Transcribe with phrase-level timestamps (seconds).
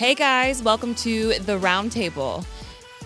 [0.00, 2.46] Hey guys, welcome to the Roundtable.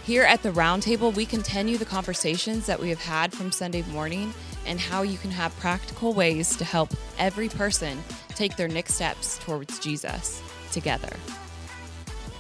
[0.04, 4.32] Here at the Roundtable, we continue the conversations that we have had from Sunday morning
[4.64, 9.38] and how you can have practical ways to help every person take their next steps
[9.38, 11.10] towards Jesus together.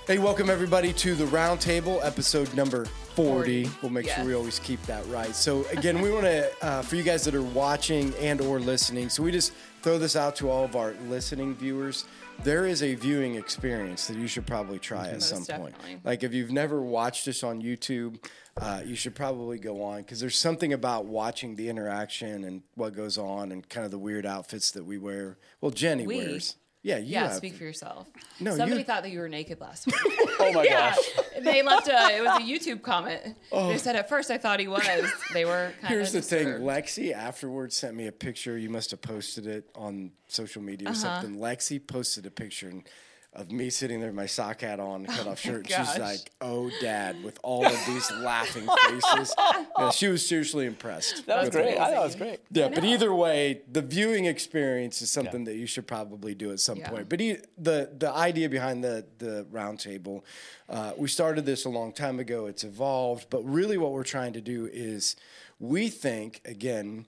[0.06, 3.64] Hey, welcome everybody to the Roundtable, episode number 40.
[3.64, 4.18] 40, We'll make yes.
[4.18, 5.34] sure we always keep that right.
[5.34, 9.08] So again, we want to, uh, for you guys that are watching and or listening,
[9.08, 9.52] so we just
[9.82, 12.04] throw this out to all of our listening viewers.
[12.42, 15.74] There is a viewing experience that you should probably try at Most some point.
[16.04, 18.22] Like if you've never watched us on YouTube,
[18.60, 22.94] uh, you should probably go on because there's something about watching the interaction and what
[22.94, 25.38] goes on and kind of the weird outfits that we wear.
[25.60, 26.18] Well, Jenny We?
[26.18, 26.56] wears.
[26.84, 27.36] Yeah, you Yeah, have.
[27.36, 28.06] speak for yourself.
[28.40, 29.94] No, Somebody you- thought that you were naked last week.
[30.38, 31.42] Oh my yeah, gosh.
[31.42, 32.16] they left a.
[32.16, 33.22] It was a YouTube comment.
[33.50, 34.86] They said at first I thought he was.
[35.32, 35.86] They were kind Oh.
[35.88, 36.22] Here's of.
[36.28, 36.46] the thing.
[36.60, 38.58] Lexi afterwards sent me a picture.
[38.58, 41.00] You must have posted it on social media or Uh-huh.
[41.22, 41.38] something.
[41.40, 42.82] Lexi posted a picture and-
[43.34, 45.66] of me sitting there with my sock hat on, cut off shirt.
[45.68, 49.34] She's like, "Oh, Dad," with all of these laughing faces.
[49.78, 51.26] Yeah, she was seriously impressed.
[51.26, 51.74] That was great.
[51.74, 51.78] it.
[51.80, 52.40] I thought it was great.
[52.50, 56.60] Yeah, but either way, the viewing experience is something that you should probably do at
[56.60, 56.90] some Yeah.
[56.90, 57.08] point.
[57.08, 60.22] But e- the the idea behind the the roundtable,
[60.68, 62.46] uh, we started this a long time ago.
[62.46, 65.16] It's evolved, but really, what we're trying to do is,
[65.58, 67.06] we think again.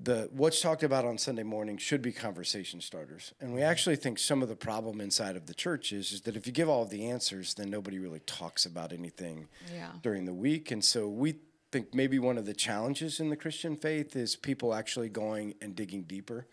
[0.00, 3.70] The what's talked about on Sunday morning should be conversation starters, and we mm-hmm.
[3.70, 6.52] actually think some of the problem inside of the church is, is that if you
[6.52, 9.92] give all of the answers, then nobody really talks about anything Yeah.
[10.02, 10.70] during the week.
[10.70, 14.74] And so we think maybe one of the challenges in the Christian faith is people
[14.74, 16.46] actually going and digging deeper.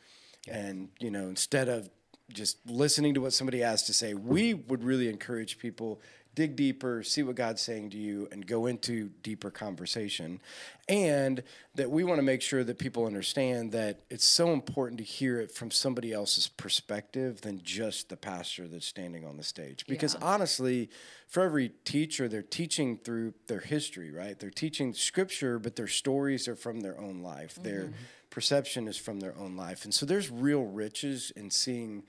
[0.47, 1.89] And, you know, instead of
[2.31, 6.01] just listening to what somebody has to say, we would really encourage people
[6.39, 10.39] dig deeper, see what God's saying to you, and go into deeper conversation.
[10.87, 11.43] And
[11.75, 15.41] that we want to make sure that people understand that it's so important to hear
[15.41, 19.85] it from somebody else's perspective than just the pastor that's standing on the stage.
[19.85, 20.28] Because Yeah.
[20.28, 20.89] honestly,
[21.28, 24.39] for every teacher, they're teaching through their history, right?
[24.39, 27.55] They're teaching scripture, but their stories are from their own life.
[27.61, 27.94] Their mm-hmm.
[28.29, 29.83] perception is from their own life.
[29.83, 32.03] And so there's real riches in seeing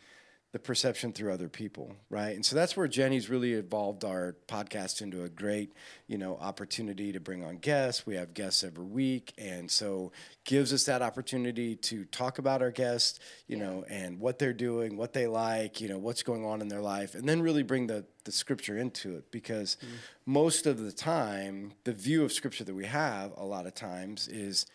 [0.53, 2.35] the perception through other people, right?
[2.35, 5.73] And so that's where Jenny's really evolved our podcast into a great,
[6.09, 8.05] you know, opportunity to bring on guests.
[8.05, 10.11] We have guests every week, and so
[10.45, 14.97] gives us that opportunity to talk about our guests, you know, and what they're doing,
[14.97, 17.87] what they like, you know, what's going on in their life, and then really bring
[17.87, 19.79] the the scripture into it because
[20.27, 24.29] most of the time the view of scripture that we have a lot of times
[24.29, 24.67] is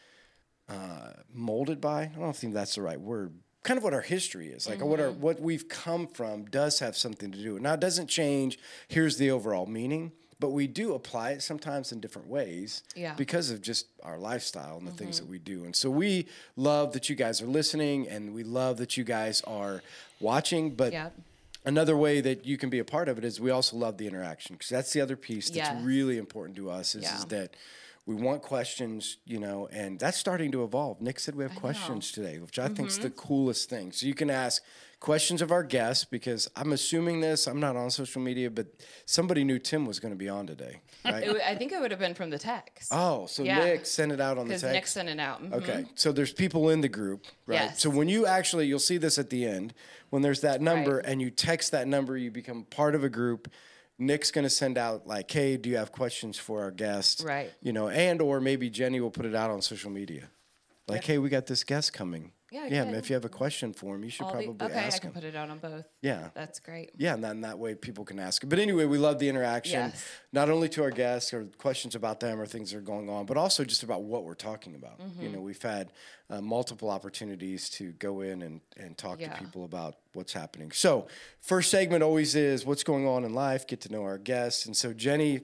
[0.67, 2.03] uh, molded by.
[2.03, 3.33] I don't think that's the right word.
[3.65, 5.21] Kind of what our history is, like what our Mm-hmm.
[5.21, 7.57] what we've come from, does have something to do.
[7.59, 8.59] Now it doesn't change.
[8.87, 13.07] Here's the overall meaning, but we do apply it sometimes in different ways, Yeah.
[13.09, 13.17] Mm-hmm.
[13.17, 15.63] because of just our lifestyle and the things that we do.
[15.65, 19.41] And so we love that you guys are listening, and we love that you guys
[19.47, 19.81] are
[20.19, 20.75] watching.
[20.75, 21.13] But Yep.
[21.65, 24.05] another way that you can be a part of it is we also love the
[24.05, 25.83] interaction because that's the other piece that's Yes.
[25.83, 27.17] really important to us is, Yeah.
[27.17, 27.55] is that
[28.07, 31.01] we want questions, you know, and that's starting to evolve.
[31.01, 33.17] Nick said we have questions today, which I think is the Mm-hmm.
[33.27, 33.91] coolest thing.
[33.91, 34.61] So you can ask
[34.99, 37.47] questions of our guests because I'm assuming this.
[37.47, 38.67] I'm not on social media, but
[39.05, 41.25] somebody knew Tim was going to be on today, right?
[41.25, 42.89] w- I think it would have been from the text.
[42.93, 43.63] oh, so Yeah.
[43.65, 44.65] Nick sent it out on the text.
[44.73, 45.43] Nick sent it out.
[45.43, 45.53] Mhm.
[45.53, 47.55] Okay, so there's people in the group, right?
[47.55, 47.81] Yes.
[47.81, 49.73] So when you actually, you'll see this at the end,
[50.11, 51.05] when there's that number Right.
[51.07, 53.51] and you text that number, you become part of a group.
[53.97, 57.51] Nick's gonna send out like, "Hey, do you have questions for our guest?" Right.
[57.61, 60.29] You know, and or maybe Jenny will put it out on social media,
[60.87, 62.83] like, "Hey, we got this guest coming." Yeah, yeah.
[62.91, 65.13] If you have a question for him, you should probably okay, I ask can him.
[65.15, 65.85] put it out on both.
[66.01, 66.29] Yeah.
[66.35, 66.91] That's great.
[66.95, 68.43] Yeah, and then that way people can ask.
[68.47, 70.05] But anyway, we love the interaction, Yes.
[70.31, 73.25] not only to our guests or questions about them or things that are going on,
[73.25, 74.99] but also just about what we're talking about.
[74.99, 75.23] Mm-hmm.
[75.23, 75.91] You know, we've had
[76.29, 79.33] uh, multiple opportunities to go in and, and talk Yeah.
[79.33, 80.71] to people about what's happening.
[80.71, 81.07] So,
[81.41, 84.65] first segment always is what's going on in life, get to know our guests.
[84.65, 85.41] And so, Jenny,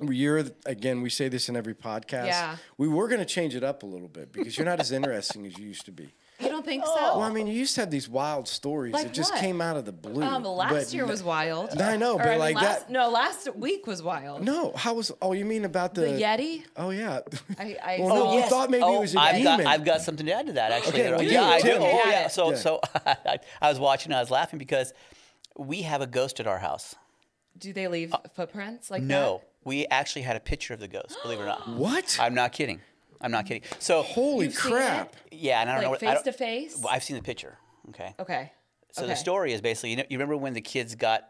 [0.00, 2.26] you're again, we say this in every podcast.
[2.26, 2.56] Yeah.
[2.78, 5.46] We were going to change it up a little bit because you're not as interesting
[5.46, 6.14] as you used to be.
[6.38, 6.94] You don't think so?
[6.94, 9.40] Well, I mean, you used to have these wild stories Like that just what?
[9.42, 10.22] came out of the blue.
[10.22, 11.78] Um, last but year was wild.
[11.78, 12.90] I know, Or, but I mean, like last, that.
[12.90, 14.42] No, last week was wild.
[14.42, 15.12] No, how was?
[15.20, 16.62] Oh, you mean about the, The Yeti.
[16.78, 17.20] Oh yeah.
[17.58, 19.66] I, I Well, no, saw- we thought maybe it was a Oh, I've got, demon.
[19.66, 21.00] I've got something to add to that actually.
[21.02, 21.46] Okay, well, yeah, do.
[21.46, 21.72] I do.
[21.78, 22.10] Oh Yeah.
[22.10, 22.28] yeah.
[22.28, 22.56] So Yeah.
[22.56, 24.10] so I, I was watching.
[24.12, 24.94] And I was laughing because
[25.58, 26.94] we have a ghost at our house.
[27.58, 31.16] Do they leave footprints like Uh, No, we actually had a picture of the ghost.
[31.22, 31.68] Believe it or not.
[31.76, 32.16] what?
[32.20, 32.80] I'm not kidding.
[33.20, 33.62] I'm not kidding.
[33.78, 35.16] So Holy You've seen crap!
[35.30, 36.78] yeah, and I don't know Like what I face don't- to face?
[36.82, 37.58] Well, I've seen the picture.
[37.90, 38.14] Okay.
[38.18, 38.52] Okay.
[38.92, 39.12] So okay.
[39.12, 41.22] the story is basically, you know, you remember when the kids got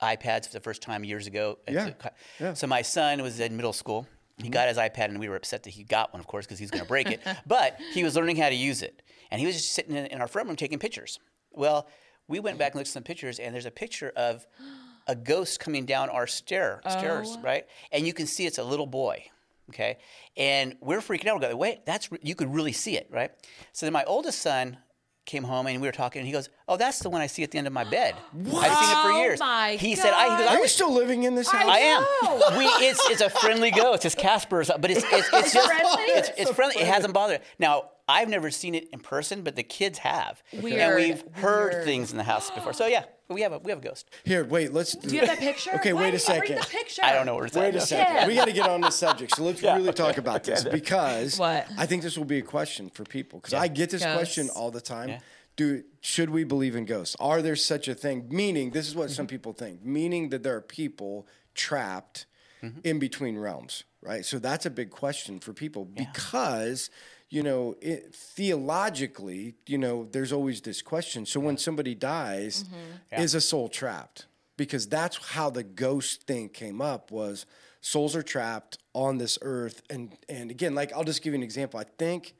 [0.00, 1.58] iPads for the first time years ago?
[1.66, 2.08] At Yeah, the co-
[2.40, 2.54] yeah.
[2.54, 4.06] So my son was in middle school.
[4.38, 4.52] He Mm-hmm.
[4.52, 6.70] got his iPad, and we were upset that he got one, of course, because he's
[6.70, 7.20] going to break it.
[7.46, 10.20] but he was learning how to use it, and he was just sitting in, in
[10.22, 11.18] our front room taking pictures.
[11.52, 11.86] Well,
[12.28, 14.46] we went back and looked at some pictures, and there's a picture of
[15.06, 17.42] a ghost coming down our stair stairs, oh.
[17.42, 17.66] right?
[17.90, 19.24] And you can see it's a little boy.
[19.70, 19.98] Okay,
[20.36, 21.36] and we're freaking out.
[21.36, 23.30] We're going, wait, that's re- you could really see it, right?
[23.72, 24.76] So then my oldest son
[25.24, 27.42] came home and we were talking, and he goes, "Oh, that's the one I see
[27.42, 28.14] at the end of my bed.
[28.34, 30.62] I've seen it for Oh years." my he said, "I." He goes, I Are you
[30.62, 31.64] was still living in this house?
[31.64, 32.04] I am.
[32.58, 34.04] We it's it's a friendly ghost.
[34.04, 36.02] It's Casper's, but it's it's, it's just friendly?
[36.08, 36.82] it's, it's friendly.
[36.82, 37.40] It hasn't bothered.
[37.58, 41.84] Now I've never seen it in person, but the kids have, and we've heard Weird.
[41.84, 42.72] things in the house before.
[42.72, 44.10] So yeah, we have a we have a ghost.
[44.24, 44.72] Here, wait.
[44.72, 44.92] Let's.
[44.94, 45.70] Do you have that picture?
[45.76, 46.46] Okay, Why wait a second.
[46.48, 47.02] Bring the picture.
[47.04, 48.14] I don't know where it's Wait a second.
[48.14, 48.26] Yeah.
[48.28, 49.34] We got to get on the subject.
[49.36, 51.66] So let's really talk about this because What?
[51.78, 54.16] I think this will be a question for people because I get this Ghosts.
[54.16, 55.08] question all the time.
[55.08, 55.18] Yeah.
[55.56, 57.14] Do should we believe in ghosts?
[57.20, 58.26] Are there such a thing?
[58.30, 59.14] Meaning, this is what Mm-hmm.
[59.14, 59.84] some people think.
[59.84, 62.26] Meaning that there are people trapped
[62.62, 62.78] Mm-hmm.
[62.84, 64.24] in between realms, right?
[64.24, 66.90] So that's a big question for people because
[67.32, 71.24] you know it, theologically, you know, there's always this question.
[71.24, 73.22] So when somebody dies, mm-hmm.
[73.22, 74.26] is a soul trapped?
[74.58, 77.46] Because that's how the ghost thing came up was
[77.80, 79.80] souls are trapped on this earth.
[79.88, 81.80] And and again like I'll just give you an example.
[81.80, 82.34] I think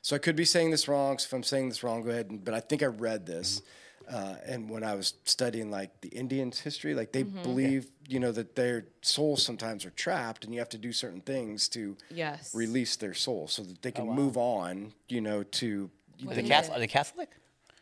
[0.00, 1.18] so I could be saying this wrong.
[1.18, 3.56] So if I'm saying this wrong go ahead and, but I think I read this
[3.56, 3.68] mm-hmm.
[4.12, 8.32] Uh, and when I was studying like the Indians history like they believe you know
[8.32, 12.54] that their souls sometimes are trapped and you have to do certain things to Yes.
[12.54, 16.76] release their soul so that they can move on you know to The Catholic?
[16.76, 17.30] Are they Catholic?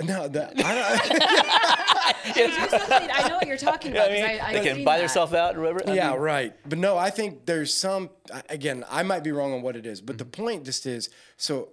[0.02, 4.08] no that I don't, Do something- I know what you're talking about.
[4.08, 5.56] 'cause I, I, they can buy themselves out.
[5.58, 5.82] whatever.
[5.86, 6.52] I yeah, mean, right.
[6.68, 8.08] But no, I think there's some.
[8.48, 11.68] Again, I might be wrong on what it is, but the point just is so.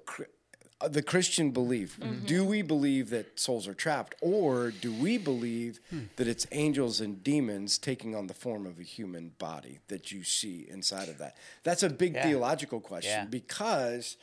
[0.82, 1.98] Cr- uh, The Christian belief.
[2.26, 5.80] Do we believe that souls are trapped, or do we believe
[6.18, 10.24] that it's angels and demons taking on the form of a human body that you
[10.24, 11.38] see inside of that?
[11.64, 12.24] That's a big Yeah.
[12.28, 13.26] theological question Yeah.
[13.26, 14.18] because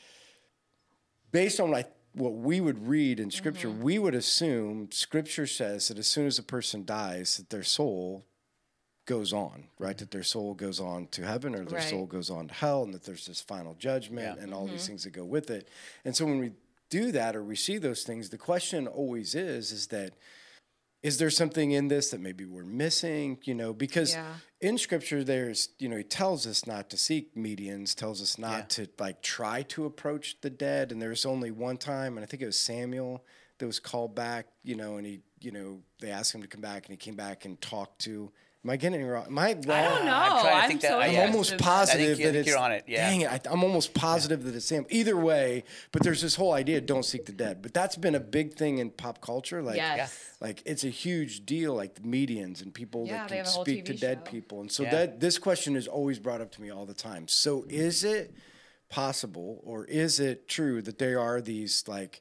[1.30, 3.82] based on what, I, what we would read in scripture, Mm-hmm.
[3.82, 8.24] we would assume scripture says that as soon as a person dies, that their soul
[9.08, 9.96] goes on, right?
[9.96, 11.88] That their soul goes on to heaven or their Right.
[11.88, 14.42] soul goes on to hell, and that there's this final judgment Yeah.
[14.44, 14.74] and all Mm-hmm.
[14.76, 15.66] these things that go with it.
[16.04, 16.52] And so when we
[16.90, 20.12] do that or we see those things, the question always is, is that
[21.00, 23.38] is there something in this that maybe we're missing?
[23.44, 24.34] You know, because Yeah.
[24.60, 28.68] in scripture there's, you know, he tells us not to seek mediums, tells us not
[28.70, 30.90] to like try to approach the dead.
[30.90, 33.24] And there's only one time, and I think it was Samuel
[33.58, 36.60] that was called back, you know, and he, you know, they asked him to come
[36.60, 38.32] back and he came back and talked to
[38.68, 39.24] Am I getting it wrong?
[39.28, 39.70] Am I wrong?
[39.70, 40.12] I don't know.
[40.12, 41.24] I'm trying to I'm think so I'm yeah.
[41.24, 43.08] almost positive I think that it's you're on it, yeah.
[43.08, 44.84] Dang it, I, I'm almost positive that it's Sam.
[44.90, 47.62] Either way, but there's this whole idea: don't seek the dead.
[47.62, 49.62] But that's been a big thing in pop culture.
[49.62, 50.14] Like, Yes.
[50.42, 51.72] like it's a huge deal.
[51.74, 54.22] Like the mediums and people Yeah, that can have a whole speak to TV dead
[54.26, 54.30] show.
[54.32, 54.60] people.
[54.60, 54.90] And so Yeah.
[54.90, 57.26] that this question is always brought up to me all the time.
[57.26, 58.34] So is it
[58.90, 62.20] possible, or is it true that there are these like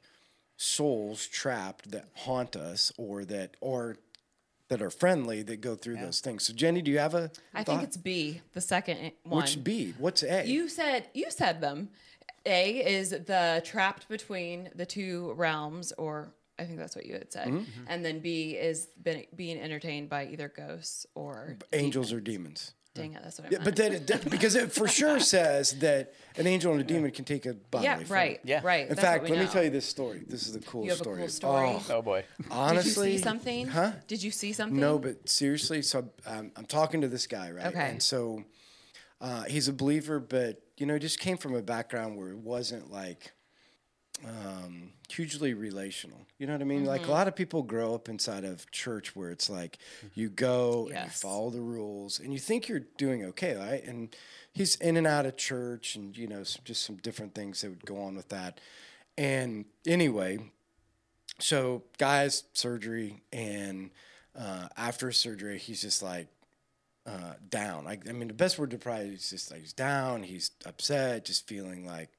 [0.55, 3.97] souls trapped that haunt us, or that or
[4.69, 6.43] that are friendly that go through those things?
[6.43, 7.31] So Jenny, do you have a?
[7.53, 9.41] I think it's B, the second one.
[9.43, 9.93] Which B?
[9.97, 10.45] What's A?
[10.47, 11.89] You said you said them.
[12.45, 17.29] A is the trapped between the two realms, or I think that's what you had
[17.29, 17.57] Mm-hmm.
[17.57, 17.67] said.
[17.87, 18.87] And then B is
[19.35, 22.73] being entertained by either ghosts or angels or demons.
[22.97, 23.13] Demons.
[23.13, 23.63] Dang it, that's what I Yeah, meant.
[23.65, 27.11] but then it, that- because it for sure says that an angel and a demon
[27.11, 28.09] can take a bodily yeah, form.
[28.11, 28.61] right, Yeah.
[28.63, 28.83] right.
[28.83, 30.23] In that's fact, what we let me tell you this story.
[30.27, 31.19] This is a cool You have a story.
[31.19, 31.67] cool story?
[31.67, 32.23] Oh, Oh boy.
[32.51, 33.67] honestly, Did you see something?
[33.67, 33.91] Huh?
[34.07, 34.79] Did you see something?
[34.79, 37.65] No, but seriously, so um, I'm talking to this guy, right?
[37.67, 37.89] Okay.
[37.89, 38.43] And so
[39.21, 42.37] uh, he's a believer, but you know, he just came from a background where it
[42.37, 43.31] wasn't like
[44.25, 46.25] um, hugely relational.
[46.39, 46.85] You know what I mean?
[46.85, 47.09] Like Mm-hmm.
[47.11, 49.77] a lot of people grow up inside of church where it's like
[50.15, 53.83] you go and you follow the rules and you think you're doing okay, right?
[53.83, 54.15] And
[54.53, 57.69] he's in and out of church and you know some, just some different things that
[57.69, 58.59] would go on with that.
[59.17, 60.39] And anyway,
[61.39, 63.91] so guys surgery and
[64.37, 66.27] uh, after surgery he's just like
[67.05, 70.23] uh, down I, I mean the best word to probably is just like he's down
[70.23, 72.09] he's upset just feeling like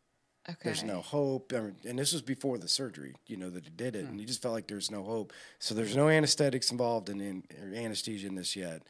[0.49, 0.59] Okay.
[0.65, 3.71] there's no hope I mean, and this was before the surgery you know that he
[3.71, 7.09] did it and he just felt like there's no hope so there's no anesthetics involved
[7.11, 8.83] in, in or anesthesia in this yet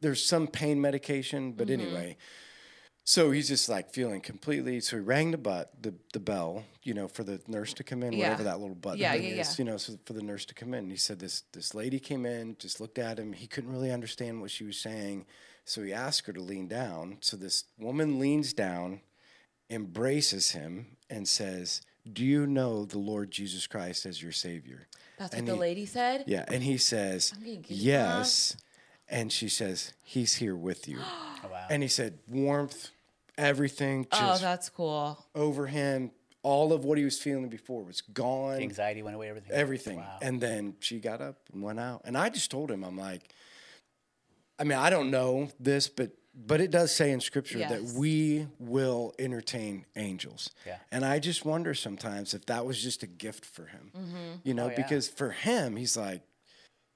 [0.00, 1.80] there's some pain medication but Mm-hmm.
[1.80, 2.16] anyway
[3.08, 4.80] so he's just like feeling completely.
[4.80, 8.02] So he rang the butt, the, the bell, you know, for the nurse to come
[8.02, 8.24] in, Yeah.
[8.30, 10.74] whatever that little button Yeah, yeah, is, you know, so for the nurse to come
[10.74, 10.80] in.
[10.80, 13.32] And he said this this lady came in, just looked at him.
[13.32, 15.26] He couldn't really understand what she was saying,
[15.64, 17.18] so he asked her to lean down.
[17.20, 19.02] So this woman leans down,
[19.70, 24.86] embraces him, and says, "Do you know the Lord Jesus Christ as your Savior?"
[25.18, 26.24] That's what and the lady said.
[26.26, 27.32] Yeah, and he says,
[27.68, 28.56] "Yes,"
[29.08, 30.98] and she says, "He's here with you."
[31.44, 31.66] Oh, wow.
[31.70, 32.90] And he said, "Warmth."
[33.38, 35.22] Everything Oh, that's cool.
[35.34, 36.10] over him.
[36.42, 38.62] All of what he was feeling before was gone.
[38.62, 39.28] Anxiety went away.
[39.28, 39.52] Everything.
[39.52, 39.98] Everything.
[39.98, 40.18] Wow.
[40.22, 42.00] And then she got up and went out.
[42.06, 43.28] And I just told him, I'm like,
[44.58, 47.70] I mean, I don't know this, but but it does say in scripture Yes.
[47.70, 50.50] that we will entertain angels.
[50.66, 50.76] Yeah.
[50.92, 53.90] And I just wonder sometimes if that was just a gift for him.
[53.96, 54.16] Mm-hmm.
[54.44, 54.76] You know, Oh, yeah.
[54.76, 56.22] because for him, he's like,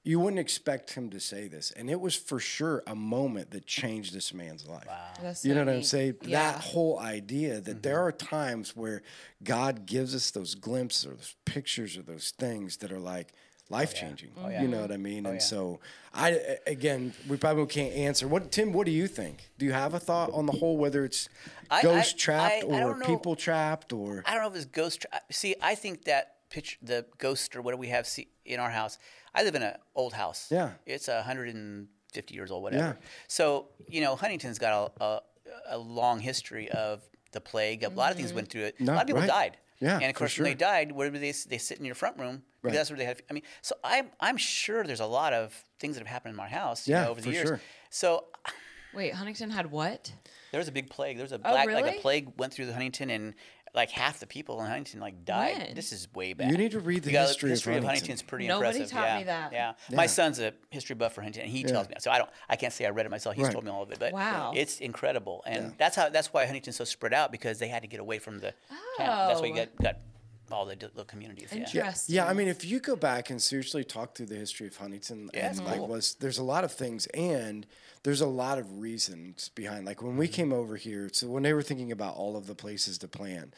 [0.03, 1.69] you wouldn't expect him to say this.
[1.71, 4.87] And it was for sure a moment that changed this man's life.
[5.21, 6.15] That's You so know what I'm saying?
[6.23, 6.53] Yeah.
[6.53, 9.03] That whole idea that there are times where
[9.43, 13.33] God gives us those glimpses or those pictures or those things that are like
[13.71, 14.29] life changing.
[14.43, 15.25] Oh, you know what I mean?
[15.25, 15.45] Oh, and yeah.
[15.45, 15.79] so
[16.13, 18.27] I again, we probably can't answer.
[18.27, 19.49] What Tim, what do you think?
[19.57, 21.29] Do you have a thought on the whole whether it's
[21.69, 25.01] I- ghost I- trapped I- or people trapped or I don't know if it's ghost.
[25.01, 28.69] Tra- see, I think that picture, the ghost or whatever we have see, in our
[28.69, 28.99] house.
[29.33, 30.49] I live in an old house.
[30.51, 30.71] Yeah.
[30.85, 32.97] it's a hundred and fifty years old, whatever.
[32.99, 33.07] Yeah.
[33.27, 35.21] So you know, Huntington's got a, a,
[35.71, 37.01] a long history of
[37.31, 37.83] the plague.
[37.83, 38.35] A lot of things mm-hmm.
[38.35, 38.79] went through it.
[38.79, 39.29] No, a lot of people right.
[39.29, 39.57] died.
[39.81, 41.95] Yeah, and of for course, when they died, where did they they sit in your
[41.95, 42.43] front room?
[42.61, 42.73] Because Right.
[42.77, 43.21] that's where they had.
[43.29, 46.37] I mean, so I'm I'm sure there's a lot of things that have happened in
[46.37, 46.87] my house.
[46.87, 47.47] you Yeah, know, over the for years.
[47.49, 47.59] sure.
[47.89, 48.25] So
[48.93, 50.11] Wait, Huntington had what?
[50.51, 51.15] there was a big plague.
[51.17, 53.33] There was a Oh, black like a plague went through the Huntington and
[53.73, 55.57] like half the people in Huntington like died.
[55.67, 55.75] When?
[55.75, 56.51] This is way back.
[56.51, 57.85] You need to read the You gotta- history of Huntington.
[57.87, 58.91] Huntington's pretty Nobody impressive.
[58.97, 59.17] taught yeah.
[59.19, 59.53] me that.
[59.53, 59.73] Yeah.
[59.95, 62.55] My son's a history buff for Huntington and he tells me so I don't I
[62.57, 63.35] can't say I read it myself.
[63.35, 63.53] He's Right.
[63.53, 63.99] told me all of it.
[63.99, 64.51] But Wow.
[64.55, 65.43] it's incredible.
[65.45, 68.19] And that's how that's why Huntington's so spread out because they had to get away
[68.19, 68.53] from the
[68.97, 69.27] town.
[69.29, 69.57] That's why you Oh.
[69.57, 69.95] got got
[70.51, 71.47] all the little communities.
[71.53, 71.59] Yeah.
[71.59, 72.15] Interesting.
[72.15, 75.29] Yeah, I mean, if you go back and seriously talk through the history of Huntington,
[75.33, 75.87] Yeah, it's and like cool.
[75.87, 77.65] was there's a lot of things, and
[78.03, 79.85] there's a lot of reasons behind.
[79.85, 80.33] Like when we Mm-hmm.
[80.33, 83.53] came over here, so when they were thinking about all of the places to plan,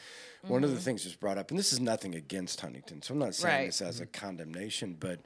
[0.46, 0.84] one of the Mm-hmm.
[0.84, 3.66] things was brought up, and this is nothing against Huntington, so I'm not saying Right.
[3.66, 5.20] this as a condemnation, but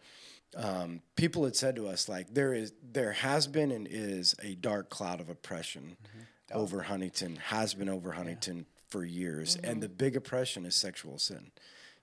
[0.57, 4.55] um, people had said to us like there is there has been and is a
[4.55, 6.59] dark cloud of oppression Mm-hmm.
[6.59, 9.71] over Huntington has been over Huntington for years Mm-hmm.
[9.71, 11.51] and the big oppression is sexual sin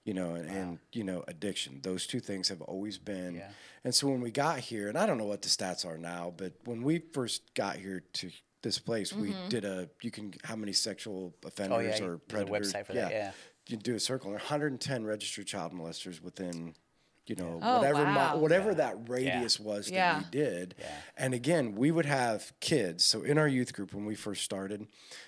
[0.06, 3.50] you know and, and you know addiction those two things have always been Yeah.
[3.84, 6.34] and so when we got here and I don't know what the stats are now
[6.38, 8.30] but when we first got here to
[8.64, 9.50] this place we Mm-hmm.
[9.50, 13.12] did a you can how many sexual offenders Oh, yeah, or predators website for that,
[13.12, 13.32] yeah.
[13.68, 16.74] you do a circle and 110 registered child molesters within
[17.28, 18.38] you know Oh, whatever mi- wow.
[18.38, 20.18] whatever that radius was that Yeah.
[20.20, 20.76] we did
[21.18, 24.86] and again we would have kids so in our youth group when we first started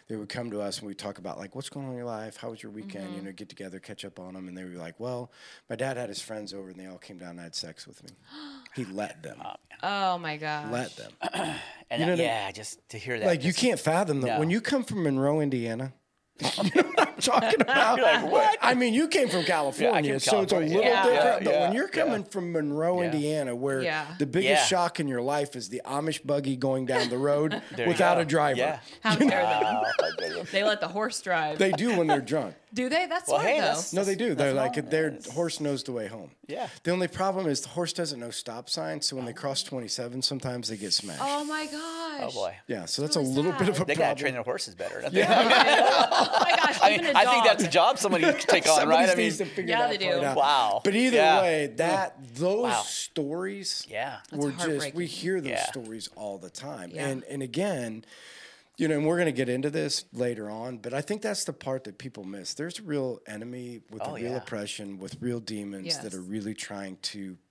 [0.07, 2.05] they would come to us and we'd talk about like what's going on in your
[2.05, 3.15] life how was your weekend Mm-hmm.
[3.15, 5.31] you know get together catch up on them and they would be like well
[5.69, 8.03] my dad had his friends over and they all came down and had sex with
[8.03, 8.09] me
[8.75, 9.41] he let them
[9.83, 10.71] Oh my gosh.
[10.71, 11.11] let them
[11.89, 13.25] And You know what yeah, just to hear that.
[13.25, 14.39] like you can't fathom that No.
[14.39, 15.93] when you come from monroe indiana
[16.39, 18.29] you know what I'm talking about?
[18.31, 18.57] what?
[18.61, 21.03] I mean, you came from California, from so it's a little yeah.
[21.03, 21.15] different.
[21.15, 22.03] Yeah, but yeah, when you're yeah.
[22.03, 24.05] coming from Monroe, Indiana, where Yeah.
[24.19, 24.65] the biggest Yeah.
[24.65, 28.59] shock in your life is the Amish buggy going down the road without a driver.
[28.59, 28.79] Yeah.
[29.01, 29.83] How dare Wow.
[30.19, 30.41] they?
[30.51, 31.57] They let the horse drive.
[31.57, 32.55] They do when they're drunk.
[32.73, 33.05] Do they?
[33.07, 33.65] That's Well, smart hey, though.
[33.67, 34.35] that's- No, they do.
[34.35, 34.91] They're like normal.
[34.91, 36.31] their horse knows the way home.
[36.47, 36.67] Yeah.
[36.83, 40.21] The only problem is the horse doesn't know stop signs, so when they cross 27,
[40.21, 41.21] sometimes they get smashed.
[41.23, 42.29] oh my gosh.
[42.29, 42.55] Oh boy.
[42.67, 43.97] yeah, so that's a really little bit of a They problem.
[44.09, 44.99] gotta train their horses better.
[45.01, 45.19] don't Oh
[46.41, 46.77] my gosh.
[46.81, 49.09] I mean, a I think that's a job somebody could take on, Somebody right?
[49.09, 50.25] I mean, needs to figure Yeah, that they part do.
[50.27, 50.37] out.
[50.37, 50.81] Wow.
[50.83, 51.41] But either Yeah.
[51.41, 52.81] way, that those Wow.
[52.83, 54.17] stories, Yeah.
[54.31, 55.65] That's were just we hear those Yeah.
[55.65, 57.07] stories all the time, Yeah.
[57.07, 58.05] and and again,
[58.77, 61.45] you know, and we're going to get into this later on, but I think that's
[61.45, 62.53] the part that people miss.
[62.53, 64.37] There's a real enemy with Oh, a real yeah.
[64.37, 65.97] oppression, with real demons Yes.
[65.97, 67.46] that are really trying to Yeah.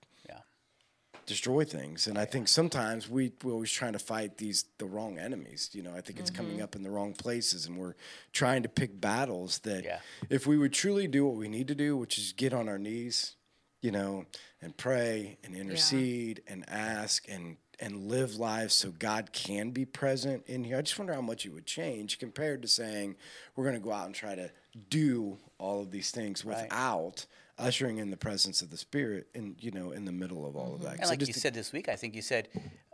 [1.26, 2.06] Destroy things.
[2.06, 5.70] And I think sometimes we we're always trying to fight these the wrong enemies.
[5.72, 6.42] You know, I think it's Mm-hmm.
[6.42, 7.94] coming up in the wrong places, and we're
[8.32, 9.98] trying to pick battles that Yeah.
[10.30, 12.78] if we would truly do what we need to do, which is get on our
[12.78, 13.34] knees,
[13.82, 14.26] you know,
[14.62, 20.44] and pray and intercede and ask and and live lives so God can be present
[20.46, 20.78] in here.
[20.78, 23.16] I just wonder how much it would change compared to saying
[23.54, 24.50] we're going to go out and try to
[24.88, 27.26] do all of these things without
[27.58, 30.74] ushering in the presence of the Spirit and you know in the middle of all
[30.74, 30.84] of mm-hmm.
[30.84, 31.00] that.
[31.00, 32.48] And like just you think- said this week, I think you said,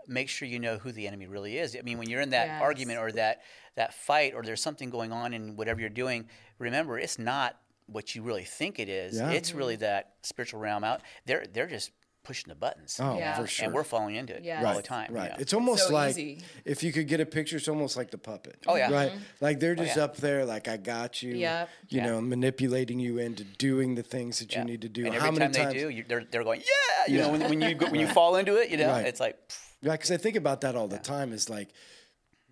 [0.06, 1.76] make sure you know who the enemy really is.
[1.76, 2.62] I mean, when you're in that Yes.
[2.62, 3.42] argument or that
[3.74, 6.28] that fight or there's something going on in whatever you're doing,
[6.58, 9.16] remember it's not what you really think it is.
[9.16, 9.30] Yeah.
[9.30, 9.82] It's really mm-hmm.
[9.82, 11.02] that spiritual realm out.
[11.26, 11.90] They're they're just
[12.24, 12.98] pushing the buttons.
[13.00, 13.34] Oh, Yeah.
[13.36, 13.64] for sure.
[13.66, 14.58] And we're falling into it Yes.
[14.58, 15.10] all right, the time.
[15.10, 15.30] you Right.
[15.30, 15.36] know.
[15.40, 16.42] It's almost So like easy.
[16.64, 18.56] if you could get a picture, it's almost like the puppet.
[18.66, 18.90] Oh, yeah.
[18.92, 19.10] Right.
[19.10, 19.20] Mm-hmm.
[19.40, 20.04] Like they're oh, just yeah.
[20.04, 21.34] up there, like I got you.
[21.34, 21.68] Yep.
[21.88, 22.06] You Yeah.
[22.06, 24.60] know, manipulating you into doing the things that Yeah.
[24.60, 25.04] you need to do.
[25.06, 25.74] And How every many time times?
[25.74, 27.12] they do, you, they're they're going, yeah.
[27.12, 27.22] You Yeah.
[27.26, 29.06] know, when, when you go, when you fall into it, you know, Right.
[29.06, 31.32] it's like, pff, Yeah, because I think about that all the time.
[31.32, 31.70] Is like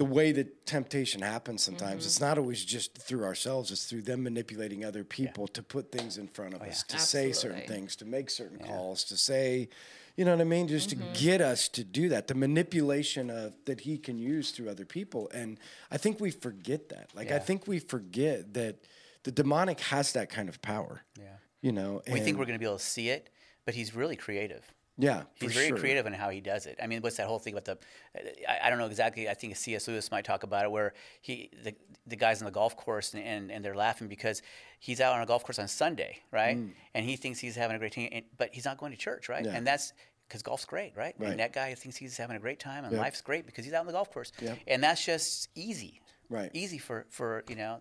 [0.01, 1.63] the way that temptation happens.
[1.63, 2.07] Sometimes Mm-hmm.
[2.07, 3.71] it's not always just through ourselves.
[3.71, 7.33] It's through them manipulating other people to put things in front of us, to say
[7.33, 9.69] certain things, to make certain calls, to say,
[10.17, 11.13] you know what I mean, just Mm-hmm.
[11.13, 12.29] to get us to do that.
[12.29, 15.59] The manipulation of that he can use through other people, and
[15.91, 17.11] I think we forget that.
[17.15, 18.77] Like I think we forget that
[19.25, 21.03] the demonic has that kind of power.
[21.19, 21.37] yeah.
[21.61, 23.29] You know, We think we're going to be able to see it,
[23.67, 24.65] but he's really creative.
[25.01, 25.79] Yeah, He's very sure.
[25.79, 26.79] creative in how he does it.
[26.83, 27.79] I mean, what's that whole thing about the?
[28.49, 29.29] I, I don't know exactly.
[29.29, 29.89] I think C.S.
[29.89, 31.75] Lewis might talk about it, where he the
[32.07, 34.43] the guys on the golf course and, and, and they're laughing because
[34.79, 36.59] he's out on a golf course on Sunday, right?
[36.95, 39.43] And he thinks he's having a great time, but he's not going to church, right?
[39.43, 39.47] Mm.
[39.47, 39.57] Yeah.
[39.57, 39.93] And that's
[40.29, 41.15] because golf's great, right?
[41.19, 41.31] Right.
[41.31, 43.01] And that guy thinks he's having a great time, and Yep.
[43.03, 44.33] life's great because he's out on the golf course.
[44.41, 44.59] Yep.
[44.69, 46.51] And that's just easy, Right.
[46.55, 47.81] Easy for for you know.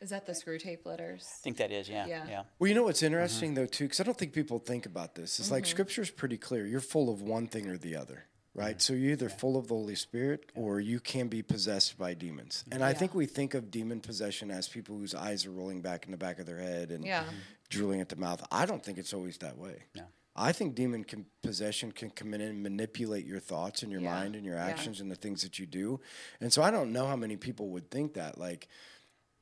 [0.00, 1.26] Is that the Screwtape Letters?
[1.40, 2.24] I think that is, yeah, Yeah.
[2.28, 2.42] yeah.
[2.58, 3.06] Well, you know what's mm-hmm.
[3.14, 5.38] interesting though too, because I don't think people think about this.
[5.40, 5.70] It's like Mm-hmm.
[5.70, 6.66] Scripture's pretty clear.
[6.66, 8.24] You're full of one thing or the other,
[8.54, 8.76] right?
[8.76, 8.80] Mm-hmm.
[8.80, 12.62] So you're either full of the Holy Spirit or you can be possessed by demons.
[12.64, 12.74] Mm-hmm.
[12.74, 16.04] And I think we think of demon possession as people whose eyes are rolling back
[16.06, 17.24] in the back of their head and Yeah.
[17.68, 18.46] drooling at the mouth.
[18.52, 19.82] I don't think it's always that way.
[19.96, 20.04] No.
[20.40, 24.14] I think demon can, possession can come in and manipulate your thoughts and your Yeah.
[24.14, 24.66] mind and your Yeah.
[24.66, 26.00] actions and the things that you do.
[26.40, 28.38] And so I don't know how many people would think that.
[28.38, 28.68] Like,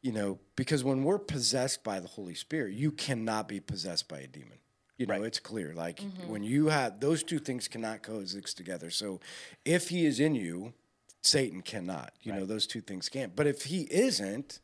[0.07, 4.21] you know, because when we're possessed by the Holy Spirit, you cannot be possessed by
[4.21, 4.59] a demon.
[4.99, 5.25] You know, Right.
[5.25, 5.75] it's clear.
[5.75, 6.29] Like Mm-hmm.
[6.29, 8.89] when you have those two things cannot coexist together.
[8.91, 9.19] So
[9.65, 10.73] if he is in you,
[11.23, 12.13] Satan cannot.
[12.23, 13.35] You know, those two things can't.
[13.35, 14.61] But if he isn't,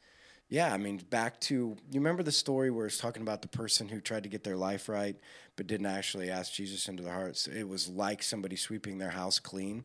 [0.48, 1.54] yeah, I mean, back to
[1.90, 4.56] you remember the story where it's talking about the person who tried to get their
[4.56, 5.16] life right,
[5.62, 7.46] but didn't actually ask Jesus into their hearts.
[7.46, 9.84] It was like somebody sweeping their house clean,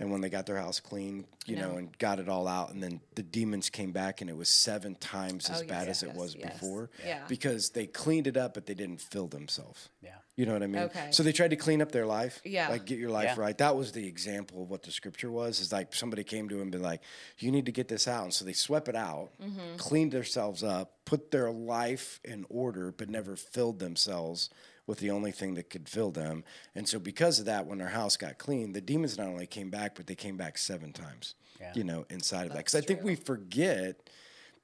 [0.00, 2.82] and when they got their house clean, you know, and got it all out, and
[2.82, 6.08] then the demons came back, and it was seven times as Oh, bad yes, as
[6.08, 6.52] it was yes.
[6.54, 7.24] before, Yeah.
[7.28, 9.90] because they cleaned it up, but they didn't fill themselves.
[10.02, 10.12] Yeah.
[10.36, 10.82] You know what I mean?
[10.84, 11.08] Okay.
[11.10, 12.40] So they tried to clean up their life.
[12.44, 12.68] Yeah.
[12.68, 13.40] Like get your life Yeah.
[13.42, 13.58] right.
[13.58, 15.58] That was the example of what the scripture was.
[15.60, 17.02] Is like somebody came to him and be like,
[17.38, 19.76] "You need to get this out." And so they swept it out, Mm-hmm.
[19.78, 24.48] cleaned themselves up, put their life in order, but never filled themselves
[24.88, 26.42] with the only thing that could fill them.
[26.74, 29.70] And so because of that, when our house got clean, the demons not only came
[29.70, 31.36] back, but they came back seven times.
[31.60, 31.72] Yeah.
[31.76, 32.58] You know, inside of that.
[32.58, 34.10] Because I think we forget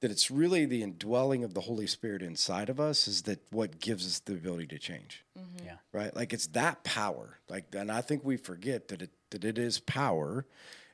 [0.01, 3.79] that it's really the indwelling of the Holy Spirit inside of us is that what
[3.79, 5.25] gives us the ability to change
[5.65, 5.77] yeah.
[5.93, 6.15] right?
[6.15, 7.39] Like it's that power.
[7.49, 10.47] Like, and I think we forget that it that it is power,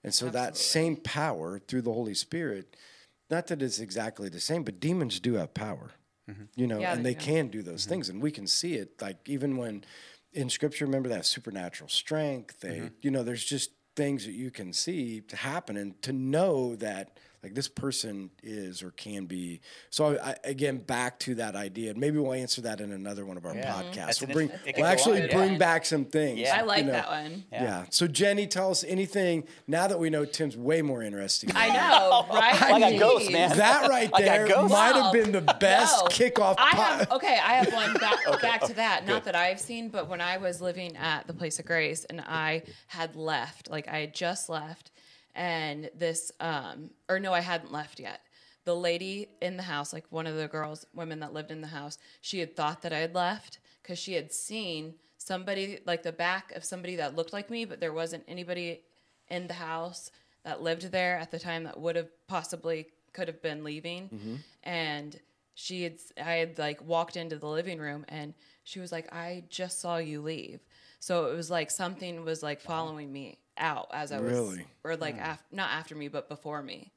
[0.02, 2.76] and so that same power through the Holy Spirit.
[3.30, 5.92] Not that it's exactly the same, but demons do have power,
[6.30, 6.42] Mm-hmm.
[6.56, 7.90] you know, Yeah, and they they can do those mm-hmm.
[7.90, 9.00] things, and we can see it.
[9.00, 9.84] Like even when
[10.32, 12.60] in Scripture, remember that supernatural strength.
[12.60, 12.94] They, mm-hmm.
[13.02, 17.18] you know, there's just things that you can see to happen, and to know that
[17.42, 19.60] like this person is or can be.
[19.88, 23.36] So I, again, back to that idea, and maybe we'll answer that in another one
[23.38, 23.72] of our Yeah.
[23.72, 23.94] podcasts.
[23.94, 25.36] That's We'll bring, we'll actually on, yeah.
[25.36, 26.40] bring back some things.
[26.40, 26.58] Yeah.
[26.58, 26.92] I like you know.
[26.92, 27.44] that one.
[27.50, 27.84] Yeah.
[27.90, 31.50] So Jenny, tell us anything now that we know Tim's way more interesting.
[31.54, 32.60] I know, right?
[32.62, 33.56] I got ghosts, man.
[33.56, 36.08] That right there might have been the best No.
[36.08, 36.56] kickoff.
[36.58, 37.38] I po- have okay.
[37.42, 39.06] I have one back back to that.
[39.06, 42.20] Not that I've seen, but when I was living at the Place of Grace and
[42.20, 44.90] I had left, like I had just left,
[45.34, 48.20] and this, um, or no, I hadn't left yet.
[48.64, 51.68] The lady in the house, like one of the girls, women that lived in the
[51.68, 56.12] house, she had thought that I had left because she had seen somebody, like the
[56.12, 58.82] back of somebody that looked like me, but there wasn't anybody
[59.28, 60.10] in the house
[60.44, 64.08] that lived there at the time that would have possibly could have been leaving.
[64.62, 65.18] And
[65.54, 68.32] she had i had like walked into the living room and
[68.64, 70.60] she was like i just saw you leave.
[71.00, 74.66] So it was like something was like following me out as i was Really?
[74.84, 76.92] or like af- not after me but before me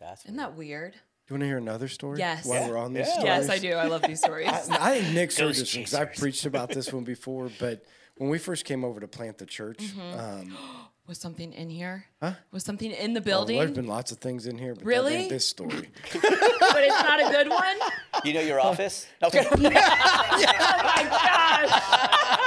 [0.00, 2.18] That's isn't that weird Do you want to hear another story?
[2.20, 2.46] Yes.
[2.46, 2.68] While Yeah.
[2.70, 3.12] we're on these Yeah.
[3.14, 3.26] stories?
[3.26, 5.94] yes i do i love these stories I think Nick's heard Ghost this one because
[5.94, 7.50] I've preached about this one before.
[7.58, 7.84] But
[8.16, 10.18] when we first came over to plant the church, Mm-hmm.
[10.18, 10.56] um,
[11.08, 14.18] was something in here huh was something in the building well, there's been lots of
[14.18, 14.74] things in here.
[14.74, 15.14] But Really?
[15.14, 15.70] ain't this story.
[16.12, 17.76] but it's not a good one
[18.24, 19.06] You know your office?
[19.24, 19.46] Okay.
[19.50, 19.70] oh my
[21.08, 22.37] gosh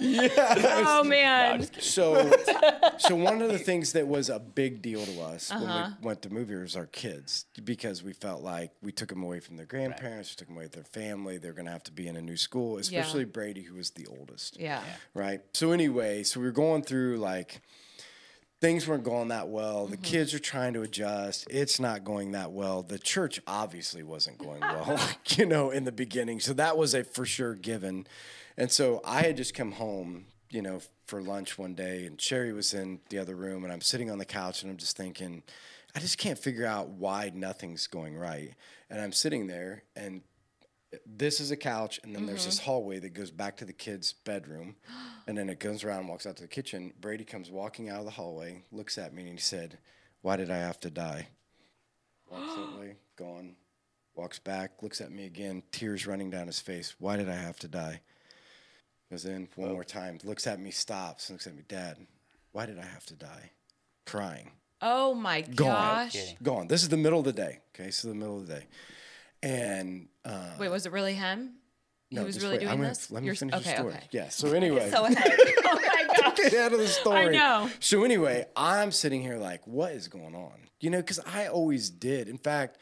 [0.00, 0.54] yeah.
[0.86, 2.30] oh man So,
[2.98, 5.90] so one of the things that was a big deal to us when Uh-huh.
[6.00, 9.40] we went to movie was our kids because we felt like we took them away
[9.40, 11.38] from their grandparents, we took them away from their family.
[11.38, 14.06] They're going to have to be in a new school, especially Brady, who was the
[14.06, 14.58] oldest.
[14.58, 14.82] yeah
[15.14, 15.40] Right.
[15.54, 17.60] So anyway, so we were going through like
[18.60, 19.86] things weren't going that well.
[19.86, 20.04] The mm-hmm.
[20.04, 21.46] kids are trying to adjust.
[21.50, 22.82] It's not going that well.
[22.82, 24.98] The church obviously wasn't going well,
[25.30, 26.40] you know, in the beginning.
[26.40, 28.06] So that was a for sure given.
[28.56, 32.52] And so I had just come home, you know, for lunch one day, and Sherry
[32.52, 35.42] was in the other room, and I'm sitting on the couch, and I'm just thinking,
[35.94, 38.54] I just can't figure out why nothing's going right.
[38.90, 40.22] And I'm sitting there, and
[41.04, 42.66] this is a couch, and then there's this mm-hmm.
[42.66, 44.76] hallway that goes back to the kids' bedroom,
[45.26, 46.92] and then it goes around and walks out to the kitchen.
[47.00, 49.78] Brady comes walking out of the hallway, looks at me, and he said,
[50.22, 51.28] "Why did I have to die?"
[52.30, 53.56] Walks that way, gone.
[54.14, 56.94] Walks back, looks at me again, tears running down his face.
[56.98, 58.00] Why did I have to die?
[59.10, 59.84] Goes in one more oh.
[59.84, 61.98] time, looks at me, stops, looks at me, Dad.
[62.52, 63.50] Why did I have to die?
[64.06, 64.50] Crying
[64.82, 65.54] oh my gone.
[65.56, 66.36] gosh kidding.
[66.42, 66.68] Gone.
[66.68, 67.60] This is the middle of the day.
[67.74, 68.66] Okay, so the middle of the day,
[69.50, 71.54] and uh, wait was it really him
[72.10, 72.60] he was really wait.
[72.60, 73.10] doing I'm gonna- this?
[73.10, 73.94] Let me You're finish okay, the story.
[73.94, 74.08] okay.
[74.12, 74.28] Yeah.
[74.28, 75.32] So anyway, So ahead.
[75.64, 76.36] oh my gosh.
[76.36, 77.36] get out of the story.
[77.36, 77.70] I know.
[77.80, 80.52] So anyway, I'm sitting here like, what is going on?
[80.80, 82.28] You know, because I always did.
[82.28, 82.78] In fact,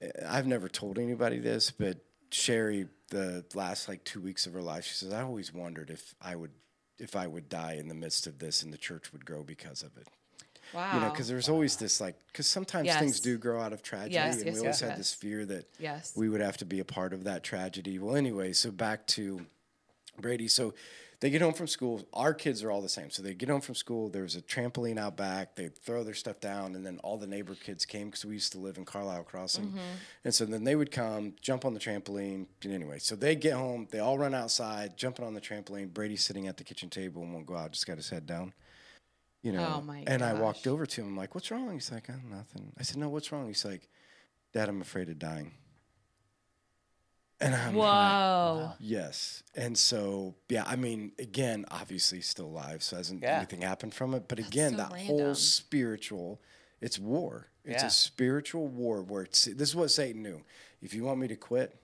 [0.00, 1.98] eh, I've never told anybody this, but
[2.30, 6.14] Sherry, the last like two weeks of her life, she says, I always wondered if
[6.22, 6.52] I would,
[6.98, 9.82] if I would die in the midst of this, and the church would grow because
[9.82, 10.06] of it.
[10.74, 10.94] Wow.
[10.94, 12.98] You know, because there's always this like, because sometimes Yes.
[12.98, 15.68] things do grow out of tragedy, Yes, and yes, we always had this fear that
[15.78, 16.12] Yes.
[16.16, 17.98] we would have to be a part of that tragedy.
[17.98, 19.46] Well, anyway, so back to
[20.18, 20.48] Brady.
[20.48, 20.74] So
[21.20, 22.06] they get home from school.
[22.12, 23.08] Our kids are all the same.
[23.08, 24.10] So they get home from school.
[24.10, 25.54] There's a trampoline out back.
[25.54, 28.52] They throw their stuff down, and then all the neighbor kids came because we used
[28.52, 29.68] to live in Carlisle Crossing.
[29.68, 29.78] Mm-hmm.
[30.24, 32.46] And so then they would come, jump on the trampoline.
[32.62, 33.88] And anyway, so they get home.
[33.90, 35.94] They all run outside, jumping on the trampoline.
[35.94, 37.72] Brady's sitting at the kitchen table and won't go out.
[37.72, 38.52] Just got his head down.
[39.44, 41.08] You know, Oh, my and I walked over to him.
[41.08, 43.88] I'm like, "What's wrong?" He's like, "Oh, nothing." I said, "No, what's wrong?" He's like,
[44.54, 45.52] "Dad, I'm afraid of dying."
[47.40, 48.72] And I'm like, Whoa.
[48.78, 49.42] Yes.
[49.54, 53.36] And so, yeah, I mean, again, obviously still alive, so hasn't Yeah.
[53.36, 54.28] anything happened from it.
[54.28, 55.06] But again, so that random.
[55.18, 56.40] whole spiritual,
[56.80, 57.50] it's war.
[57.64, 57.88] It's Yeah.
[57.88, 60.42] a spiritual war where it's, this is what Satan knew.
[60.80, 61.76] If you want me to quit,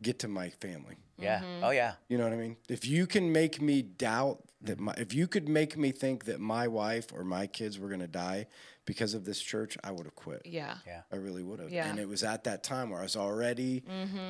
[0.00, 0.96] get to my family.
[1.18, 1.40] Yeah.
[1.40, 1.64] Mm-hmm.
[1.64, 1.94] Oh yeah.
[2.08, 2.56] You know what I mean?
[2.68, 6.40] If you can make me doubt that my, if you could make me think that
[6.40, 8.46] my wife or my kids were going to die
[8.84, 10.42] because of this church, I would have quit.
[10.44, 10.74] Yeah.
[10.86, 11.00] Yeah.
[11.12, 11.70] I really would have.
[11.70, 11.82] Yeah.
[11.82, 11.90] Mm-hmm.
[11.90, 13.82] And it was at that time where I was already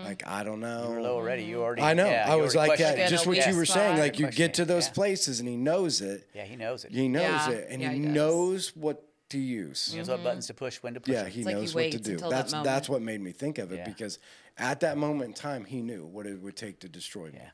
[0.04, 0.88] like, I don't know.
[0.88, 1.44] You were low already.
[1.44, 1.82] You already.
[1.82, 2.08] I know.
[2.08, 3.98] Yeah, I was like, questioned yeah, just what you were saying.
[3.98, 4.92] Like, you get to those yeah.
[4.94, 6.28] places and he knows it.
[6.34, 6.92] Yeah, he knows it.
[6.92, 7.50] He knows Yeah.
[7.50, 7.66] it.
[7.70, 9.90] And Yeah, he, he knows what to use.
[9.90, 11.12] He knows what buttons to push, when to push.
[11.12, 11.32] Yeah, them.
[11.32, 12.12] he like he knows what to do.
[12.12, 13.84] until that That's that's what made me think of it Yeah.
[13.84, 14.18] because
[14.56, 17.40] at that moment in time, he knew what it would take to destroy me.
[17.42, 17.50] Yeah.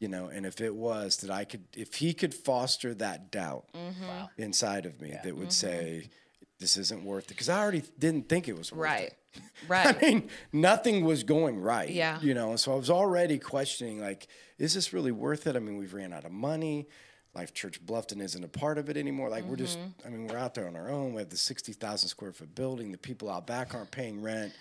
[0.00, 3.64] You know, and if it was that I could, if he could foster that doubt
[3.74, 4.06] Mm-hmm.
[4.06, 4.30] Wow.
[4.36, 6.08] inside of me that would say,
[6.60, 9.02] this isn't worth it, because I already didn't think it was worth Right.
[9.08, 9.14] it.
[9.68, 9.86] Right.
[9.86, 9.96] Right.
[9.96, 11.90] I mean, nothing was going right.
[11.90, 12.18] Yeah.
[12.20, 14.26] You know, and so I was already questioning, like,
[14.58, 15.54] is this really worth it?
[15.54, 16.88] I mean, we've ran out of money.
[17.34, 19.28] Life Church Bluffton isn't a part of it anymore.
[19.28, 20.06] Like, we're just, Mm-hmm.
[20.06, 21.12] I mean, we're out there on our own.
[21.12, 22.90] We have the 60,000 square foot building.
[22.90, 24.52] The people out back aren't paying rent.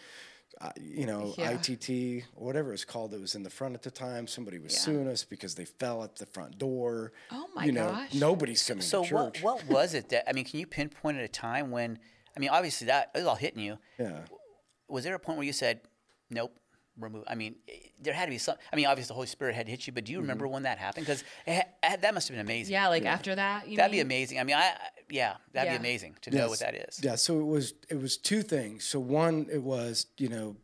[0.59, 1.51] Uh, you know, Yeah.
[1.51, 4.25] ITT, or whatever it's called, that was in the front at the time.
[4.25, 4.79] Somebody was Yeah.
[4.79, 7.11] suing us because they fell at the front door.
[7.31, 8.13] Oh my you know, gosh.
[8.15, 9.43] Nobody's coming So to what church.
[9.43, 10.45] what was it that I mean?
[10.45, 11.99] Can you pinpoint at a time when
[12.35, 13.77] I mean, obviously that it was all hitting you.
[13.99, 14.21] yeah.
[14.87, 15.81] Was there a point where you said,
[16.29, 16.57] "Nope"?
[16.99, 17.23] Remove.
[17.27, 18.55] I mean, eh, there had to be some.
[18.71, 20.23] I mean, obviously the Holy Spirit had hit you, but do you Mm-hmm.
[20.23, 21.05] remember when that happened?
[21.05, 22.73] Because that must have been amazing.
[22.73, 24.39] Yeah, like after that, you that'd be amazing.
[24.39, 24.77] I mean, I I-
[25.09, 25.77] yeah, that'd Yeah.
[25.77, 26.99] be amazing to know what that is.
[27.03, 28.83] Yeah, so it was it was two things.
[28.83, 30.57] So one, it was you know,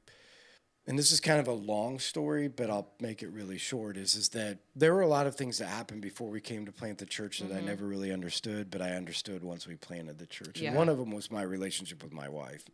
[0.85, 3.95] and this is kind of a long story, but I'll make it really short.
[3.95, 6.71] Is is that there were a lot of things that happened before we came to
[6.73, 10.27] plant the church that I never really understood, but I understood once we planted the
[10.27, 10.59] church.
[10.59, 10.69] Yeah.
[10.69, 12.65] And one of them was my relationship with my wife,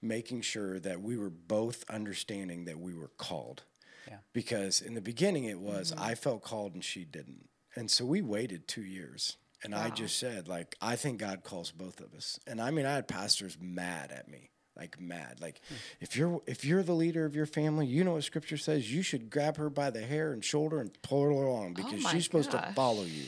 [0.00, 3.64] making sure that we were both understanding that we were called.
[4.06, 4.18] Yeah.
[4.32, 6.02] Because in the beginning it was mm-hmm.
[6.02, 7.48] I felt called and she didn't.
[7.76, 9.36] And so we waited 2 years.
[9.64, 12.38] And I just said like I think God calls both of us.
[12.46, 14.50] And I mean I had pastors mad at me.
[14.76, 15.40] Like mad.
[15.40, 15.74] Like hmm.
[16.00, 19.02] if you're if you're the leader of your family, you know what scripture says, you
[19.02, 22.12] should grab her by the hair and shoulder and pull her along oh because my
[22.12, 23.24] she's supposed to follow you.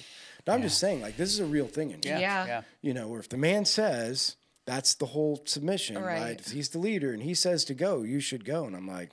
[0.47, 2.19] Now, I'm just saying like this is a real thing in Yeah.
[2.19, 2.47] Yeah.
[2.47, 2.63] Yeah.
[2.81, 6.21] you know, where if the man says that's the whole submission, right.
[6.21, 6.49] Right.
[6.49, 8.65] He's the leader and he says to go, you should go.
[8.65, 9.11] And I'm like,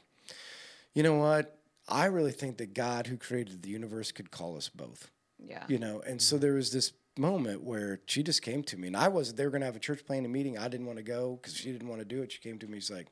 [0.93, 1.57] you know what?
[1.87, 5.09] I really think that God, who created the universe, could call us both.
[5.39, 5.63] Yeah.
[5.67, 6.41] You know, and so mm-hmm.
[6.41, 9.51] there was this moment where she just came to me, and I was they were
[9.51, 10.57] going to have a church planning meeting.
[10.57, 12.31] I didn't want to go because she didn't want to do it.
[12.31, 13.07] She came to me, she's like,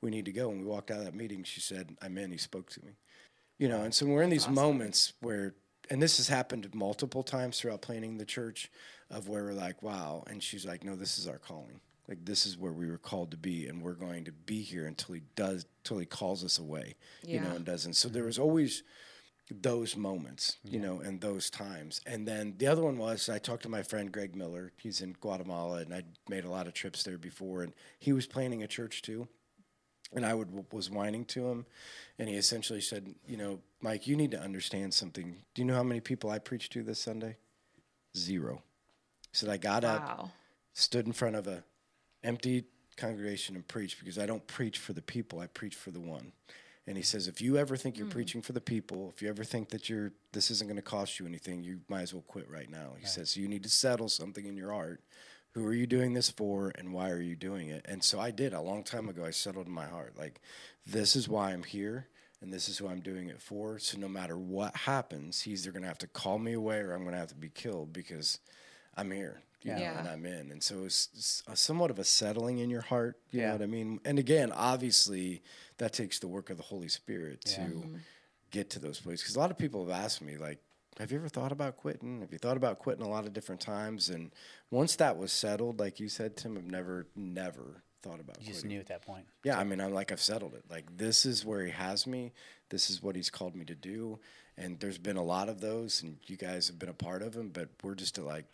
[0.00, 1.44] "We need to go." And we walked out of that meeting.
[1.44, 2.92] She said, "I'm in." He spoke to me.
[3.58, 5.54] You know, and so we're in these moments where,
[5.88, 8.70] and this has happened multiple times throughout planting the church,
[9.10, 12.44] of where we're like, "Wow," and she's like, "No, this is our calling." Like this
[12.44, 15.22] is where we were called to be, and we're going to be here until he
[15.36, 17.94] does, until he calls us away, you know, and doesn't.
[17.94, 18.82] So there was always
[19.50, 22.00] those moments, you know, and those times.
[22.06, 24.72] And then the other one was I talked to my friend Greg Miller.
[24.76, 28.26] He's in Guatemala, and I'd made a lot of trips there before, and he was
[28.26, 29.28] planting a church too.
[30.12, 31.66] And I would was whining to him,
[32.18, 35.42] and he essentially said, "You know, Mike, you need to understand something.
[35.54, 37.36] Do you know how many people I preached to this Sunday?
[38.16, 38.62] Zero.
[39.34, 40.30] He said I got up, Wow.
[40.74, 41.64] stood in front of a
[42.22, 42.66] empty
[42.96, 46.30] congregation and preached because I don't preach for the people, I preach for the one.
[46.86, 48.12] And he says, if you ever think you're hmm.
[48.12, 51.18] preaching for the people, if you ever think that you're this isn't going to cost
[51.18, 52.92] you anything, you might as well quit right now.
[52.96, 55.00] He says, you need to settle something in your heart.
[55.54, 57.84] Who are you doing this for, and why are you doing it?
[57.88, 59.24] And so I did a long time ago.
[59.24, 60.40] I settled in my heart, like,
[60.86, 62.06] this is why I'm here,
[62.40, 63.78] and this is who I'm doing it for.
[63.80, 66.92] So no matter what happens, he's either going to have to call me away, or
[66.92, 68.40] I'm going to have to be killed because
[68.96, 69.98] I'm here, you know, Yeah.
[69.98, 70.50] and I'm in.
[70.52, 73.20] And so it's, somewhat of a settling in your heart.
[73.30, 73.46] You Yeah.
[73.48, 74.00] know what I mean?
[74.04, 75.42] And again, obviously,
[75.78, 77.96] that takes the work of the Holy Spirit to mm-hmm.
[78.50, 79.22] get to those places.
[79.22, 80.58] Because a lot of people have asked me, like,
[80.98, 82.20] have you ever thought about quitting?
[82.20, 84.10] Have you thought about quitting a lot of different times?
[84.10, 84.30] And
[84.70, 88.60] once that was settled, like you said, Tim, I've never, never thought about You just
[88.60, 88.76] quitting.
[88.76, 89.26] knew at that point.
[89.42, 90.62] Yeah, I mean, I'm like I've settled it.
[90.70, 92.32] Like this is where he has me.
[92.68, 94.20] This is what he's called me to do.
[94.56, 97.32] And there's been a lot of those, and you guys have been a part of
[97.32, 97.48] them.
[97.48, 98.44] But we're just like,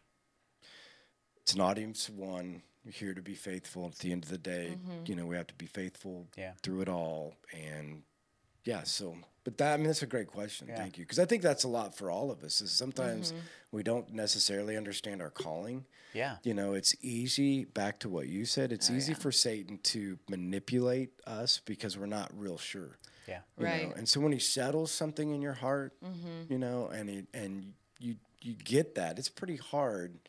[1.51, 2.63] it's an audience of one.
[2.85, 3.87] We're here to be faithful.
[3.87, 5.03] At the end of the day, mm-hmm.
[5.07, 6.53] you know, we have to be faithful Yeah.
[6.63, 7.35] through it all.
[7.53, 8.05] And
[8.65, 9.17] yeah, so.
[9.43, 10.69] But that I mean, that's a great question.
[10.69, 10.77] Yeah.
[10.77, 12.61] Thank you, because I think that's a lot for all of us.
[12.61, 13.41] Is sometimes mm-hmm.
[13.73, 15.87] we don't necessarily understand our calling.
[16.15, 16.37] Yeah.
[16.45, 20.21] You know, it's easy, back to what you said, it's oh, easy for Satan to
[20.29, 22.99] manipulate us because we're not real sure.
[23.27, 23.41] Yeah.
[23.59, 23.71] you know?
[23.71, 23.97] Right.
[23.97, 26.53] And so when he settles something in your heart, mm-hmm.
[26.53, 30.21] you know, and he, and you you get that, it's pretty hard.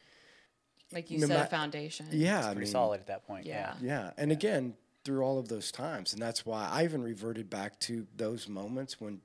[0.92, 2.08] Like you No said, ma- a foundation.
[2.12, 3.46] Yeah, I Pretty mean, solid at that point.
[3.46, 3.74] Yeah.
[3.82, 3.88] Yeah.
[3.88, 7.80] yeah, and again through all of those times, and that's why I even reverted back
[7.82, 9.22] to those moments when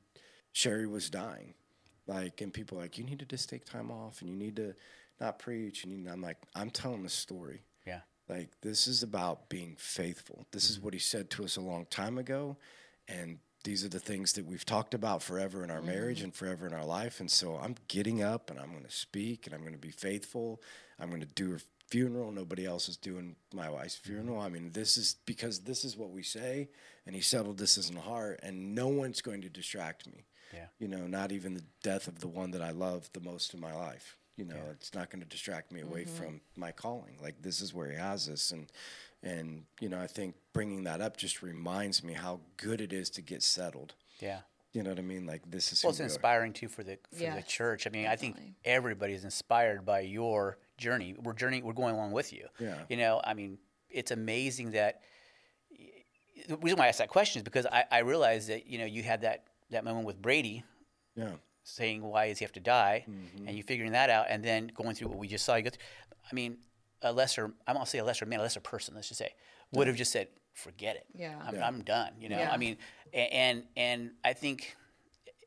[0.52, 1.52] Sherry was dying,
[2.06, 4.56] like, and people were like, you need to just take time off, and you need
[4.56, 4.74] to
[5.20, 7.62] not preach, and you need, I'm like, I'm telling the story.
[7.86, 8.00] Yeah.
[8.28, 10.46] Like this is about being faithful.
[10.50, 10.86] This is mm-hmm.
[10.86, 12.56] what he said to us a long time ago,
[13.06, 16.26] and these are the things that we've talked about forever in our marriage mm-hmm.
[16.26, 17.18] and forever in our life.
[17.18, 19.90] And so I'm getting up and I'm going to speak and I'm going to be
[19.90, 20.62] faithful.
[20.98, 22.32] I'm going to do her funeral.
[22.32, 24.14] Nobody else is doing my wife's mm-hmm.
[24.14, 24.40] funeral.
[24.40, 26.68] I mean, this is because this is what we say,
[27.06, 30.24] and he settled this in the heart, and no one's going to distract me.
[30.52, 30.66] Yeah.
[30.78, 33.60] You know, not even the death of the one that I love the most in
[33.60, 34.16] my life.
[34.36, 36.14] You know, it's not going to distract me away mm-hmm.
[36.14, 37.16] from my calling.
[37.22, 38.70] Like this is where he has us, and
[39.22, 43.08] and you know, I think bringing that up just reminds me how good it is
[43.10, 43.94] to get settled.
[44.20, 44.40] Yeah.
[44.72, 45.24] You know what I mean?
[45.24, 46.08] Like this is Well, it's we are.
[46.08, 47.86] inspiring too for the for the church.
[47.86, 48.56] I mean, I think definitely.
[48.66, 51.14] everybody is inspired by your journey.
[51.20, 51.62] We're journey.
[51.62, 52.46] We're going along with you.
[52.58, 52.78] Yeah.
[52.88, 53.58] You know, I mean,
[53.90, 55.00] it's amazing that.
[56.48, 58.84] The reason why I asked that question is because I, I realized that you know
[58.84, 60.62] you had that that moment with Brady
[61.16, 61.30] Yeah,
[61.64, 63.48] saying why does he have to die, Mm-hmm.
[63.48, 65.54] and you figuring that out, and then going through what we just saw.
[65.56, 65.82] You go through,
[66.30, 66.58] I mean,
[67.02, 67.52] a lesser.
[67.66, 68.94] I'm gonna say a lesser man, a lesser person.
[68.94, 69.30] Let's just say
[69.72, 71.06] would have just said, "Forget it.
[71.14, 71.40] Yeah.
[71.42, 71.66] I'm, Yeah.
[71.66, 72.52] I'm done." You know, Yeah.
[72.52, 72.76] I mean,
[73.14, 74.76] and and I think,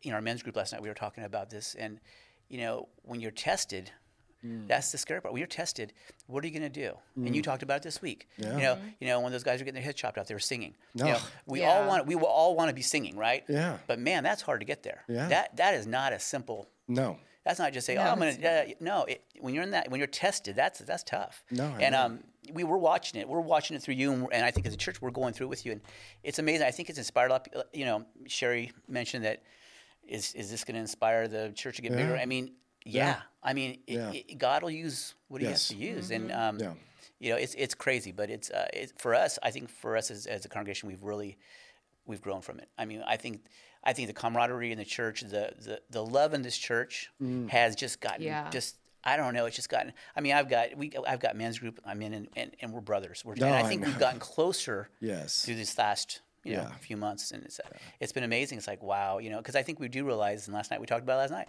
[0.02, 2.00] in our men's group last night, we were talking about this, and
[2.50, 3.92] you know, when you're tested.
[4.46, 4.68] Mm.
[4.68, 5.34] That's the scary part.
[5.34, 5.92] When you're tested,
[6.28, 6.94] what are you going to do?
[7.18, 8.28] And you talked about it this week.
[8.38, 8.56] Yeah.
[8.56, 10.40] You know, you know when those guys are getting their heads chopped off, they were
[10.40, 10.76] singing.
[10.96, 11.20] You know, No.
[11.46, 11.70] we Yeah.
[11.72, 13.44] all want we will all want to be singing, right?
[13.50, 13.78] Yeah.
[13.88, 15.04] But man, that's hard to get there.
[15.08, 15.28] Yeah.
[15.28, 18.32] That that is not a simple no, that's not just say, No, oh, I'm gonna.
[18.32, 21.44] Uh, no, it, when you're in that, when you're tested, that's that's tough.
[21.52, 22.02] No, I and know.
[22.06, 22.24] um,
[22.54, 23.28] we were watching it.
[23.28, 25.48] We're watching it through you, and, and I think as a church, we're going through
[25.48, 25.82] it with you, and
[26.24, 26.66] it's amazing.
[26.66, 27.48] I think it's inspired a lot.
[27.74, 29.44] You know, Sherry mentioned that.
[30.08, 32.18] Is is this going to inspire the church to get bigger?
[32.18, 32.54] I mean,
[32.90, 33.06] yeah.
[33.08, 33.22] Yeah.
[33.44, 34.12] I mean, it, Yeah.
[34.12, 36.74] it- God will use what He has to use, and um, Yeah.
[37.20, 39.40] you know, it's it's crazy, but it's uh, it, for us.
[39.44, 41.38] I think for us as, as a congregation, we've really
[42.06, 42.70] we've grown from it.
[42.78, 43.42] I mean, I think
[43.84, 47.50] I think the camaraderie in the church, the the, the love in this church Mm.
[47.50, 48.50] has just gotten Yeah.
[48.50, 49.46] just I don't know.
[49.46, 49.94] It's just gotten.
[50.14, 52.82] I mean, I've got we I've got men's group I'm in, and, and, and we're
[52.82, 53.24] brothers.
[53.24, 53.88] We're, No, and I I think know.
[53.88, 56.76] we've gotten closer yes, through this last you know Yeah.
[56.78, 58.58] few months, and it's uh, it's been amazing.
[58.58, 60.48] It's like wow, you know, because I think we do realize.
[60.48, 61.48] And last night we talked about it last night.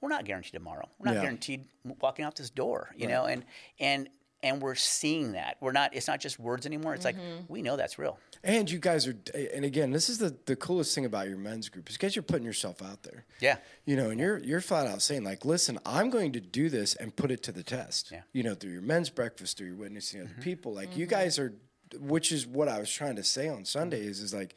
[0.00, 0.88] We're not guaranteed tomorrow.
[0.98, 1.22] We're not Yeah.
[1.22, 1.66] guaranteed
[2.00, 2.90] walking out this door.
[2.96, 3.44] You know, and
[3.78, 4.08] and
[4.42, 5.58] and we're seeing that.
[5.60, 5.94] We're not.
[5.94, 6.94] It's not just words anymore.
[6.94, 7.16] It's like
[7.48, 8.18] we know that's real.
[8.42, 9.14] and you guys are.
[9.54, 12.22] And again, this is the the coolest thing about your men's group is because you're
[12.22, 13.26] putting yourself out there.
[13.40, 13.58] Yeah.
[13.84, 16.94] You know, and you're you're flat out saying like, listen, I'm going to do this
[16.94, 18.10] and put it to the test.
[18.10, 18.22] Yeah.
[18.32, 20.72] You know, through your men's breakfast, through your witnessing other people.
[20.72, 21.52] Like you guys are,
[21.98, 24.54] which is what I was trying to say on Sunday is is like,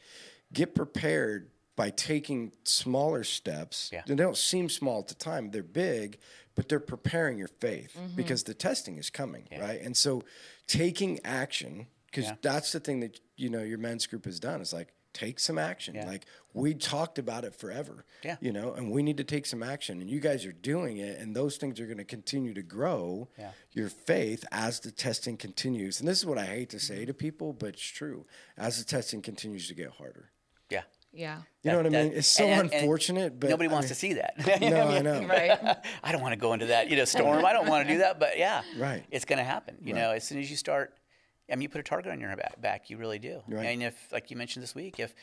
[0.52, 3.90] get prepared by taking smaller steps.
[3.92, 4.02] Yeah.
[4.06, 6.18] They don't seem small at the time; they're big,
[6.54, 8.16] but they're preparing your faith mm-hmm.
[8.16, 9.80] because the testing is coming, right?
[9.80, 10.22] And so,
[10.66, 12.36] taking action because Yeah.
[12.42, 15.56] that's the thing that you know your men's group has done is like take some
[15.56, 15.94] action.
[15.94, 16.06] Yeah.
[16.06, 18.04] Like we talked about it forever.
[18.22, 18.36] Yeah.
[18.40, 20.00] You know, and we need to take some action.
[20.02, 23.28] And you guys are doing it, and those things are going to continue to grow
[23.38, 23.52] Yeah.
[23.72, 26.00] your faith as the testing continues.
[26.00, 28.26] And this is what I hate to say to people, but it's true.
[28.58, 30.30] As the testing continues to get harder.
[30.68, 30.82] Yeah.
[31.12, 31.42] Yeah.
[31.62, 32.12] You know what I That- mean?
[32.18, 34.60] It's so and- and- and unfortunate, but nobody I wants mean- to see that.
[34.60, 35.26] No, I know.
[35.26, 35.76] Right.
[36.02, 37.44] I don't want to go into that, you know, storm.
[37.44, 39.04] I don't want to do that, but yeah, Right.
[39.10, 39.76] it's going to happen.
[39.80, 40.92] You know, as soon as you start,
[41.50, 43.42] I mean, you put a target on your back, you really do.
[43.46, 43.66] Right.
[43.66, 45.14] And if, like you mentioned this week, if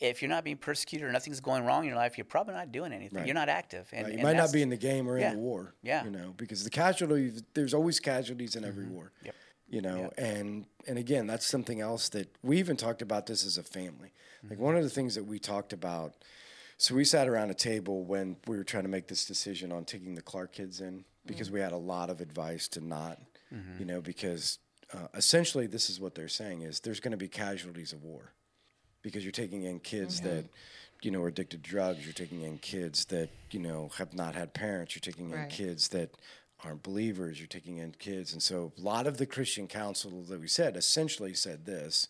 [0.00, 2.70] if you're not being persecuted or nothing's going wrong in your life, you're probably not
[2.70, 3.18] doing anything.
[3.18, 3.26] Right.
[3.26, 5.30] You're not active, and, Right, You and might not be in the game or yeah.
[5.30, 5.74] in the war.
[5.82, 6.04] Yeah.
[6.04, 8.94] You know, because the casualty, there's always casualties in every mm-hmm.
[8.94, 9.12] war.
[9.24, 9.34] Yep.
[9.70, 13.58] You know, and and again, that's something else that we even talked about this as
[13.58, 14.12] a family.
[14.42, 14.62] Like mm-hmm.
[14.62, 16.14] one of the things that we talked about.
[16.80, 19.84] So we sat around a table when we were trying to make this decision on
[19.84, 21.54] taking the Clark kids in because mm.
[21.54, 23.18] we had a lot of advice to not,
[23.52, 23.80] mm-hmm.
[23.80, 24.60] you know, because
[24.92, 28.32] uh, essentially this is what they're saying is there's going to be casualties of war
[29.02, 30.44] because you're taking in kids that
[31.02, 32.04] you know are addicted to drugs.
[32.04, 34.94] You're taking in kids that you know have not had parents.
[34.94, 36.10] You're taking in kids that
[36.64, 37.38] aren't believers.
[37.38, 40.76] You're taking in kids, and so a lot of the Christian counsel that we said
[40.76, 42.08] essentially said this: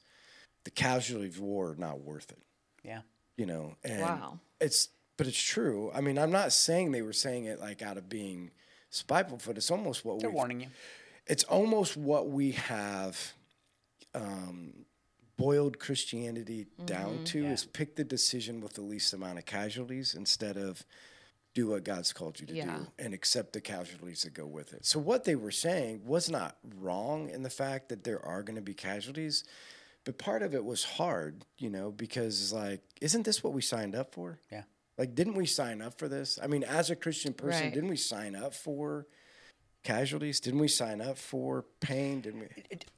[0.64, 2.38] the casualties of war are not worth it.
[2.82, 3.00] Yeah.
[3.36, 4.40] You know, and Wow.
[4.60, 5.90] it's but it's true.
[5.94, 8.50] I mean, I'm not saying they were saying it like out of being
[8.90, 10.68] spiteful, but it's almost what They're warning you.
[11.28, 13.34] It's almost what we have
[14.14, 14.72] um,
[15.36, 20.56] boiled Christianity down to is pick the decision with the least amount of casualties instead
[20.56, 20.84] of
[21.54, 22.78] do what God's called you to Yeah.
[22.78, 24.84] do and accept the casualties that go with it.
[24.84, 28.56] So what they were saying was not wrong in the fact that there are going
[28.56, 29.44] to be casualties,
[30.04, 33.62] but part of it was hard, you know, because it's like, isn't this what we
[33.62, 34.38] signed up for?
[34.50, 34.62] Yeah.
[34.96, 36.38] Like, didn't we sign up for this?
[36.42, 37.74] I mean, as a Christian person, Right.
[37.74, 39.06] didn't we sign up for
[39.82, 40.40] casualties?
[40.40, 42.20] Didn't we sign up for pain?
[42.20, 42.46] Didn't we?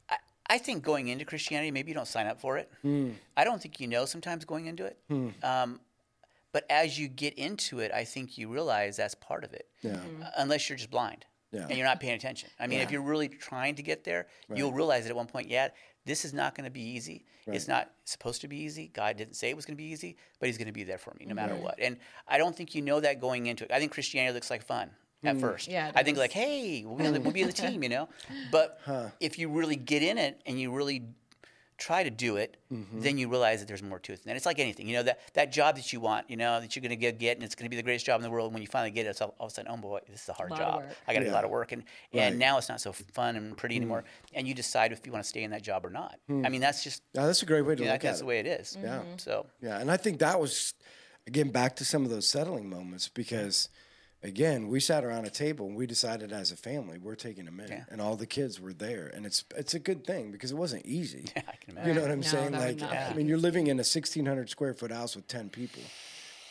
[0.08, 0.16] I,
[0.48, 2.70] I think going into Christianity, maybe you don't sign up for it.
[2.82, 3.10] Hmm.
[3.36, 4.98] I don't think you know sometimes going into it.
[5.44, 5.80] Um,
[6.52, 9.68] but as you get into it, I think you realize that's part of it.
[9.82, 9.92] Yeah.
[9.92, 10.22] Mm-hmm.
[10.22, 11.66] Uh, Unless you're just blind Yeah.
[11.68, 12.50] and you're not paying attention.
[12.58, 15.48] I mean, if you're really trying to get there, you'll realize that at one point,
[15.48, 15.68] yeah,
[16.06, 17.24] this is not going to be easy.
[17.46, 18.88] It's not supposed to be easy.
[18.92, 20.98] God didn't say it was going to be easy, but He's going to be there
[20.98, 21.76] for me no matter what.
[21.80, 21.96] And
[22.28, 23.72] I don't think you know that going into it.
[23.72, 24.90] I think Christianity looks like fun
[25.24, 25.68] at first.
[25.68, 27.88] Yeah, I think like, hey, we'll be, on the, we'll be on the team, you
[27.88, 28.08] know.
[28.50, 28.78] But
[29.20, 31.02] if you really get in it and you really
[31.78, 33.00] try to do it, Mm-hmm.
[33.00, 34.20] then you realize that there's more to it.
[34.26, 36.76] And it's like anything, you know, that, that job that you want, you know, that
[36.76, 38.30] you're going to get, get, and it's going to be the greatest job in the
[38.30, 38.46] world.
[38.46, 40.22] And when you finally get it, it's all, all of a sudden, oh boy, this
[40.22, 40.84] is a hard of job.
[41.08, 41.82] I got to do a lot of work, and
[42.14, 42.20] Right.
[42.22, 42.28] Mm.
[42.28, 44.04] and now it's not so fun and pretty anymore.
[44.34, 46.20] And you decide if you want to stay in that job or not.
[46.28, 48.24] I mean, that's just Yeah, that's a great way to you know, look that's at
[48.24, 48.28] the it.
[48.28, 48.78] way it is.
[48.80, 49.02] Yeah.
[49.16, 50.74] So Yeah, and I think that was
[51.26, 53.68] again back to some of those settling moments because
[54.22, 57.60] again we sat around a table and we decided as a family we're taking them
[57.60, 57.84] in, Yeah.
[57.90, 60.84] and all the kids were there, and it's it's a good thing because it wasn't
[60.86, 61.24] easy.
[61.36, 61.88] Yeah, I can imagine.
[61.88, 62.52] You know what I'm No, saying?
[62.52, 65.82] Like, not I mean, you're living in a 1,600 square foot house with 10 people.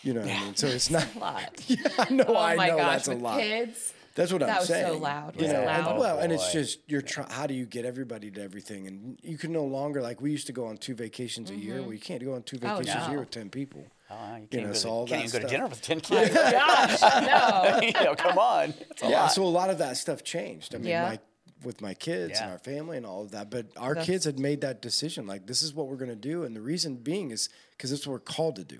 [0.01, 0.55] You know what I mean?
[0.55, 1.07] So it's not.
[1.15, 1.51] A lot.
[1.67, 2.23] Yeah, I know.
[2.27, 3.39] Oh I my know gosh, that's a lot.
[3.39, 3.93] kids.
[4.19, 5.01] That's what That I'm was so saying.
[5.01, 5.35] loud.
[5.37, 5.87] You Was it know, loud?
[5.91, 7.29] and, well, and it's just you're trying.
[7.29, 8.85] How do you get everybody to everything?
[8.85, 11.75] And you can no longer like we used to go on two vacations a year.
[11.75, 11.83] Mm-hmm.
[11.85, 13.09] Well, you can't go on two oh, vacations a no.
[13.11, 13.87] year with ten people.
[14.11, 15.67] Oh, you can't, know, even, so go, all to, can't that even go to dinner
[15.67, 16.35] with 10 kids.
[16.35, 17.79] Oh, gosh, no.
[17.81, 18.73] you know, come on.
[18.91, 19.31] It's a yeah, lot.
[19.31, 20.73] so a lot of that stuff changed.
[20.75, 21.09] I mean, Yeah.
[21.09, 21.21] like
[21.63, 23.51] with my kids and our family and all of that.
[23.51, 25.27] But our That's- kids had made that decision.
[25.27, 28.07] Like, this is what we're going to do, and the reason being is because it's
[28.07, 28.79] what we're called to do.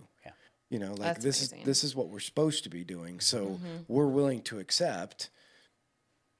[0.70, 0.74] Yeah.
[0.76, 1.60] You know, like That's this amazing.
[1.60, 3.20] is this is what we're supposed to be doing.
[3.20, 3.68] So Mm-hmm.
[3.88, 5.30] we're willing to accept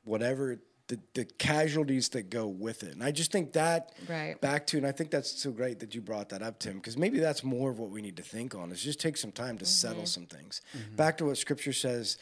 [0.04, 2.94] whatever the, the casualties that go with it.
[2.94, 4.40] And I just think that Right.
[4.42, 6.98] back to, and I think that's so great that you brought that up, Tim, because
[6.98, 9.58] maybe that's more of what we need to think on is just take some time
[9.60, 9.70] to Mm-hmm.
[9.70, 10.62] settle some things.
[10.96, 12.18] Back to what scripture says,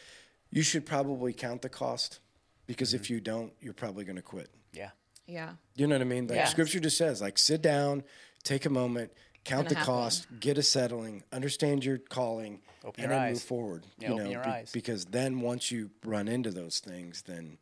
[0.49, 2.19] you should probably count the cost
[2.67, 4.49] because if you don't, you're probably going to quit.
[4.73, 4.91] Yeah.
[5.27, 5.53] Yeah.
[5.75, 6.27] You know what I mean?
[6.27, 6.51] Like Yes.
[6.51, 8.03] scripture just says, like sit down,
[8.43, 9.11] take a moment,
[9.47, 9.93] count the gonna happen.
[10.03, 13.43] cost, get a settling, understand your calling, Open and your then move eyes.
[13.43, 13.83] forward.
[13.99, 14.71] Yeah, you open know, your be- eyes.
[14.71, 17.57] because then once you run into those things, then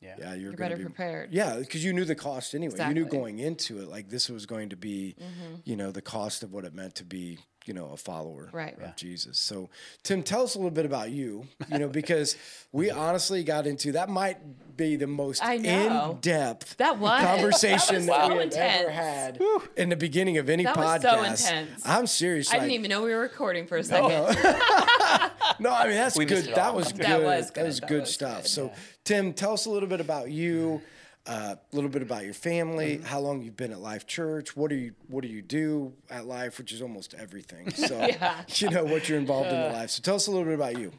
[0.00, 0.14] Yeah.
[0.18, 1.32] yeah, you're, You're gonna better be, prepared.
[1.32, 2.74] Yeah, because you knew the cost anyway.
[2.88, 5.54] You knew going into it like this was going to be, Mm-hmm.
[5.64, 8.74] you know, the cost of what it meant to be, you know, a follower Right.
[8.76, 8.92] of Yeah.
[8.96, 9.38] Jesus.
[9.38, 9.68] So,
[10.02, 11.46] Tim, tell us a little bit about you.
[11.70, 12.36] You know, because
[12.72, 14.38] we honestly got into that might
[14.76, 17.20] be the most in-depth That was.
[17.24, 18.92] conversation That was that, so we have ever intense.
[18.92, 19.40] had
[19.76, 21.30] in the beginning of any That podcast.
[21.30, 21.82] was so intense.
[21.84, 22.50] I'm serious.
[22.52, 24.36] I didn't even know we were recording for a second.
[25.58, 26.54] No, I mean that's We missed good.
[26.54, 27.02] That was good.
[27.02, 27.64] That was That good.
[27.66, 28.42] was That good was stuff.
[28.42, 28.48] good.
[28.48, 28.72] So,
[29.04, 30.80] Tim, tell us a little bit about you.
[30.82, 30.86] uh,
[31.26, 33.04] A little bit about your family, Mm-hmm.
[33.04, 36.24] how long you've been at Life Church, what do you what do you do at
[36.26, 37.70] Life, which is almost everything.
[37.74, 38.42] So Yeah.
[38.56, 39.90] you know what you're involved in the life.
[39.90, 40.92] So tell us a little bit about you.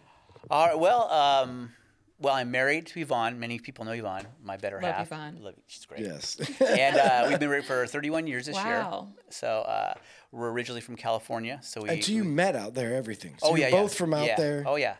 [0.49, 0.77] All right.
[0.79, 1.71] Well, um,
[2.19, 3.39] well, I'm married to Yvonne.
[3.39, 5.07] Many people know Yvonne, my better Love half.
[5.07, 5.38] Yvonne.
[5.41, 6.01] Love She's great.
[6.01, 6.38] Yes.
[6.62, 8.65] and uh, we've been married for 31 years this Wow.
[9.07, 9.23] year.
[9.29, 9.95] So uh,
[10.31, 11.60] we're originally from California.
[11.63, 11.89] So we.
[11.89, 13.34] and so you we- met out there, everything.
[13.39, 13.97] So oh you're yeah, both yeah.
[13.97, 14.36] from out Yeah.
[14.38, 14.63] there.
[14.67, 14.95] Oh yeah.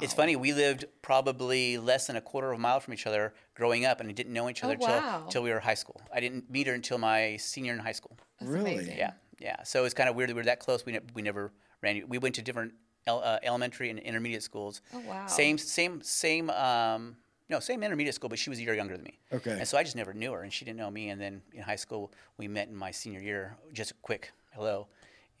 [0.00, 0.36] It's funny.
[0.36, 4.00] We lived probably less than a quarter of a mile from each other growing up,
[4.00, 5.18] and we didn't know each other Oh, wow.
[5.20, 6.00] till till we were high school.
[6.14, 8.16] I didn't meet her until my senior in high school.
[8.40, 8.74] That's Really?
[8.74, 8.98] amazing.
[8.98, 9.62] Yeah, yeah.
[9.62, 10.84] So it's kind of weird that we were that close.
[10.84, 11.52] We ne- we never
[11.82, 12.02] ran.
[12.08, 12.74] We went to different
[13.06, 14.82] el- uh, elementary and intermediate schools.
[14.92, 15.26] Oh, wow.
[15.26, 16.50] Same same same.
[16.50, 17.16] Um,
[17.48, 19.18] no, same intermediate school, but she was a year younger than me.
[19.32, 19.52] Okay.
[19.58, 21.10] And so I just never knew her, and she didn't know me.
[21.10, 23.56] And then in high school, we met in my senior year.
[23.72, 24.88] Just a quick hello,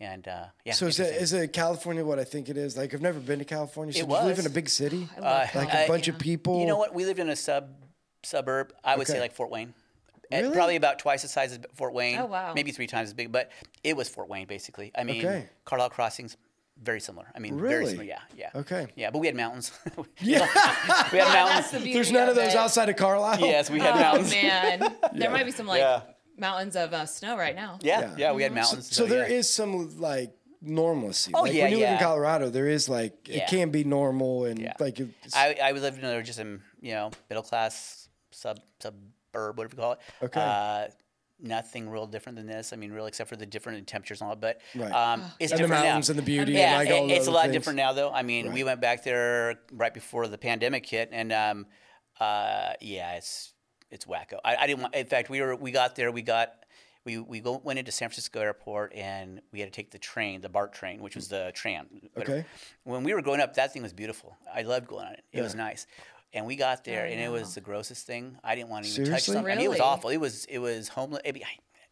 [0.00, 0.72] and uh, yeah.
[0.72, 2.76] So is it, it California what I think it is?
[2.76, 3.94] Like I've never been to California.
[3.94, 5.08] So It did you live in a big city?
[5.16, 6.14] I love like uh, a bunch yeah.
[6.14, 6.60] of people.
[6.60, 6.94] You know what?
[6.94, 7.70] We lived in a sub
[8.22, 8.72] suburb.
[8.84, 9.74] I would say like Fort Wayne.
[10.30, 10.54] Really?
[10.54, 12.18] Probably about twice the size of Fort Wayne.
[12.18, 12.52] Oh, wow.
[12.52, 13.52] Maybe three times as big, but
[13.84, 14.90] it was Fort Wayne basically.
[14.96, 15.48] I mean, Okay.
[15.64, 16.36] Carlisle Crossings,
[16.82, 17.26] very similar.
[17.34, 17.90] I mean, very Really?
[17.90, 18.04] similar.
[18.08, 18.50] Yeah, yeah.
[18.56, 18.88] Okay.
[18.96, 19.70] Yeah, but we had mountains.
[20.20, 20.40] yeah,
[21.12, 21.70] we had mountains.
[21.70, 22.56] The There's none of those it.
[22.56, 23.40] outside of Carlisle.
[23.40, 24.30] yes, we had Oh mountains.
[24.32, 26.00] man, there might be some like Yeah.
[26.38, 27.78] Mountains of uh, snow right now.
[27.82, 28.94] Yeah, yeah, we had So, mountains.
[28.96, 29.36] so there yeah.
[29.36, 30.32] is some like
[30.62, 31.32] normalcy.
[31.34, 31.98] Oh, like yeah, when you live in.
[31.98, 33.38] Colorado, there is like Yeah.
[33.44, 34.74] it can be normal and Yeah.
[34.80, 39.56] like it's, I, I lived in a, just in you know middle class sub suburb
[39.58, 39.98] whatever you call it.
[40.22, 40.40] Okay.
[40.40, 40.88] Uh,
[41.38, 42.72] nothing real different than this.
[42.72, 44.36] I mean, really, except for the different temperatures and all.
[44.36, 44.90] But Right.
[44.90, 45.88] um, it's And the different now.
[45.90, 47.52] mountains and the beauty and, Yeah, like, it- the it's a lot things.
[47.52, 48.10] different now, though.
[48.10, 51.66] I mean, we went back there right before the pandemic hit, and um,
[52.18, 53.52] uh, yeah, it's
[53.90, 54.38] it's wacko.
[54.44, 54.94] I, I didn't want.
[54.94, 56.10] In fact, we were we got there.
[56.12, 56.52] We got.
[57.04, 60.40] We, we go, went into San Francisco airport and we had to take the train,
[60.40, 61.86] the BART train, which was the tram.
[62.14, 62.38] whatever.
[62.38, 62.46] Okay.
[62.82, 64.36] When we were growing up, that thing was beautiful.
[64.52, 65.22] I loved going on it.
[65.32, 65.86] It was nice.
[66.34, 68.36] And we got there, and it was the grossest thing.
[68.42, 69.34] I didn't want to even touch Seriously?
[69.34, 69.52] something.
[69.52, 70.10] I mean, it was awful.
[70.10, 71.22] It was it was homeless.
[71.24, 71.40] It,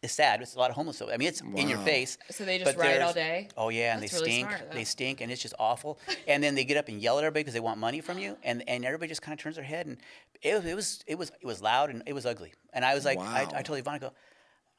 [0.05, 0.41] it's sad.
[0.41, 1.01] It's a lot of homeless.
[1.01, 2.17] I mean, it's in your face.
[2.31, 3.49] So they just ride all day?
[3.57, 4.47] Oh yeah, and That's they really stink.
[4.49, 5.99] smart, they stink, and it's just awful.
[6.27, 8.37] and then they get up and yell at everybody because they want money from you,
[8.43, 9.97] and and everybody just kind of turns their head, and
[10.41, 12.53] it, was- it was it was it was loud and it was ugly.
[12.73, 13.49] And I was like, I, Wow.
[13.55, 14.11] I told Yvonne, I go.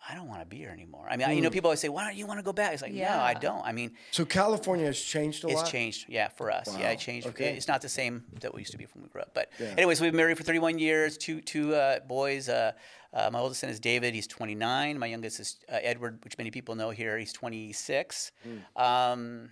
[0.08, 1.06] I don't want to be here anymore.
[1.10, 2.72] I mean, I, you know, people always say, "Why don't you want to go back?"
[2.74, 3.64] It's like, no, I don't.
[3.66, 5.66] I mean, so California has changed a it's lot.
[5.66, 6.68] changed, yeah, for us.
[6.78, 7.26] Yeah, it changed.
[7.28, 7.56] Okay.
[7.56, 9.32] It's not the same that we used to be when we grew up.
[9.34, 9.68] But Yeah.
[9.76, 11.16] anyways, we've been married for 31 years.
[11.16, 12.48] Two two uh, boys.
[12.48, 12.72] Uh,
[13.16, 14.14] uh, my oldest son is David.
[14.14, 14.98] He's 29.
[14.98, 17.16] My youngest is uh, Edward, which many people know here.
[17.18, 18.30] He's 26.
[18.42, 18.82] Hmm.
[18.82, 19.50] Um,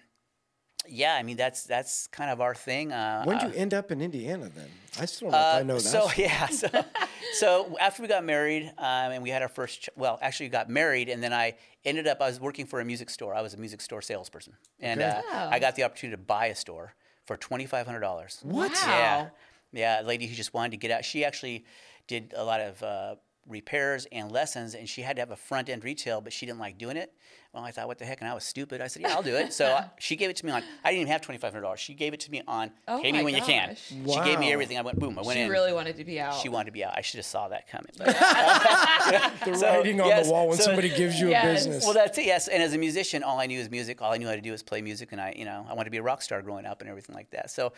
[0.86, 2.92] yeah, I mean that's that's kind of our thing.
[2.92, 4.68] Uh, When did uh, you end up in Indiana then?
[5.00, 5.80] I still don't know if I know that.
[5.80, 6.68] so yeah, so,
[7.40, 10.68] so after we got married um, and we had our first, ch- well, actually got
[10.68, 11.54] married, and then I
[11.86, 13.34] ended up I was working for a music store.
[13.34, 15.08] I was a music store salesperson, and Okay.
[15.10, 15.48] uh, Wow.
[15.52, 16.94] I got the opportunity to buy a store
[17.24, 18.40] for twenty five hundred dollars.
[18.42, 18.70] What?
[18.86, 19.30] Yeah, Wow.
[19.72, 21.02] yeah, a lady who just wanted to get out.
[21.06, 21.64] She actually
[22.08, 23.14] did a lot of uh,
[23.48, 26.58] repairs and lessons, and she had to have a front end retail, but she didn't
[26.60, 27.12] like doing it.
[27.52, 28.20] Well, I thought, what the heck?
[28.20, 28.80] And I was stupid.
[28.80, 29.52] I said, yeah, I'll do it.
[29.52, 30.62] So I- she gave it to me on.
[30.82, 31.78] I didn't even have twenty five hundred dollars.
[31.78, 32.72] She gave it to me on.
[32.88, 33.68] Oh pay me my when you can.
[33.68, 33.86] gosh.
[33.88, 34.76] She gave me everything.
[34.76, 35.16] I went boom.
[35.18, 35.46] I went She in.
[35.46, 36.34] She really wanted to be out.
[36.34, 36.94] She wanted to be out.
[36.96, 37.92] I should have saw that coming.
[37.98, 38.06] But,
[39.44, 41.44] the so, writing on yes, the wall when so- somebody gives you Yes.
[41.44, 41.84] a business.
[41.84, 42.24] well, that's it.
[42.26, 44.00] Yes, and as a musician, all I knew is music.
[44.02, 45.84] All I knew how to do was play music, and I, you know, I wanted
[45.84, 47.50] to be a rock star growing up and everything like that.
[47.50, 47.72] So,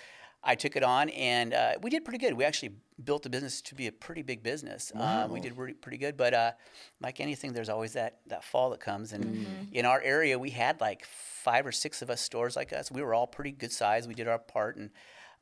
[0.46, 2.32] I took it on, and uh, we did pretty good.
[2.34, 2.70] We actually
[3.04, 4.92] built the business to be a pretty big business.
[4.94, 6.52] Uh, we did really, pretty good, but uh,
[7.00, 9.12] like anything, there's always that that fall that comes.
[9.12, 9.74] And Mm-hmm.
[9.74, 12.90] in our area, we had like five or six of us stores like us.
[12.92, 14.06] We were all pretty good size.
[14.08, 14.90] We did our part, and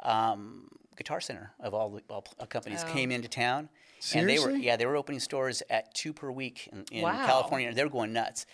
[0.01, 2.93] um, Guitar Center of all the all uh, companies Oh.
[2.93, 3.69] came into town.
[4.15, 7.25] And they were yeah they were opening stores at two per week in, in Wow.
[7.27, 7.73] California.
[7.73, 8.45] They were going nuts,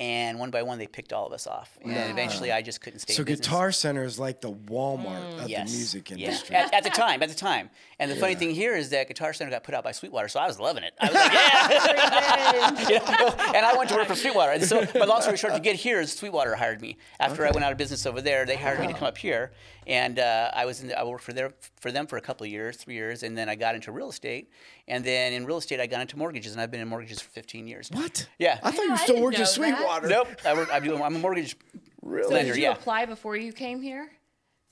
[0.00, 1.76] and one by one they picked all of us off.
[1.82, 2.12] And then Wow.
[2.12, 3.12] eventually I just couldn't stay.
[3.12, 3.26] so in.
[3.26, 5.70] Guitar Center is like the Walmart of Yes.
[5.70, 6.16] the music Yeah.
[6.28, 6.56] industry.
[6.56, 7.68] At, at the time, at the time.
[7.98, 10.40] And the funny thing here is that Guitar Center got put out by Sweetwater, so
[10.40, 10.94] I was loving it.
[11.00, 12.88] I was like, yeah.
[12.88, 14.52] You know, and I went to work for Sweetwater.
[14.52, 16.96] And so, my long story short, to get here, Sweetwater hired me.
[17.20, 19.52] After I went out of business over there, they hired me to come up here,
[19.86, 20.88] and uh, I was in.
[20.88, 23.36] The, I worked for their for them for a couple of years, three years, and
[23.36, 24.50] then I got into real estate.
[24.88, 27.30] And then in real estate, I got into mortgages, and I've been in mortgages for
[27.30, 27.90] 15 years.
[27.92, 28.00] now.
[28.00, 28.26] what?
[28.38, 28.58] Yeah.
[28.62, 30.02] I thought you were still didn't working at know that.
[30.06, 30.08] Sweetwater.
[30.08, 30.40] Nope.
[30.44, 30.72] I work.
[30.72, 31.02] I do.
[31.02, 31.56] I'm a mortgage
[32.02, 32.28] Really?
[32.28, 32.52] So lender.
[32.52, 32.72] did you yeah.
[32.72, 34.10] apply before you came here?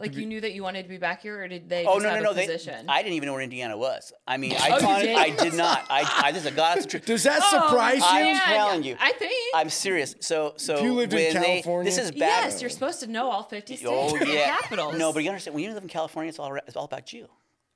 [0.00, 2.04] Like you knew that you wanted to be back here, or did they Oh just
[2.04, 2.30] no have no no!
[2.30, 2.86] a They, position?
[2.88, 4.12] I didn't even know where Indiana was.
[4.28, 5.18] I mean, I, Oh, you didn't?
[5.18, 5.86] I did not.
[5.90, 7.04] I, I this is a God's truth.
[7.04, 8.04] Does that Oh, surprise you?
[8.04, 8.96] I'm man, telling you.
[9.00, 9.32] I think.
[9.56, 10.14] I'm serious.
[10.20, 12.18] So so If you lived in when they- California- this is bad.
[12.44, 14.56] yes, you're supposed to know all 50 states Oh and yeah.
[14.60, 14.96] capitals.
[14.96, 17.26] No, but you understand when you live in California, it's all it's all about you.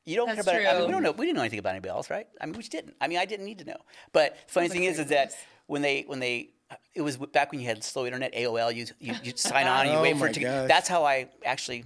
[0.04, 0.76] You don't That's care about.
[0.76, 1.10] I mean, we don't know.
[1.12, 2.28] We didn't know anything about anybody else, right?
[2.40, 2.94] I mean, we just didn't.
[3.00, 3.78] I mean, I didn't need to know.
[4.12, 5.32] But funny Sounds thing is, is that
[5.66, 6.50] when they when they
[6.94, 8.74] it was back when you had slow internet, AOL.
[8.74, 10.40] You you you sign on and you Oh wait for it to.
[10.40, 10.68] gosh.
[10.68, 11.84] That's how I actually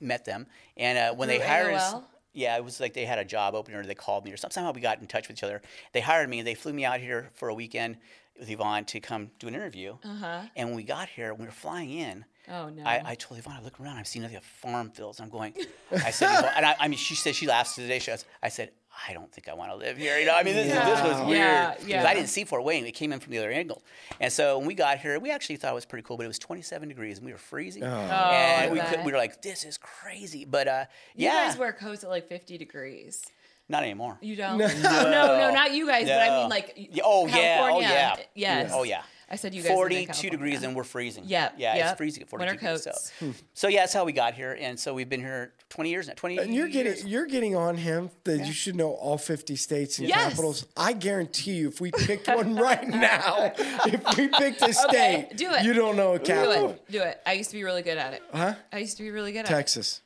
[0.00, 0.46] met them.
[0.76, 1.94] And uh, when they Through hired us.
[2.36, 4.36] Yeah, it was like they had a job opening or they called me or.
[4.36, 5.62] Somehow we got in touch with each other.
[5.92, 6.40] They hired me.
[6.40, 7.96] And they flew me out here for a weekend
[8.36, 9.96] with Yvonne to come do an interview.
[10.04, 10.40] Uh-huh.
[10.56, 12.82] And when we got here, when we were flying in, Oh, no.
[12.84, 15.18] I, I told Yvonne, I look around, I'm seeing nothing but farm fields.
[15.20, 15.54] I'm going,
[15.92, 17.98] I said, Yvonne, and I, I mean, she said, she laughs today.
[18.00, 18.70] She goes, I said,
[19.08, 20.18] I don't think I want to live here.
[20.18, 21.38] You know, I mean, this, is, this was weird.
[21.38, 22.06] Yeah, 'Cause yeah.
[22.06, 22.86] I didn't see Fort Wayne.
[22.86, 23.82] It came in from the other angle.
[24.20, 26.28] And so when we got here, we actually thought it was pretty cool, but it
[26.28, 27.82] was 27 degrees and we were freezing.
[27.84, 27.88] Oh.
[27.88, 30.44] and we, could, we were like, this is crazy.
[30.44, 30.84] But uh,
[31.14, 33.22] you yeah, guys wear coats at like 50 degrees.
[33.68, 34.18] not anymore.
[34.20, 34.58] You don't?
[34.58, 37.88] No, no, no, not you guys, but I mean like Yeah, oh, yeah, oh, California.
[37.88, 38.16] yeah.
[38.34, 38.70] Yes.
[38.74, 39.02] Oh, yeah.
[39.30, 39.72] I said you guys.
[39.72, 41.24] 42 degrees and we're freezing.
[41.26, 41.50] Yeah.
[41.56, 41.90] Yeah, yep.
[41.90, 42.84] it's freezing at 42 Winter degrees.
[42.84, 43.12] coats.
[43.18, 43.34] So.
[43.54, 44.56] so yeah, that's how we got here.
[44.60, 46.14] And so we've been here 20 years now.
[46.14, 46.94] 20 And you're years.
[46.98, 50.30] getting you're getting on him that you should know all 50 states and Yes.
[50.30, 50.66] capitals.
[50.76, 53.52] I guarantee you, if we picked one right now,
[53.84, 55.64] if we picked a state, do it.
[55.64, 56.70] You don't know a Do capital.
[56.70, 56.90] it.
[56.90, 57.20] Do it.
[57.26, 58.22] I used to be really good at it.
[58.32, 58.54] Huh?
[58.72, 59.48] I used to be really good at it.
[59.48, 60.00] Texas,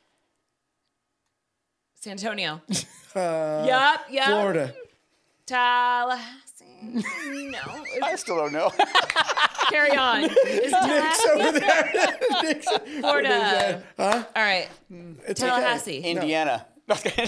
[2.00, 2.62] San Antonio.
[3.14, 4.00] uh, yep.
[4.10, 4.24] Yup.
[4.26, 4.74] Florida.
[5.44, 6.64] Tallahassee.
[6.82, 7.58] no.
[8.02, 8.72] I still don't know.
[9.70, 10.24] Carry on.
[10.24, 10.30] Is
[10.86, 12.18] Nick's over there.
[12.42, 12.68] Nick's,
[13.00, 13.82] Florida.
[13.96, 14.24] Huh?
[14.36, 14.68] All right.
[15.26, 15.98] It's Tallahassee.
[15.98, 16.10] Okay.
[16.10, 16.66] Indiana.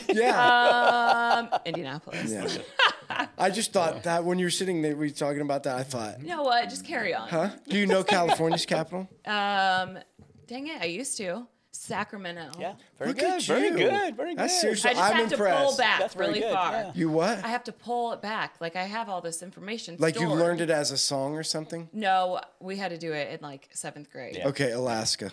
[0.08, 1.48] Yeah.
[1.52, 2.30] Um, Indianapolis.
[2.32, 3.26] yeah.
[3.36, 5.76] I just thought that when you were sitting there, we were talking about that.
[5.76, 6.68] I thought, You know what?
[6.70, 7.28] Just carry on.
[7.28, 7.50] huh?
[7.68, 9.00] Do you know California's capital?
[9.26, 9.98] Um,
[10.46, 11.46] dang it, I used to.
[11.72, 12.50] Sacramento.
[12.58, 14.38] Yeah, very Look good, at very good, very good.
[14.38, 16.72] That's seriously- I just I'm have to pull back That's really good, far.
[16.72, 16.92] yeah.
[16.94, 17.44] You what?
[17.44, 18.54] I have to pull it back.
[18.60, 19.96] Like I have all this information.
[19.98, 21.88] Like you learned it as a song or something?
[21.92, 24.36] No, we had to do it in like seventh grade.
[24.36, 24.48] Yeah.
[24.48, 25.30] Okay, Alaska.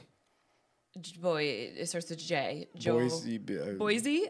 [1.20, 1.44] Boy,
[1.76, 2.70] it starts with J.
[2.76, 3.40] Jo- Boise.
[3.60, 4.28] uh, Boise,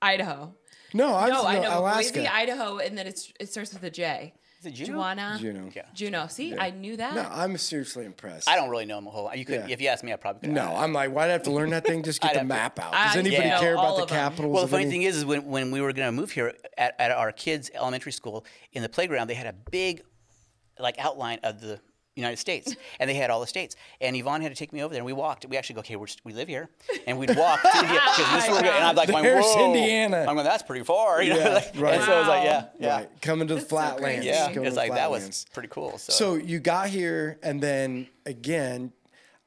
[0.00, 0.54] Idaho.
[0.94, 2.14] No, I, No, I know Alaska.
[2.20, 4.34] Boise, Idaho, and then it's it starts with a J.
[4.60, 4.98] Is it Juneau?
[4.98, 5.36] Juana.
[5.40, 5.70] Juneau.
[5.74, 5.82] Yeah.
[5.94, 6.26] Juneau.
[6.26, 7.14] See, I knew that.
[7.14, 8.48] No, I'm seriously impressed.
[8.48, 9.38] I don't really know them a whole lot.
[9.38, 9.72] You could, Yeah.
[9.72, 10.50] if you asked me, I probably could.
[10.50, 12.02] No, I'm like, why'd I have to learn that thing?
[12.02, 12.92] Just get the have to- map out.
[12.92, 13.60] I- Does anybody yeah.
[13.60, 14.30] care All about the of 'em.
[14.30, 14.54] capitals?
[14.54, 16.54] Well, the funny any- thing is, is when, when we were going to move here
[16.76, 20.02] at, at our kids' elementary school, in the playground, they had a big,
[20.80, 21.80] like, outline of the
[22.18, 23.76] United States, and they had all the states.
[24.00, 25.46] And Yvonne had to take me over there, and we walked.
[25.46, 26.68] We actually go, okay, we're, we live here,
[27.06, 29.66] and we'd walk to India, 'cause this is where and I'm like, going, There's whoa,
[29.66, 30.18] Indiana.
[30.28, 31.38] I'm going, that's pretty far, you know.
[31.38, 31.94] Yeah, like, right.
[31.94, 34.16] And so I was like, yeah, yeah, Right, coming to the That's so flatlands.
[34.24, 34.28] crazy.
[34.28, 34.46] yeah.
[34.48, 35.98] coming to It's like that was pretty cool.
[35.98, 38.92] So, So you got here, and then again,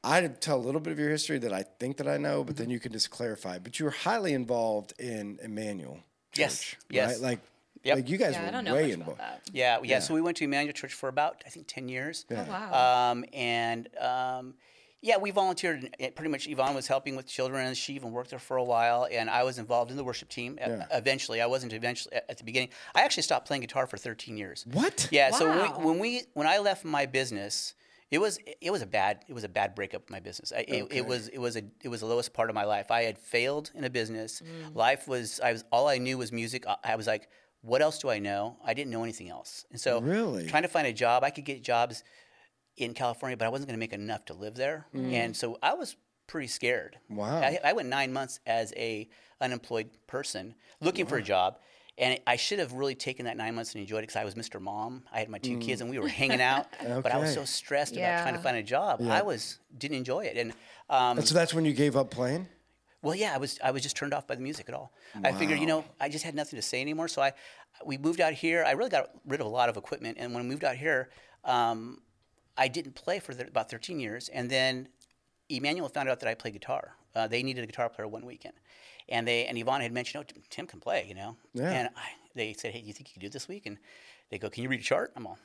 [0.04, 2.56] I'd tell a little bit of your history that I think that I know, but
[2.56, 2.72] then mm-hmm.
[2.72, 3.58] you can just clarify.
[3.58, 6.00] But you were highly involved in Emmanuel.
[6.34, 7.12] Yes, Church, yes.
[7.12, 7.20] Right?
[7.30, 7.40] Like,
[7.84, 7.96] Yep.
[7.96, 9.18] like you guys yeah, I were don't know way involved.
[9.20, 9.50] about that.
[9.52, 12.24] yeah, yeah, So we went to Emmanuel Church for about I think ten years.
[12.30, 13.10] Oh, wow.
[13.10, 14.54] Um, and um,
[15.00, 15.90] yeah, we volunteered.
[15.98, 18.62] and Pretty much, Yvonne was helping with children, and she even worked there for a
[18.62, 19.08] while.
[19.10, 20.52] And I was involved in the worship team.
[20.54, 20.86] e- Yeah.
[20.92, 22.68] Eventually, I wasn't eventually at the beginning.
[22.94, 24.64] I actually stopped playing guitar for 13 years.
[24.70, 25.08] What?
[25.10, 25.32] Yeah.
[25.32, 27.74] So when we, when we when I left my business,
[28.12, 30.52] it was it was a bad it was a bad breakup of my business.
[30.56, 30.98] I, it, Okay.
[30.98, 32.92] it was it was a it was the lowest part of my life.
[32.92, 34.40] I had failed in a business.
[34.72, 36.64] Life was I was all I knew was music.
[36.68, 37.28] I, I was like,
[37.62, 38.56] what else do I know?
[38.64, 39.64] I didn't know anything else.
[39.70, 40.46] And so Really?
[40.48, 42.02] trying to find a job, I could get jobs
[42.76, 44.86] in California, but I wasn't going to make enough to live there.
[44.94, 45.96] And so I was
[46.26, 46.98] pretty scared.
[47.08, 47.40] Wow.
[47.40, 49.08] I, I went nine months as a
[49.40, 51.58] unemployed person looking for a job.
[51.98, 54.34] And I should have really taken that nine months and enjoyed it because I was
[54.34, 54.58] Mr.
[54.60, 55.04] Mom.
[55.12, 56.66] I had my two kids and we were hanging out.
[56.80, 59.02] But I was so stressed about trying to find a job.
[59.02, 60.36] I was didn't enjoy it.
[60.38, 60.52] And
[60.88, 62.48] um, And so that's when you gave up playing?
[63.02, 64.92] Well, yeah, I was I was just turned off by the music at all.
[65.24, 67.08] I figured, you know, I just had nothing to say anymore.
[67.08, 67.32] So I
[67.84, 68.64] we moved out here.
[68.66, 71.10] I really got rid of a lot of equipment, and when we moved out here,
[71.44, 72.00] um,
[72.56, 74.88] I didn't play for th- about 13 years, and then
[75.48, 76.96] Emmanuel found out that I play guitar.
[77.14, 78.54] Uh, they needed a guitar player one weekend,
[79.08, 81.36] and they and Yvonne had mentioned, "Oh, Tim can play," you know.
[81.54, 81.70] Yeah.
[81.70, 83.78] And I, they said, "Hey, do you think you can do it this week?" And
[84.30, 85.38] they go, "Can you read a chart?" I'm all.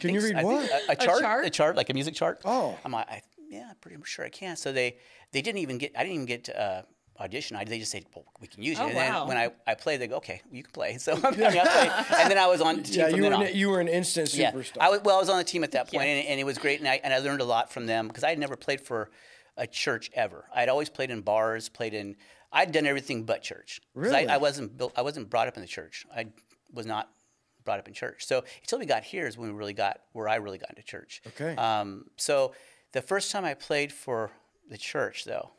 [0.00, 0.70] Can you read so." I what?
[0.70, 1.44] A, a chart, chart?
[1.46, 2.40] a chart, like a music chart.
[2.44, 2.78] Oh.
[2.84, 3.22] I'm like, I,
[3.52, 4.56] yeah, I'm pretty sure I can.
[4.56, 4.96] So they
[5.32, 5.92] they didn't even get.
[5.96, 6.82] I didn't even get to, uh,
[7.20, 7.56] audition.
[7.56, 8.84] I, they just said, well, we can use you.
[8.84, 9.26] Oh, and then wow.
[9.28, 10.96] when I, I played, they go, okay, you can play.
[10.98, 13.22] So I, mean, I played, and then I was on the team Yeah, from you
[13.22, 13.54] were, an, on.
[13.54, 14.78] you were an instant Yeah, superstar.
[14.80, 16.14] I was, well, I was on the team at that point, Yeah.
[16.14, 18.24] and, and it was great, and I, and I learned a lot from them because
[18.24, 19.10] I had never played for
[19.56, 20.46] a church ever.
[20.54, 22.16] I'd always played in bars, played in.
[22.50, 23.80] I'd done everything but church.
[23.94, 24.26] Really?
[24.26, 24.92] I, I wasn't built.
[24.96, 26.06] I wasn't brought up in the church.
[26.14, 26.26] I
[26.72, 27.10] was not
[27.64, 28.26] brought up in church.
[28.26, 30.82] So until we got here is when we really got where I really got into
[30.82, 31.22] church.
[31.28, 31.54] Okay.
[31.56, 32.54] Um, so
[32.92, 34.30] the first time I played for
[34.70, 35.50] the church, though,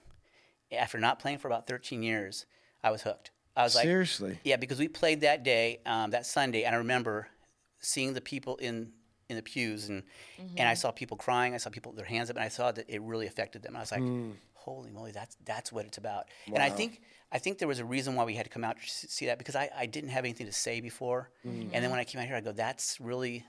[0.72, 2.46] after not playing for about 13 years,
[2.84, 3.32] I was hooked.
[3.56, 4.40] I was like, Seriously?
[4.44, 7.28] yeah, because we played that day, um, that Sunday, and I remember
[7.80, 8.92] seeing the people in
[9.30, 10.04] in the pews, and
[10.40, 10.56] mm-hmm.
[10.58, 11.54] and I saw people crying.
[11.54, 13.76] I saw people with their hands up, and I saw that it really affected them.
[13.76, 14.34] I was like, mm.
[14.54, 16.26] holy moly, that's that's what it's about.
[16.48, 18.78] And I think I think there was a reason why we had to come out
[18.82, 21.70] to see that because I, I didn't have anything to say before, mm.
[21.72, 23.46] and then when I came out here, I go, that's really.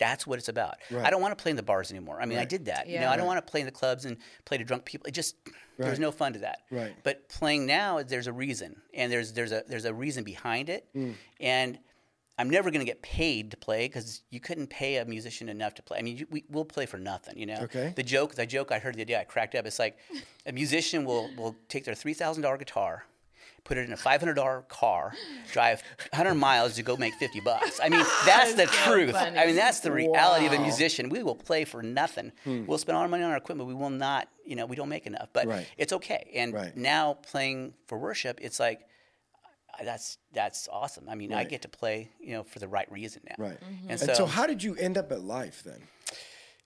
[0.00, 0.74] That's what it's about.
[0.90, 1.04] Right.
[1.06, 2.20] I don't want to play in the bars anymore.
[2.20, 2.88] I mean, I did that.
[2.88, 5.06] You know, I don't want to play in the clubs and play to drunk people.
[5.06, 5.36] It just
[5.78, 6.58] there was no fun to that.
[6.70, 6.94] Right.
[7.04, 10.86] But playing now, there's a reason, and there's there's a there's a reason behind it,
[10.96, 11.14] Mm.
[11.40, 11.78] and
[12.38, 15.74] I'm never going to get paid to play because you couldn't pay a musician enough
[15.74, 15.98] to play.
[15.98, 17.58] I mean, you, we, we'll play for nothing, you know.
[17.64, 17.92] Okay.
[17.94, 19.66] The joke, the joke I heard the other day, I cracked up.
[19.66, 19.98] It's like
[20.46, 23.04] a musician will will take their three thousand dollar guitar,
[23.64, 25.12] put it in a five hundred dollar car,
[25.52, 25.82] drive
[26.12, 27.80] hundred miles to go make fifty bucks.
[27.82, 29.12] I mean, that's the so truth.
[29.12, 29.38] funny.
[29.38, 31.08] I mean, that's the reality of a musician.
[31.08, 32.32] We will play for nothing.
[32.44, 33.68] We'll spend all our money on our equipment.
[33.68, 35.28] We will not, you know, we don't make enough.
[35.32, 35.66] But Right.
[35.78, 36.30] it's okay.
[36.34, 36.76] And Right.
[36.76, 38.80] now playing for worship, it's like
[39.82, 41.08] that's that's awesome.
[41.08, 43.36] I mean, I get to play, you know, for the right reason now.
[43.38, 43.58] Right.
[43.82, 45.80] And, And so, so, how did you end up at Life then?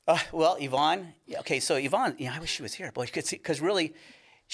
[0.08, 1.14] uh, well, Yvonne.
[1.26, 3.94] yeah, Okay, so Yvonne, yeah, I wish she was here, boy, because really,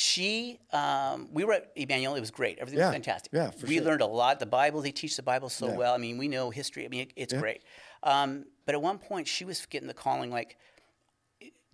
[0.01, 2.15] she, um, we were at Emmanuel.
[2.15, 2.59] It was great.
[2.59, 3.33] Everything Yeah, was fantastic.
[3.35, 3.85] yeah, for we sure.
[3.85, 4.41] learned a lot.
[4.41, 5.77] The Bible, they teach the Bible so Yeah.
[5.77, 5.95] well.
[5.95, 6.87] I mean, we know history.
[6.87, 7.41] I mean, it, it's Yeah.
[7.41, 7.63] great.
[8.03, 10.31] Um, but at one point, she was getting the calling.
[10.31, 10.57] Like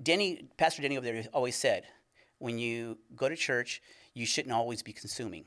[0.02, 1.84] Denny, Pastor Denny over there always said,
[2.38, 3.80] when you go to church,
[4.14, 5.44] you shouldn't always be consuming.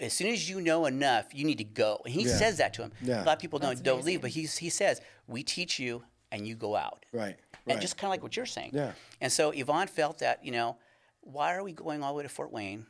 [0.00, 2.00] As soon as you know enough, you need to go.
[2.04, 2.24] And he.
[2.24, 2.36] Yeah.
[2.36, 2.92] says that to him.
[3.02, 3.22] Yeah.
[3.22, 6.02] A lot of people don't That's don't leave, but he's, he says, we teach you
[6.32, 7.04] and you go out.
[7.12, 7.36] Right.
[7.66, 7.80] And Right.
[7.80, 8.70] just kind of like what you're saying.
[8.74, 8.92] Yeah.
[9.20, 10.76] And so Yvonne felt that, you know,
[11.24, 12.86] why are we going all the way to Fort Wayne?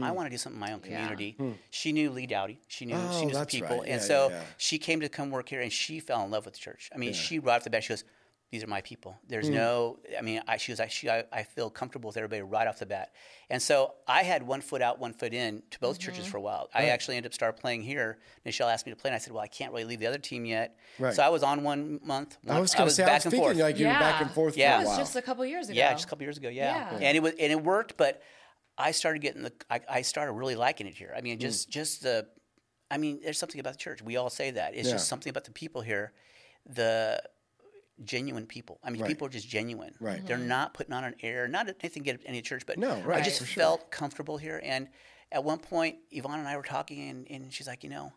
[0.00, 1.00] I want to do something in my own Yeah.
[1.00, 1.36] community.
[1.68, 2.58] She knew Lee Dowdy.
[2.66, 3.10] She knew she Hmm.
[3.12, 3.88] Oh, knew some people, right.
[3.88, 4.44] and so yeah, yeah.
[4.56, 6.88] she came to come work here, and she fell in love with the church.
[6.94, 8.04] I mean, she right off the bat, she goes,
[8.52, 9.54] "These are my people." There's Hmm.
[9.54, 12.68] no, I mean, I, she was like, she, I, I feel comfortable with everybody right
[12.68, 13.10] off the bat,
[13.50, 16.40] and so I had one foot out, one foot in to both churches for a
[16.40, 16.68] while.
[16.72, 18.18] I actually ended up start playing here.
[18.44, 20.18] Michelle asked me to play, and I said, "Well, I can't really leave the other
[20.18, 21.12] team yet." Right.
[21.14, 22.38] So I was on one month.
[22.44, 23.56] One, I was going to say, I back was and thinking forth.
[23.58, 24.34] like you were back and Yeah.
[24.34, 24.78] forth Yeah.
[24.78, 25.76] for That a was just a couple years ago.
[25.78, 26.48] Yeah, just a couple years ago.
[26.48, 27.08] Yeah, Yeah.
[27.08, 28.22] and it was and it worked, but
[28.78, 31.12] I started getting the I, I started really liking it here.
[31.16, 32.26] I mean, just just the,
[32.90, 34.02] I mean, there's something about the church.
[34.02, 34.74] We all say that.
[34.74, 34.94] It's Yeah.
[34.94, 36.12] just something about the people here,
[36.66, 37.22] the
[38.04, 38.78] genuine people.
[38.82, 39.08] I mean, Right.
[39.08, 39.94] people are just genuine.
[40.00, 40.24] Right.
[40.24, 41.48] They're not putting on an air.
[41.48, 43.46] Not anything against any church, but No, right, I just sure.
[43.46, 44.60] felt comfortable here.
[44.64, 44.88] And
[45.30, 48.12] at one point, Yvonne and I were talking, and, and she's like, you know,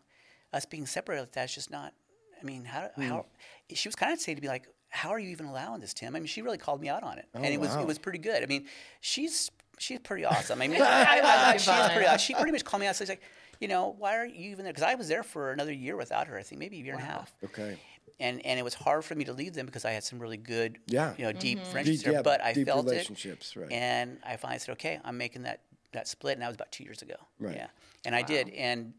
[0.52, 1.92] us being separated like that's just not.
[2.40, 3.02] I mean, how Hmm.
[3.02, 3.26] how
[3.72, 6.14] she was kind of saying to me like, how are you even allowing this, Tim?
[6.14, 7.82] I mean, she really called me out on it, and it was Oh, wow.
[7.82, 8.42] it was pretty good.
[8.42, 8.66] I mean,
[9.00, 10.60] she's she's pretty awesome.
[10.62, 11.20] I mean, I, I,
[11.50, 11.90] I, she's Yvonne.
[11.92, 12.18] pretty.
[12.18, 12.96] She pretty much called me out.
[12.96, 13.22] So She's like,
[13.60, 14.72] you know, why are you even there?
[14.72, 16.38] Because I was there for another year without her.
[16.38, 17.34] I think maybe a year and a half.
[17.44, 17.78] Okay.
[18.18, 20.38] And and it was hard for me to leave them because I had some really
[20.38, 21.14] good, Yeah.
[21.18, 21.70] you know, deep Mm-hmm.
[21.70, 22.12] friendships Deep- there.
[22.14, 23.72] yeah, but I deep felt relationships, it, right.
[23.72, 25.60] and I finally said, okay, I'm making that
[25.92, 27.16] that split, and that was about two years ago.
[27.38, 27.56] Right.
[27.56, 27.66] Yeah,
[28.04, 28.94] and I did, and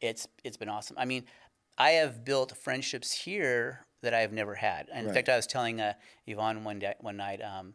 [0.00, 0.96] it's it's been awesome.
[0.98, 1.24] I mean,
[1.78, 4.88] I have built friendships here that I have never had.
[4.92, 5.94] And in fact, I was telling uh,
[6.26, 7.40] Yvonne one day, one night.
[7.42, 7.74] Um,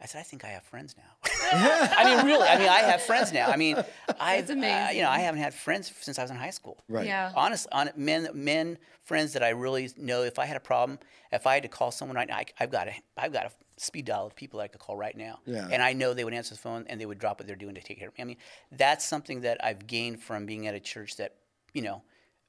[0.00, 1.30] I said, I think I have friends now.
[1.52, 2.46] I mean, really.
[2.46, 3.48] I mean, I have friends now.
[3.48, 3.76] I mean,
[4.20, 6.78] I, That's uh, you know, I haven't had friends since I was in high school.
[6.88, 7.06] Right.
[7.06, 7.32] Yeah.
[7.34, 10.22] Honest, on men, men, friends that I really know.
[10.22, 11.00] If I had a problem,
[11.32, 13.50] if I had to call someone right now, I, I've got a, I've got a
[13.76, 15.40] speed dial of people that I could call right now.
[15.46, 15.68] Yeah.
[15.70, 17.74] And I know they would answer the phone and they would drop what they're doing
[17.74, 18.22] to take care of me.
[18.22, 18.36] I mean,
[18.72, 21.34] that's something that I've gained from being at a church that,
[21.72, 22.02] you know,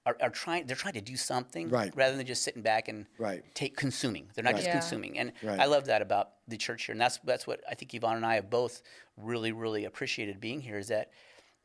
[0.10, 0.66] are, are trying.
[0.66, 1.96] They're trying to do something Right.
[1.96, 3.44] rather than just sitting back and Right.
[3.56, 4.30] take consuming.
[4.34, 4.74] They're not just Yeah.
[4.80, 5.60] consuming, and Right.
[5.60, 6.94] I love that about the church here.
[6.94, 8.82] And that's that's what I think Yvonne and I have both
[9.18, 10.78] really really appreciated being here.
[10.78, 11.12] Is that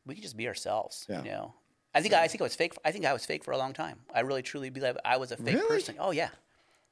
[0.05, 1.05] we can just be ourselves.
[1.09, 1.23] Yeah.
[1.23, 1.53] You know,
[1.93, 2.73] I think I think I was fake.
[2.85, 4.01] I think I was fake for a long time.
[4.13, 5.67] I really truly believe I was a fake Really?
[5.67, 5.95] person.
[5.99, 6.29] Oh yeah,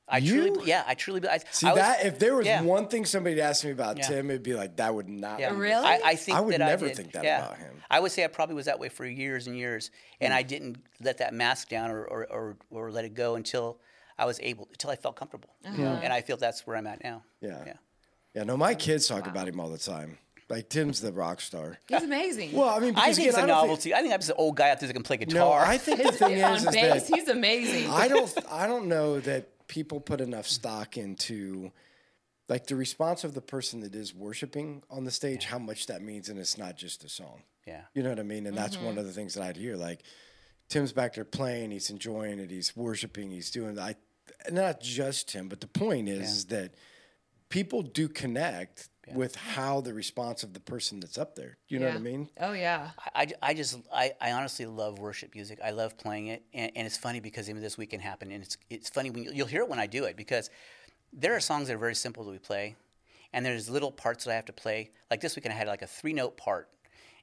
[0.07, 0.47] I You?
[0.53, 1.19] truly yeah I truly.
[1.21, 2.61] be- I, See I was, that if there was yeah.
[2.61, 4.07] one thing somebody asked me about Yeah.
[4.07, 5.39] Tim, it'd be like that would not.
[5.39, 5.51] Yeah.
[5.51, 5.85] be- Really?
[5.85, 6.97] I, I think I would that never I did.
[6.97, 7.45] think that yeah.
[7.45, 7.81] about him.
[7.89, 10.37] I would say I probably was that way for years and years, and Hmm.
[10.39, 13.79] I didn't let that mask down or, or, or, or let it go until
[14.17, 15.49] I was able, until I felt comfortable.
[15.63, 15.99] You know?
[16.03, 17.23] And I feel that's where I'm at now.
[17.41, 17.63] Yeah.
[17.65, 17.73] Yeah.
[18.35, 18.43] Yeah.
[18.43, 20.17] No, my kids talk about him all the time.
[20.49, 21.79] Like Tim's the rock star.
[21.87, 22.51] He's amazing.
[22.51, 23.93] Well, I mean, I because think it's again, a I don't novelty.
[23.93, 25.33] I think I'm just an old guy out there that can play guitar.
[25.39, 25.65] no, guitar.
[25.65, 27.89] I think the thing is, is bass, that he's amazing.
[27.89, 31.71] I don't I don't know that people put enough stock into
[32.49, 36.01] like the response of the person that is worshiping on the stage, how much that
[36.01, 37.43] means, and it's not just a song.
[37.65, 37.81] yeah.
[37.93, 38.45] You know what I mean?
[38.45, 38.99] And that's one mm-hmm.
[38.99, 39.75] of the things that I'd hear.
[39.75, 40.03] Like
[40.69, 43.95] Tim's back there playing, he's enjoying it, he's worshiping, he's doing I
[44.51, 46.73] not just Tim, but the point is, is that
[47.49, 51.57] people do connect with how the response of the person that's up there.
[51.67, 52.29] You know what I mean?
[52.39, 52.91] Oh yeah.
[53.15, 55.59] I, I just I, I honestly love worship music.
[55.63, 58.57] I love playing it, and, and it's funny because even this weekend happened, and it's
[58.69, 60.49] it's funny when you, you'll hear it when I do it because
[61.11, 62.75] there are songs that are very simple that we play,
[63.33, 64.91] and there's little parts that I have to play.
[65.11, 66.69] Like this weekend, I had like a three note part,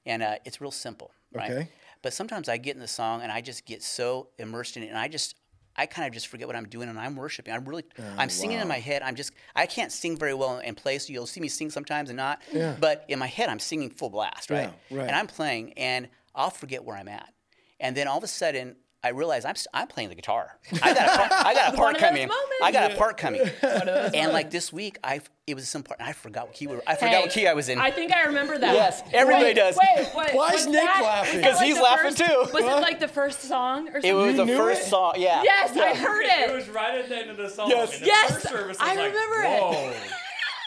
[0.06, 1.50] and uh, it's real simple, right?
[1.50, 1.68] Okay.
[2.02, 4.88] But sometimes I get in the song and I just get so immersed in it,
[4.88, 5.36] and I just
[5.76, 7.54] I kind of just forget what I'm doing, and I'm worshiping.
[7.54, 9.02] I'm really oh, I'm singing in my head.
[9.02, 12.10] I'm just I can't sing very well and play, so you'll see me sing sometimes
[12.10, 12.42] and not.
[12.52, 12.76] Yeah.
[12.78, 14.72] But in my head, I'm singing full blast, right?
[14.90, 15.06] Yeah, right.
[15.06, 17.32] And I'm playing, and I'll forget where I'm at,
[17.78, 18.76] and then all of a sudden.
[19.02, 20.58] I realize I'm, I'm playing the guitar.
[20.82, 22.28] I got a part, I got a part One of those coming.
[22.62, 23.40] I got a part coming.
[23.62, 26.00] and like this week, I it was some part.
[26.02, 27.78] I forgot what key we were, I forgot Hey, what key I was in.
[27.78, 28.74] I think I remember that.
[28.74, 29.76] Yes, everybody Wait, does.
[29.96, 30.34] Wait, wait.
[30.34, 31.38] Why is Nick that- laughing?
[31.40, 32.54] Because it 'Cause he's laughing first- too.
[32.54, 34.10] Was it like the first song or something?
[34.10, 34.90] it was the knew first it?
[34.90, 35.14] song.
[35.16, 35.42] Yeah.
[35.42, 36.54] Yes, I heard It it.
[36.54, 37.70] was right at the end of the song.
[37.70, 37.94] Yes.
[37.94, 39.60] And the Yes, first service I was like, remember it.
[39.60, 39.92] Whoa.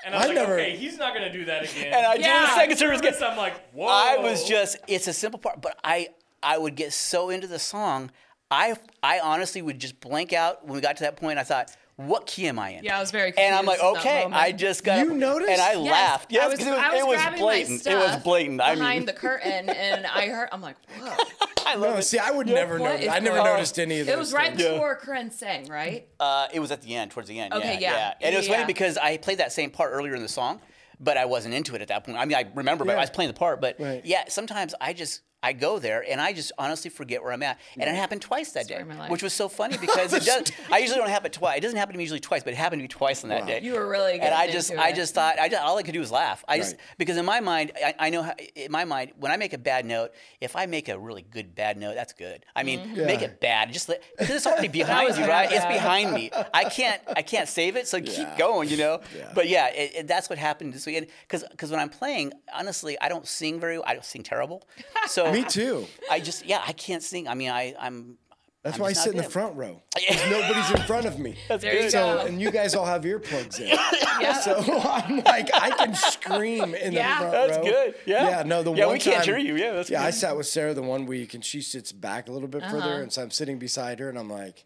[0.06, 1.94] And I was I like, never- okay, he's not gonna do that again.
[1.94, 2.42] And I did Yeah.
[2.42, 3.00] the second service.
[3.00, 3.32] service, again.
[3.32, 3.88] I'm like, whoa.
[3.88, 6.10] I was just it's a simple part, but I
[6.44, 8.12] I would get so into the song,
[8.52, 11.39] I I honestly would just blank out when we got to that point.
[11.39, 12.84] I thought, what key am I in?
[12.84, 13.46] Yeah, I was very confused.
[13.48, 14.36] And I'm like, confused in that okay.
[14.36, 15.52] I just got You noticed?
[15.52, 16.32] and I Yes, laughed.
[16.32, 17.70] Yes, I was, 'cause it was, I was it was blatant.
[17.72, 18.62] My stuff it was blatant.
[18.62, 20.50] I behind mean, the curtain, and I heard.
[20.52, 21.16] I'm like, whoa.
[21.66, 22.04] I love No, it.
[22.04, 23.06] see, I would never what notice.
[23.06, 24.64] is I never going noticed any of those It was right things.
[24.64, 26.08] before Corinne sang, right?
[26.20, 27.54] Uh, it was at the end, towards the end.
[27.54, 28.14] Okay, yeah, yeah.
[28.22, 28.54] And it was Yeah.
[28.56, 30.60] funny because I played that same part earlier in the song,
[31.00, 32.18] but I wasn't into it at that point.
[32.18, 33.62] I mean, I remember, but I was playing the part.
[33.62, 34.02] But Right.
[34.06, 37.60] yeah, sometimes I just I go there and I just honestly forget where I'm at.
[37.78, 40.52] And it happened twice that day, Story which was so funny because it does.
[40.72, 41.58] I usually don't happen twice.
[41.58, 43.46] It doesn't happen to me usually twice, but it happened to me twice on that
[43.46, 43.60] day.
[43.62, 44.22] You were really good.
[44.24, 46.44] And I just, I just thought, I just, all I could do was laugh.
[46.48, 49.38] I just because in my mind, I, I know how, in my mind when I
[49.38, 52.46] make a bad note, if I make a really good bad note, that's good.
[52.56, 53.06] I mean, Mm-hmm.
[53.06, 55.50] make it bad, just let, because it's already behind you, right?
[55.52, 56.32] It's behind me.
[56.54, 59.00] I can't, I can't save it, so keep going, you know.
[59.16, 59.32] Yeah.
[59.34, 61.08] But yeah, it, it, that's what happened this weekend.
[61.22, 63.80] Because because when I'm playing, honestly, I don't sing very.
[63.86, 64.68] I don't sing terrible.
[65.08, 65.86] So Me too.
[66.10, 67.28] I just yeah, I can't sing.
[67.28, 68.18] I mean, I I'm.
[68.64, 69.32] That's I'm why I just sit in the good.
[69.34, 69.82] front row.
[70.08, 71.36] 'Cause Nobody's in front of me.
[71.50, 72.26] There you So, go.
[72.28, 73.68] and you guys all have earplugs in.
[74.22, 74.40] Yeah.
[74.40, 77.14] So I'm like, I can scream in Yeah.
[77.14, 77.64] the front That's row.
[77.64, 77.96] That's good.
[78.06, 78.30] Yeah.
[78.30, 78.44] Yeah.
[78.44, 79.58] No, the Yeah, one we can't time- hear you.
[79.58, 80.02] Yeah, that's yeah.
[80.04, 82.72] I sat with Sarah the one week, and she sits back a little bit Uh-huh.
[82.80, 84.64] further, and so I'm sitting beside her, and I'm like,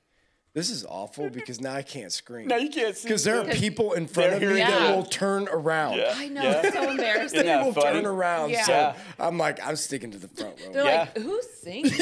[0.57, 2.47] this is awful because now I can't scream.
[2.47, 3.09] No, you can't sing.
[3.09, 5.97] Because there are people in front of me hearing that will turn around.
[5.97, 6.13] Yeah.
[6.15, 6.41] I know.
[6.41, 6.61] Yeah.
[6.63, 7.39] It's so embarrassing.
[7.41, 8.01] Isn't They will funny?
[8.01, 8.49] turn around.
[8.49, 8.63] Yeah.
[8.65, 8.95] So Yeah.
[9.19, 10.73] I'm like, I'm sticking to the front row.
[10.73, 10.99] They're Yeah.
[11.01, 11.91] like, who sings?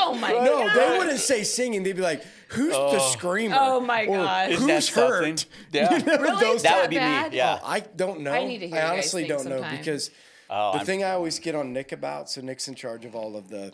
[0.00, 0.76] oh my No, god.
[0.76, 1.82] No, they wouldn't say singing.
[1.82, 4.50] They'd be like, "Who's the screamer?" Oh, my Or, gosh.
[4.50, 5.38] Isn't that Who's something?
[5.72, 5.96] Yeah.
[5.98, 6.40] You know, Really?
[6.44, 7.32] those That would be bad?
[7.32, 7.38] me.
[7.38, 7.58] Yeah.
[7.64, 8.32] I don't know.
[8.32, 9.76] I need to hear you guys honestly sing don't know sometime.
[9.78, 10.10] because
[10.48, 12.30] Oh, the I'm- thing I always get on Nick about.
[12.30, 13.72] So Nick's in charge of all of the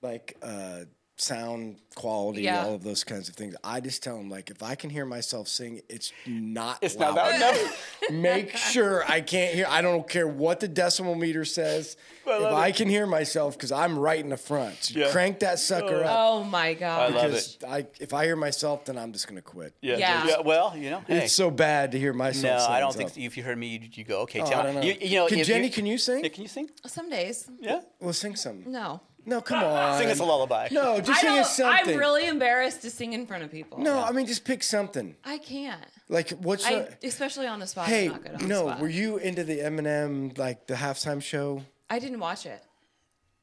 [0.00, 0.80] like uh,
[1.16, 2.64] sound quality, Yeah.
[2.64, 3.54] all of those kinds of things.
[3.62, 6.78] I just tell him like, if I can hear myself sing, it's not.
[6.80, 7.98] It's not loud loud enough.
[8.10, 9.66] Make sure I can't hear.
[9.68, 11.96] I don't care what the decimal meter says.
[12.26, 12.76] I if love I it.
[12.76, 15.10] can hear myself, because I'm right in the front, so Yeah.
[15.10, 16.16] crank that sucker up.
[16.18, 17.12] Oh my god.
[17.14, 19.74] love Because I, if I hear myself, then I'm just gonna quit.
[19.82, 19.96] Yeah.
[19.98, 20.40] Yeah.
[20.40, 21.24] Well, you know, hey.
[21.24, 22.68] It's so bad to hear myself.
[22.68, 23.20] no, I don't think so.
[23.20, 24.40] if you heard me, you, you go okay.
[24.40, 24.82] Oh, tell I don't know.
[24.82, 25.66] You, you know, can if Jenny?
[25.66, 26.22] you, can you sing?
[26.24, 26.70] Yeah, can you sing?
[26.86, 27.48] Some days.
[27.60, 27.80] Yeah.
[28.00, 28.64] Well, sing some.
[28.66, 29.00] No.
[29.24, 29.98] No, come on.
[29.98, 30.68] Sing us a lullaby.
[30.72, 31.94] No, just I sing don't, us something.
[31.94, 33.78] I'm really embarrassed to sing in front of people.
[33.78, 35.14] No, I mean just pick something.
[35.24, 35.80] I can't.
[36.08, 37.06] Like what's I, the?
[37.06, 37.86] especially on the spot.
[37.88, 38.80] Hey, I'm not good on the no, spot.
[38.80, 41.62] were you into the Eminem like the halftime show?
[41.88, 42.62] I didn't watch it.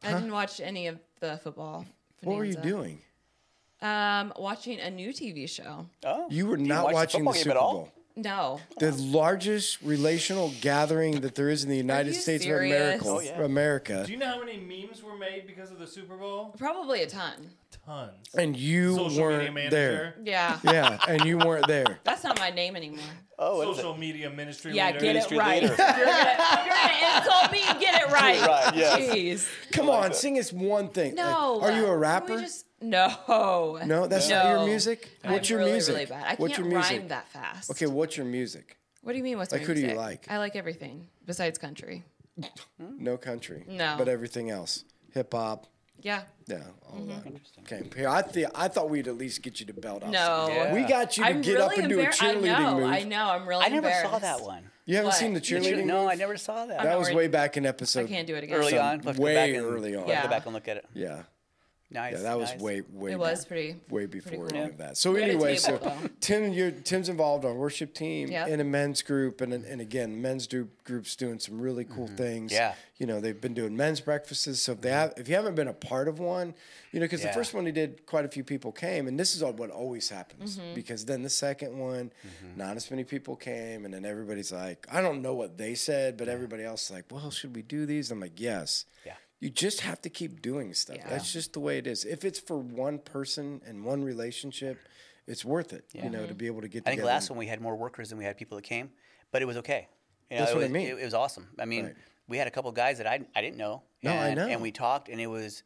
[0.04, 1.86] I didn't watch any of the football.
[2.24, 2.70] What were you bonanza.
[2.70, 3.02] doing?
[3.82, 5.88] Um, watching a new TV show.
[6.04, 6.28] Oh.
[6.30, 7.74] You were didn't not watch watching the football game Super at all?
[7.74, 7.92] Bowl.
[8.16, 8.60] No.
[8.80, 13.02] The largest relational gathering that there is in the United States serious?
[13.02, 13.26] of Oh, America.
[13.40, 13.46] yeah.
[13.46, 14.04] America.
[14.06, 16.54] Do you know how many memes were made because of the Super Bowl?
[16.58, 17.52] Probably a ton.
[17.86, 18.12] Tons.
[18.36, 19.70] and you Social weren't manager.
[19.70, 20.16] there.
[20.24, 20.60] Yeah.
[20.64, 22.00] Yeah, and you weren't there.
[22.04, 23.00] That's not my name anymore.
[23.40, 25.00] Oh, what is Social media ministry Yeah, leader.
[25.00, 25.62] get it right.
[25.64, 28.42] you're gonna, you're gonna insult me, get it right.
[28.46, 29.00] right, yes.
[29.16, 29.48] Jeez.
[29.72, 31.16] Come on, sing us one thing.
[31.16, 31.62] Like, No.
[31.62, 32.46] are you a Can we rapper?
[32.82, 33.80] Just- no.
[33.86, 34.66] No, that's not your No.
[34.66, 35.10] music.
[35.24, 35.94] What's I'm your really, music?
[35.96, 36.24] Really bad.
[36.26, 37.00] I what's can't your music?
[37.00, 37.72] rhyme that fast.
[37.72, 38.78] Okay, what's your music?
[39.02, 39.38] What do you mean?
[39.38, 40.26] What's Like, my who do you like?
[40.30, 42.04] I like everything besides country.
[42.80, 43.66] No country.
[43.68, 43.96] No.
[43.98, 45.68] But everything else, hip hop.
[46.02, 46.22] Yeah.
[46.48, 47.10] Yeah, all mm-hmm.
[47.10, 47.74] that.
[47.74, 50.12] Okay, here I th- I thought we'd at least get you to belt out.
[50.12, 50.48] No.
[50.50, 50.74] Yeah.
[50.74, 52.76] We got you to I'm get really up and do a embar- I cheerleading know.
[52.76, 52.84] move.
[52.90, 53.30] I know.
[53.32, 54.64] I'm really I never saw that one.
[54.86, 55.16] You haven't What?
[55.18, 55.86] seen the The cheer- cheerleading?
[55.86, 56.10] No.
[56.10, 56.82] I never saw that.
[56.84, 58.00] That was already- way back in episode.
[58.00, 58.16] I episode.
[58.16, 58.58] can't do it again.
[58.58, 59.02] early on.
[59.04, 60.08] Let's way back and, early on.
[60.08, 60.24] Yeah.
[60.24, 60.86] go back and look at it.
[60.94, 61.24] Yeah,
[61.92, 62.14] Nice.
[62.14, 63.14] yeah, that was way way.
[63.14, 63.76] It was pretty.
[63.90, 64.56] way before cool.
[64.56, 64.96] any of that.
[64.96, 65.80] So We had a anyway, so.
[66.20, 68.48] Tim, you're, Tim's involved on worship team Yep.
[68.48, 72.16] in a men's group, and and again, men's group groups doing some really cool mm-hmm.
[72.16, 72.52] things.
[72.52, 72.76] Yeah.
[72.98, 74.62] you know they've been doing men's breakfasts.
[74.62, 74.98] So if they mm-hmm.
[75.00, 76.54] have, if you haven't been a part of one,
[76.92, 77.28] you know, because Yeah.
[77.30, 80.10] the first one he did, quite a few people came, and this is what always
[80.10, 80.58] happens.
[80.58, 80.76] Mm-hmm.
[80.76, 82.12] Because then the second one,
[82.56, 86.18] not as many people came, and then everybody's like, I don't know what they said,
[86.18, 88.12] but everybody else is like, well, should we do these?
[88.12, 88.86] I'm like, yes.
[89.06, 89.14] Yeah.
[89.40, 90.98] You just have to keep doing stuff.
[90.98, 91.10] Yeah.
[91.10, 92.04] That's just the way it is.
[92.04, 94.78] If it's for one person and one relationship,
[95.28, 95.86] it's worth it.
[95.94, 96.84] You know, to be able to get.
[96.86, 98.64] I think together last and- one we had more workers than we had people that
[98.64, 98.90] came,
[99.32, 99.88] but it was okay.
[100.30, 100.88] You know, That's it what I was, mean.
[100.88, 101.48] It, it was awesome.
[101.58, 101.96] I mean, Right.
[102.28, 103.82] we had a couple guys that I, I didn't know.
[104.04, 104.48] No, I and, know.
[104.48, 105.64] And we talked, and it was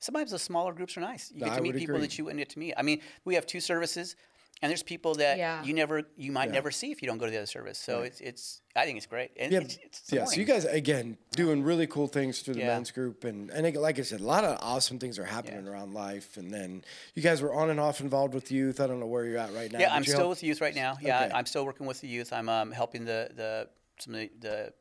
[0.00, 1.30] sometimes the smaller groups are nice.
[1.32, 2.06] You No, get I to meet people agree.
[2.06, 2.74] that you wouldn't get to meet.
[2.76, 4.16] I mean, we have two services,
[4.64, 5.62] and there's people that Yeah.
[5.62, 6.52] you never, you might Yeah.
[6.54, 7.78] never see if you don't go to the other service.
[7.78, 9.30] So it's, it's, I think it's great.
[9.38, 10.24] And Yeah, it's, it's yeah.
[10.24, 12.68] So you guys again doing really cool things through the Yeah.
[12.74, 15.68] men's group, and and again, like I said, a lot of awesome things are happening
[15.68, 16.38] around life.
[16.38, 16.82] And then
[17.14, 18.80] you guys were on and off involved with youth.
[18.80, 19.78] I don't know where you're at right now.
[19.80, 20.96] Yeah, but I'm still help- with youth right now.
[21.02, 21.34] Yeah, Okay.
[21.34, 22.32] I'm still working with the youth.
[22.32, 23.68] I'm um, helping the the
[24.00, 24.72] some of the, the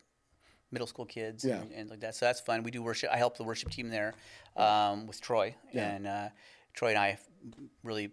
[0.71, 1.57] middle school kids Yeah.
[1.61, 2.15] and, and like that.
[2.15, 2.63] So that's fun.
[2.63, 3.09] We do worship.
[3.11, 4.15] I help the worship team there
[4.55, 5.91] um, with Troy, Yeah.
[5.91, 6.29] and uh,
[6.73, 7.19] Troy and I
[7.83, 8.09] really ha-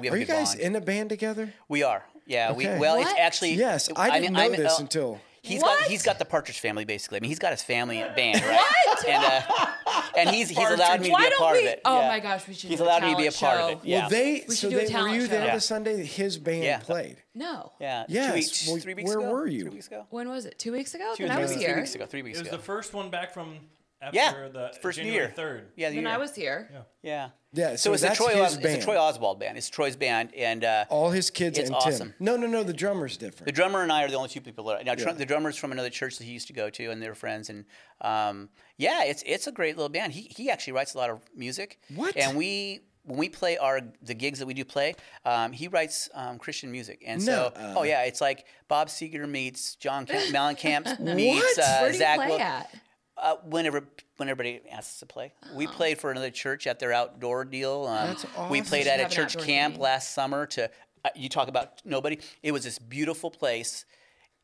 [0.00, 0.60] we have Are a you guys bond.
[0.60, 1.52] in a band together?
[1.68, 2.04] we are.
[2.26, 2.50] Yeah.
[2.52, 2.74] Okay.
[2.74, 5.20] We well, it's actually Yes, I didn't know I'm- this uh, until.
[5.42, 5.78] He's What?
[5.78, 7.16] got he's got the Partridge Family basically.
[7.16, 9.04] I mean, he's got his family band, right?
[9.08, 9.66] And uh,
[10.14, 11.62] and he's he's allowed me to Why be a part we?
[11.62, 11.80] of it.
[11.86, 12.08] Oh Yeah.
[12.08, 12.68] my gosh, we should.
[12.68, 13.88] He's do allowed a me to be a talent part of it.
[13.88, 14.00] Yeah.
[14.00, 15.54] Well, they We so should do a they, were talent you there show.
[15.54, 16.78] the Sunday that his band Yeah.
[16.80, 17.22] played?
[17.34, 17.72] No.
[17.80, 18.04] Yeah.
[18.08, 18.26] Yes.
[18.28, 19.30] Two weeks, Well, three weeks where ago.
[19.32, 19.62] were you?
[19.62, 20.06] Three weeks ago.
[20.10, 20.58] When was it?
[20.58, 21.14] Two weeks ago?
[21.16, 21.72] Two then I three was weeks- here.
[21.72, 22.06] Three weeks ago.
[22.06, 22.48] Three weeks ago.
[22.48, 22.56] It was ago.
[22.58, 23.56] the first one back from
[24.02, 25.32] after Yeah, the first January year.
[25.34, 25.72] third.
[25.76, 26.14] Yeah, the When year.
[26.14, 26.70] I was here.
[27.02, 27.28] Yeah.
[27.52, 28.28] Yeah, So, so it's a Troy.
[28.34, 28.86] his Os- it's a.
[28.86, 29.58] Troy Oswald band.
[29.58, 32.08] It's Troy's band, and uh, All his kids It's and awesome.
[32.10, 32.14] Tim.
[32.20, 32.62] No, no, no.
[32.62, 33.46] The drummer's different.
[33.46, 34.64] the drummer and I are the only two people.
[34.66, 35.12] That, Are, now, Tr- Yeah.
[35.14, 37.50] the drummer's from another church that he used to go to, and they're friends.
[37.50, 37.64] And
[38.02, 40.12] um, yeah, it's it's a great little band.
[40.12, 41.78] He he actually writes a lot of music.
[41.94, 42.16] What?
[42.16, 42.80] And we.
[43.04, 44.94] When we play our the gigs that we do play,
[45.24, 48.88] um, he writes um, Christian music, and so No, uh, oh yeah, it's like Bob
[48.88, 51.58] Seger meets John Camp- Mellencamp meets What?
[51.64, 52.16] uh, Where do you Zach.
[52.18, 52.74] play Wil- at?
[53.20, 53.84] Uh, whenever
[54.16, 55.70] when everybody asks us to play, we Oh.
[55.70, 57.86] played for another church at their outdoor deal.
[57.86, 59.82] Um, That's We played at a church camp thing.
[59.82, 60.46] last summer.
[60.46, 60.70] To
[61.04, 62.18] uh, you talk about nobody.
[62.42, 63.84] It was this beautiful place,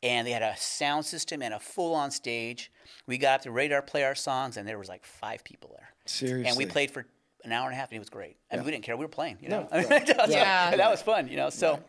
[0.03, 2.71] and they had a sound system and a full-on stage.
[3.05, 5.89] We got up to radar play our songs, and there was like five people there.
[6.05, 7.05] Seriously, and we played for
[7.43, 8.37] an hour and a half, and it was great.
[8.51, 8.97] I mean, we didn't care.
[8.97, 9.37] We were playing.
[9.41, 10.75] You know, No, I mean, Yeah.
[10.75, 11.27] that was fun.
[11.27, 11.79] You know, so.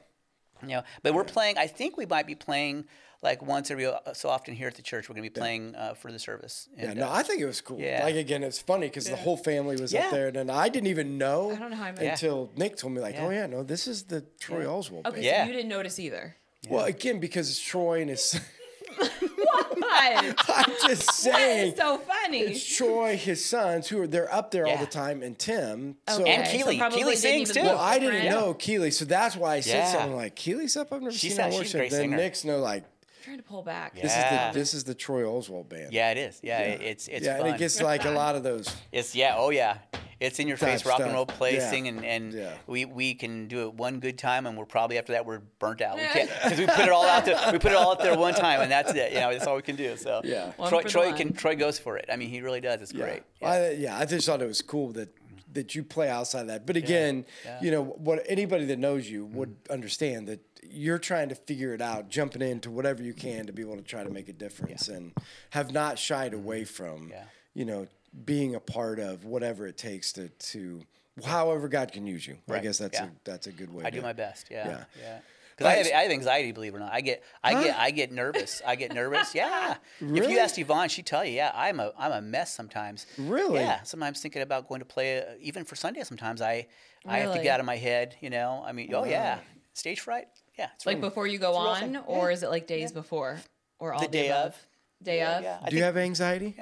[0.63, 1.57] You know, but we're playing.
[1.57, 2.87] I think we might be playing
[3.23, 5.09] like once every uh, so often here at the church.
[5.09, 6.69] We're going to be playing uh, for the service.
[6.77, 7.79] Yeah, And, no, uh, I think it was cool.
[7.81, 8.05] yeah.
[8.05, 10.07] Like again, it's funny because the whole family was Yeah.
[10.07, 11.51] up there, and I didn't even know.
[11.51, 13.27] I don't know how I missed until Nick told me, like, Yeah.
[13.27, 15.43] "Oh yeah, no, this is the Troy Oswald Okay, band." Yeah.
[15.45, 16.37] so you didn't notice either.
[16.69, 18.41] Well, again, because it's Troy and his.
[18.99, 20.35] What?
[20.49, 21.73] I'm just saying.
[21.73, 22.41] is so funny.
[22.41, 25.97] It's Troy, his sons, who are they're up there all the time, and Tim.
[26.09, 26.79] So, Okay, And so Keely.
[26.79, 27.63] probably Keely didn't sings, too.
[27.63, 28.31] well, I didn't different.
[28.41, 29.93] know Keely, so that's why I said Yeah.
[29.93, 30.93] something like Keely's up.
[30.93, 31.79] I've never She's seen a- her she's a worship.
[31.81, 32.17] great Then singer.
[32.17, 32.85] Nick's no like
[33.29, 33.95] trying to pull back.
[33.95, 35.93] this is the this is the Troy Oswald band.
[35.93, 36.41] Yeah, it is.
[36.43, 37.47] Yeah, it- it's it's yeah, fun.
[37.47, 38.75] and it gets like a lot of those.
[38.93, 39.79] it's yeah, oh yeah,
[40.21, 41.93] it's in your face Type rock and roll placing, Yeah.
[41.93, 42.55] and and Yeah.
[42.67, 45.83] we we can do it one good time, and we're probably after that we're burnt
[45.83, 45.97] out.
[45.97, 47.39] We can't because we put it all out there.
[47.53, 49.13] We put it all out there one time, and that's it.
[49.13, 49.97] You know, that's all we can do.
[49.97, 50.53] So Yeah.
[50.69, 52.07] Troy Troy can Troy goes for it.
[52.11, 52.81] I mean, he really does.
[52.81, 53.05] It's Yeah.
[53.05, 53.23] great.
[53.43, 55.11] I, yeah, I just thought it was cool that
[55.53, 56.67] that you play outside that.
[56.67, 57.59] But again, Yeah.
[57.63, 60.41] you know what anybody that knows you would understand that
[60.71, 63.83] you're trying to figure it out, jumping into whatever you can to be able to
[63.83, 65.13] try to make a difference, and
[65.51, 67.25] have not shied away from, Yeah.
[67.55, 67.87] you know,
[68.25, 70.83] being a part of whatever it takes to to
[71.25, 72.39] however God can use you.
[72.49, 73.07] I guess that's Yeah.
[73.07, 73.85] a that's a good way.
[73.85, 74.47] I to, do my best.
[74.51, 74.85] Yeah, Yeah.
[75.01, 75.19] yeah.
[75.57, 76.93] Because I have, I have anxiety, believe it or not.
[76.93, 77.65] I get, I Huh?
[77.65, 78.63] get, I get nervous.
[78.65, 79.35] I get nervous.
[79.35, 79.77] Yeah.
[80.01, 80.21] Really?
[80.27, 81.33] If you asked Yvonne, she'd tell you.
[81.33, 83.07] Yeah, I'm a, I'm a mess sometimes.
[83.19, 83.59] Really?
[83.59, 83.83] Yeah.
[83.83, 86.05] Sometimes thinking about going to play, uh, even for Sunday.
[86.05, 86.69] Sometimes I,
[87.05, 88.15] I have to get out of my head.
[88.21, 88.63] You know.
[88.65, 89.41] I mean, oh yeah,
[89.73, 90.29] stage fright.
[90.59, 90.69] Yeah.
[90.75, 91.97] It's Like real- before you go it's a real on, thing.
[92.07, 93.39] or is it like days before,
[93.79, 94.47] or all the day above?
[94.55, 94.67] of.
[95.05, 95.43] Day Yeah, of.
[95.45, 95.59] yeah.
[95.63, 96.57] I Do you have anxiety?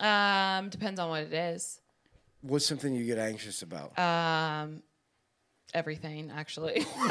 [0.00, 0.58] Yeah.
[0.58, 1.80] Um, depends on what it is.
[2.42, 3.98] What's something you get anxious about?
[3.98, 4.82] Um,
[5.72, 6.86] everything actually.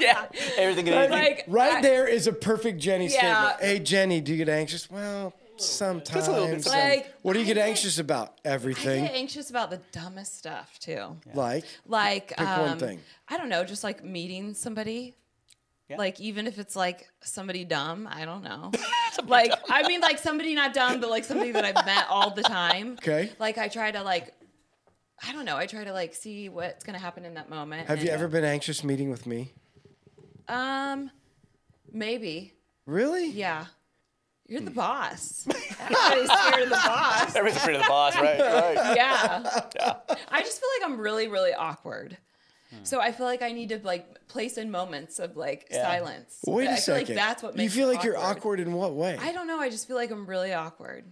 [0.00, 0.26] yeah.
[0.58, 0.88] Everything.
[0.90, 3.52] and like Right I- there is a perfect Jenny Yeah.
[3.52, 3.60] statement.
[3.62, 4.90] Hey, Jenny, do you get anxious?
[4.90, 6.28] Well, sometimes.
[6.28, 6.64] little bit.
[6.64, 8.38] some- Like, what do you get get- anxious about?
[8.44, 8.88] Everything.
[8.88, 9.04] I Everything.
[9.04, 11.16] get anxious about the dumbest stuff too.
[11.32, 13.00] Like, Like Pick um, one thing.
[13.28, 15.14] I don't know, just like meeting somebody.
[15.88, 15.98] Yeah.
[15.98, 18.72] Like even if it's like somebody dumb, I don't know.
[19.26, 22.42] like I mean like somebody not dumb, but like somebody that I've met all the
[22.42, 22.94] time.
[22.94, 23.30] Okay.
[23.38, 24.34] Like I try to like
[25.26, 27.88] I don't know, I try to like see what's gonna happen in that moment.
[27.88, 29.52] have you ever been anxious meeting with me?
[30.48, 31.10] Um
[31.92, 32.52] maybe.
[32.86, 33.30] Really?
[33.30, 33.66] Yeah.
[34.48, 35.46] You're the boss.
[35.80, 37.34] Everybody's scared of the boss.
[37.34, 38.38] Everybody's afraid of the boss, right?
[38.40, 38.96] Right.
[38.96, 39.42] yeah.
[40.30, 42.16] I just feel like I'm really, really awkward.
[42.84, 45.82] So I feel like I need to like place in moments of like Yeah.
[45.82, 46.38] silence.
[46.46, 47.16] Wait I a feel second.
[47.16, 49.16] like that's what makes you makes feel it like you're awkward in what way?
[49.20, 49.58] I don't know.
[49.60, 51.04] I just feel like I'm really awkward.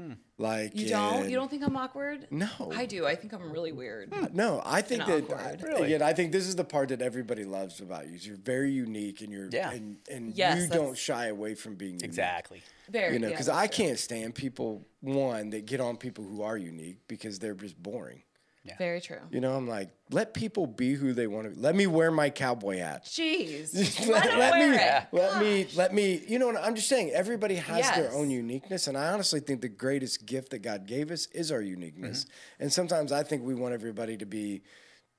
[0.00, 0.12] Hmm.
[0.40, 1.24] like You don't?
[1.24, 2.28] in- You don't think I'm awkward?
[2.30, 2.46] No.
[2.72, 3.04] I do.
[3.04, 4.14] I think I'm really weird.
[4.32, 5.60] No, I think And that awkward.
[5.64, 5.86] Really?
[5.92, 6.02] again.
[6.02, 8.14] I think this is the part that everybody loves about you.
[8.14, 9.72] Is you're very unique, and you're Yeah.
[9.72, 12.04] and, and Yes, you that's- don't shy away from being unique.
[12.04, 12.62] Exactly.
[12.88, 13.14] Very.
[13.14, 13.86] You know, yeah, because that's I true.
[13.86, 18.22] can't stand people one that get on people who are unique because they're just boring.
[18.78, 19.20] Very true.
[19.30, 21.50] You know, I'm like, let people be who they want to.
[21.54, 21.60] be.
[21.60, 23.04] Let me wear my cowboy hat.
[23.06, 23.74] Jeez.
[24.08, 25.06] let, Let 'em let wear me, it.
[25.12, 26.22] let me, let me.
[26.28, 29.68] You know, I'm just saying, everybody has their own uniqueness, and I honestly think the
[29.70, 32.24] greatest gift that God gave us is our uniqueness.
[32.24, 32.62] Mm-hmm.
[32.64, 34.62] And sometimes I think we want everybody to be,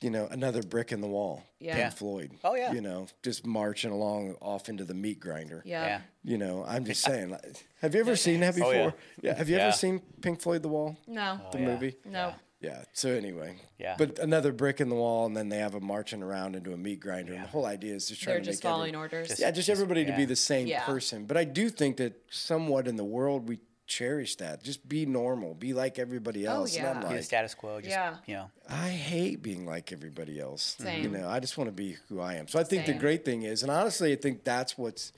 [0.02, 1.44] you know, another brick in the wall.
[1.60, 1.74] Yeah.
[1.74, 1.90] Pink Yeah.
[1.90, 2.32] Floyd.
[2.44, 2.72] Oh, yeah.
[2.72, 5.64] You know, just marching along off into the meat grinder.
[5.66, 5.86] Yeah.
[5.86, 6.02] Yeah.
[6.24, 7.32] You know, I'm just saying.
[7.32, 8.74] Like, have you ever seen that before?
[8.74, 9.34] Oh, yeah.
[9.36, 9.64] Have you Yeah.
[9.64, 10.96] ever seen Pink Floyd The Wall?
[11.08, 11.40] No.
[11.52, 11.66] The yeah.
[11.66, 11.96] movie?
[12.06, 12.34] No.
[12.60, 12.84] Yeah.
[12.94, 13.56] So anyway.
[13.78, 13.96] Yeah.
[13.98, 16.78] But another brick in the wall, and then they have them marching around into a
[16.78, 18.96] meat grinder, and the whole idea is just trying They're to just make every- following
[18.96, 19.40] orders.
[19.40, 20.86] yeah, just everybody to be the same Yeah.
[20.86, 21.26] person.
[21.26, 24.64] But I do think that somewhat in the world we cherish that.
[24.64, 25.56] Just be normal.
[25.56, 26.78] Be like everybody oh, else.
[26.78, 27.02] And I'm yeah.
[27.02, 27.82] Be the like, status quo.
[27.82, 28.18] Just, Yeah.
[28.28, 28.52] You know.
[28.70, 30.76] I hate being like everybody else.
[30.80, 31.04] Same.
[31.04, 32.48] You know, I just want to be who I am.
[32.48, 35.12] So I think the great thing is, and honestly, I think that's what's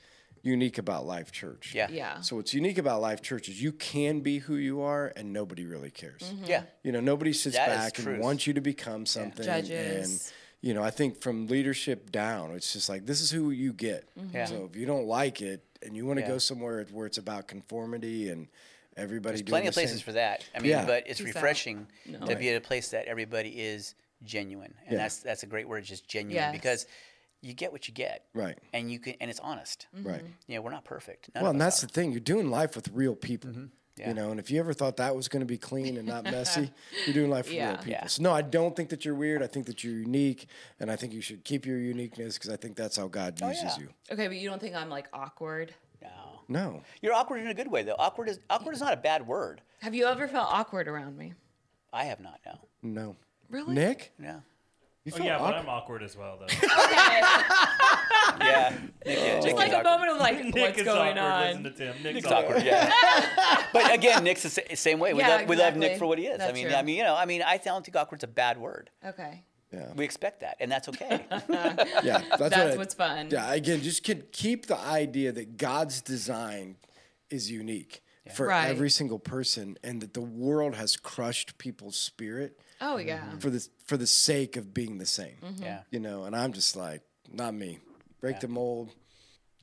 [0.44, 1.74] unique about Life Church.
[1.76, 1.88] Yeah.
[1.90, 2.22] Yeah.
[2.22, 5.66] So what's unique about Life Church is you can be who you are, and nobody
[5.66, 6.22] really cares.
[6.22, 6.46] Mm-hmm.
[6.46, 6.64] Yeah.
[6.84, 9.48] You know, nobody sits That is back and wants you to become something.
[9.48, 10.34] And Judges.
[10.62, 14.10] you know, I think from leadership down, it's just like this is who you get.
[14.18, 14.36] Mm-hmm.
[14.36, 14.46] Yeah.
[14.46, 16.30] So if you don't like it and you want to Yeah.
[16.32, 18.48] go somewhere where it's about conformity and
[18.98, 19.44] everybody doing Yeah.
[19.44, 20.06] There's Plenty of places same.
[20.06, 20.44] for that.
[20.56, 20.86] I mean, Yeah.
[20.86, 22.26] but it's Peace refreshing No.
[22.26, 24.98] to be at a place that everybody is genuine, and Yeah.
[25.00, 26.52] that's that's a great word, just genuine, Yes.
[26.54, 26.86] because
[27.42, 28.58] you get what you get, Right.
[28.74, 30.22] And you can, and it's honest, Right.
[30.48, 31.30] You know, we're not perfect.
[31.34, 31.88] None Well, and that's are.
[31.88, 32.12] the thing.
[32.12, 33.50] You're doing life with real people.
[33.52, 33.66] Mm-hmm.
[33.98, 34.08] Yeah.
[34.10, 36.24] You know, and if you ever thought that was going to be clean and not
[36.24, 36.72] messy,
[37.06, 37.68] you're doing life with Yeah.
[37.70, 37.92] real people.
[37.92, 38.08] Yeah.
[38.08, 39.44] So no, I don't think that you're weird.
[39.44, 40.48] I think that you're unique,
[40.80, 43.64] and I think you should keep your uniqueness because I think that's how God uses
[43.64, 43.80] Oh, yeah.
[43.80, 43.90] you.
[44.12, 45.74] Okay, but you don't think I'm like awkward?
[46.02, 46.10] no.
[46.48, 47.96] No, You're awkward in a good way, though.
[47.98, 49.62] Awkward is awkward is not a bad word.
[49.82, 51.34] Have you ever felt awkward around me?
[51.94, 52.40] I have not.
[52.46, 52.60] No.
[52.82, 53.16] no.
[53.50, 53.74] Really?
[53.76, 54.42] Nick, No.
[55.06, 55.56] You Oh, feel yeah, but?
[55.56, 56.46] I'm awkward as well, though.
[58.46, 58.48] Okay.
[58.50, 58.70] Yeah.
[59.06, 59.84] Nick, yeah Nick Just like a awkward.
[59.92, 61.48] moment of like, Nick what's is going awkward.
[61.48, 61.64] Listen on?
[61.64, 62.04] to Tim.
[62.04, 62.46] Nick's, Nick's awkward.
[62.58, 63.64] awkward, yeah.
[63.74, 65.14] but again, Nick's the same way.
[65.14, 66.40] We, Yeah, love, we love Nick for what he is.
[66.42, 66.76] I mean, true.
[66.76, 68.90] I mean, you know, I mean, I don't think awkward's a bad word.
[69.06, 69.44] Okay.
[69.74, 71.26] Yeah, We expect that, and that's okay.
[71.30, 71.40] yeah.
[71.50, 73.30] That's, That's what I- what's fun.
[73.32, 76.76] Yeah, again, just keep, keep the idea that God's design
[77.30, 78.02] is unique
[78.36, 78.68] for Right.
[78.68, 83.24] every single person, and that the world has crushed people's spirit Oh um, yeah.
[83.40, 85.38] for the for the sake of being the same.
[85.44, 85.64] Mm-hmm.
[85.64, 85.82] yeah.
[85.92, 87.02] You know, and I'm just like,
[87.32, 87.80] not me.
[88.20, 88.90] Break the mold.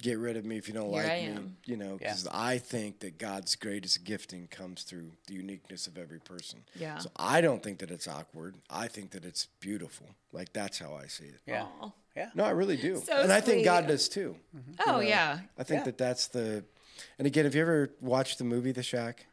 [0.01, 1.27] Get rid of me if you don't Here like I me.
[1.27, 1.57] am.
[1.65, 2.11] You know, Yeah.
[2.11, 6.63] because I think that God's greatest gifting comes through the uniqueness of every person.
[6.77, 6.99] Yeah.
[6.99, 8.55] So I don't think that it's awkward.
[8.71, 10.07] I think that it's beautiful.
[10.33, 11.41] Like that's how I see it.
[11.47, 11.65] Yeah.
[11.83, 11.91] Aw.
[12.17, 12.31] Yeah.
[12.37, 13.03] No, I really do.
[13.05, 14.37] So and I think God does too.
[14.57, 14.89] Mm-hmm.
[14.89, 15.41] Oh yeah.
[15.59, 15.85] I think Yeah.
[15.87, 16.65] that that's the.
[17.19, 19.27] And again, have you ever watched the movie The Shack?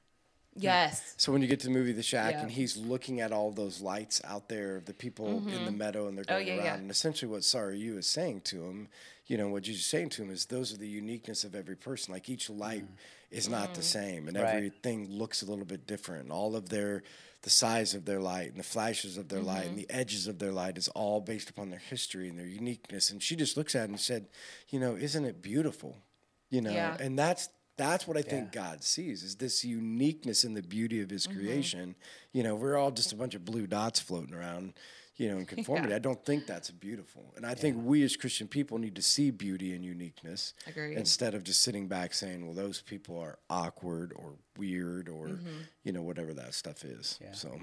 [0.56, 1.14] Yes.
[1.18, 2.42] So when you get to the movie The Shack Yeah.
[2.42, 5.78] and he's looking at all those lights out there of the people in the mm-hmm.
[5.78, 6.76] meadow and they're Oh, going yeah, around, yeah.
[6.76, 8.88] and essentially what Sarayu is saying to him,
[9.28, 11.76] you know, what Jesus is saying to him is those are the uniqueness of every
[11.76, 12.14] person.
[12.14, 12.94] Like each light mm-hmm.
[13.38, 14.00] is not the mm-hmm.
[14.00, 14.56] same, and Right.
[14.56, 16.24] everything looks a little bit different.
[16.24, 17.04] And all of their
[17.42, 20.40] the size of their light and the flashes of their light and the edges of
[20.40, 23.12] their light is all based upon their history and their uniqueness.
[23.12, 24.26] And she just looks at it and said,
[24.70, 26.02] you know, isn't it beautiful?
[26.50, 26.98] You know, Yeah.
[27.00, 31.10] and that's that's what I think God sees is this uniqueness in the beauty of
[31.10, 31.40] His Mm-hmm.
[31.40, 31.96] creation.
[32.34, 34.74] You know, we're all just a bunch of blue dots floating around,
[35.18, 35.94] you know, in conformity.
[35.94, 39.32] I don't think that's beautiful, and I think we as Christian people need to see
[39.32, 40.98] beauty and uniqueness Agreed.
[40.98, 45.48] instead of just sitting back saying, "Well, those people are awkward or weird or Mm-hmm.
[45.84, 47.34] you know whatever that stuff is." Yeah.
[47.34, 47.60] So.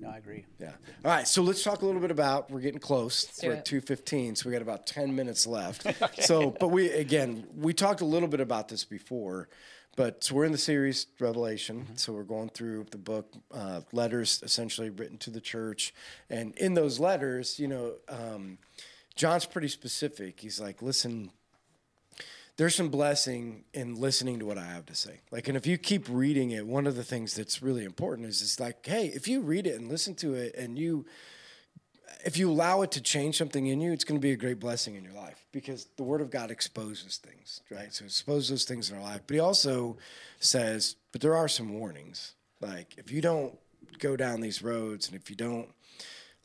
[0.00, 0.44] No, I agree.
[0.60, 0.72] Yeah.
[1.04, 1.26] All right.
[1.26, 2.50] So let's talk a little bit about.
[2.50, 3.24] We're getting close.
[3.24, 5.86] do we're at two fifteen, so we got about ten minutes left.
[6.20, 9.48] So, but we again, we talked a little bit about this before,
[9.98, 11.80] but so we're in the series Revelation.
[11.80, 11.96] Mm-hmm.
[11.96, 15.92] So we're going through the book, uh, letters essentially written to the church,
[16.30, 18.58] and in those letters, you know, um,
[19.16, 20.38] John's pretty specific.
[20.40, 21.32] He's like, listen.
[22.56, 25.20] There's some blessing in listening to what I have to say.
[25.30, 28.42] Like, and if you keep reading it, one of the things that's really important is
[28.42, 31.06] it's like, hey, if you read it and listen to it and you
[32.24, 34.58] if you allow it to change something in you, it's going to be a great
[34.58, 37.92] blessing in your life because the Word of God exposes things, right?
[37.92, 39.20] So it exposes those things in our life.
[39.26, 39.96] But He also
[40.40, 42.34] says, but there are some warnings.
[42.60, 43.56] Like if you don't
[43.98, 45.68] go down these roads and if you don't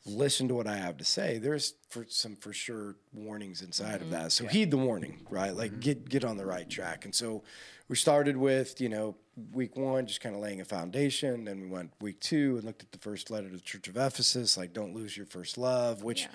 [0.06, 4.02] listen to what I have to say, there's for some for sure warnings inside of
[4.02, 4.10] mm-hmm.
[4.12, 4.32] that.
[4.32, 5.54] So heed the warning, right?
[5.54, 5.80] Like mm-hmm.
[5.80, 7.04] get get on the right track.
[7.04, 7.42] And so
[7.88, 9.16] we started with, you know,
[9.52, 11.44] week one, just kind of laying a foundation.
[11.44, 13.96] Then we went week two and looked at the first letter to the Church of
[13.96, 16.28] Ephesus, like don't lose your first love, which Yeah.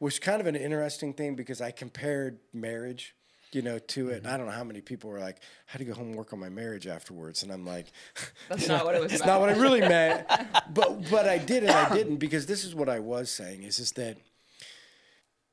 [0.00, 3.14] was kind of an interesting thing because I compared marriage.
[3.52, 4.18] You know, to it.
[4.18, 6.32] And I don't know how many people were like, "How to go home and work
[6.32, 7.86] on my marriage afterwards?" And I'm like,
[8.48, 10.24] That's not what it was it's not what I really meant.
[10.72, 13.80] but but I did and I didn't because this is what I was saying is
[13.80, 14.18] is that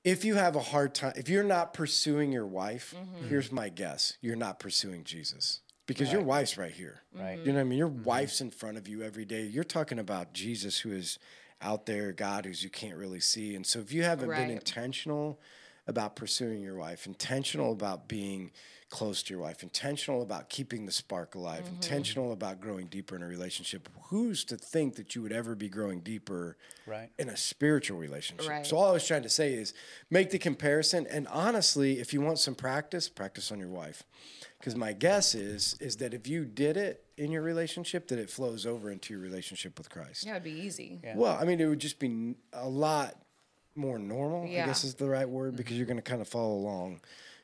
[0.03, 3.29] if you have a hard time if you're not pursuing your wife, Mm-hmm.
[3.29, 4.13] here's my guess.
[4.21, 5.61] You're not pursuing Jesus.
[5.87, 7.01] Because your wife's right here.
[7.15, 7.39] Right.
[7.39, 7.79] You know what I mean?
[7.79, 8.03] Your mm-hmm.
[8.03, 9.43] wife's in front of you every day.
[9.45, 11.17] You're talking about Jesus who is
[11.61, 13.55] out there, God who's you can't really see.
[13.55, 14.47] And so if you haven't Right.
[14.47, 15.39] been intentional
[15.87, 18.51] about pursuing your wife, intentional about being
[18.89, 21.75] close to your wife, intentional about keeping the spark alive, Mm-hmm.
[21.75, 25.67] intentional about growing deeper in a relationship, who's to think that you would ever be
[25.67, 27.09] growing deeper Right.
[27.19, 28.49] in a spiritual relationship?
[28.49, 28.65] Right.
[28.65, 29.73] So all I was trying to say is
[30.09, 34.03] make the comparison and honestly, if you want some practice, practice on your wife.
[34.57, 38.29] Because my guess is is that if you did it in your relationship, that it
[38.29, 40.25] flows over into your relationship with Christ.
[40.25, 40.99] Yeah, it'd be easy.
[41.13, 43.15] Well, I mean, it would just be a lot
[43.75, 44.43] more normal.
[44.45, 47.01] I guess is the right word because you're going to kind of follow along,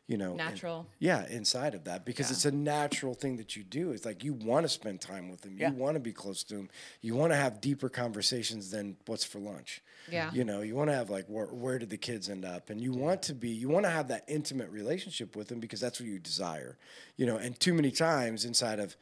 [0.07, 0.31] you know.
[0.31, 0.85] in- Natural.
[0.99, 3.91] yeah, inside of that because it's a natural thing that you do.
[3.91, 5.55] It's like you want to spend time with them.
[5.57, 5.69] Yeah.
[5.71, 6.69] You want to be close to them.
[7.01, 9.81] You want to have deeper conversations than what's for lunch.
[10.11, 10.29] Yeah.
[10.33, 12.81] You know, you want to have like where, where did the kids end up, and
[12.81, 15.99] you want to be you want to have that intimate relationship with them because that's
[15.99, 16.77] what you desire.
[17.15, 18.95] You know, and too many times inside of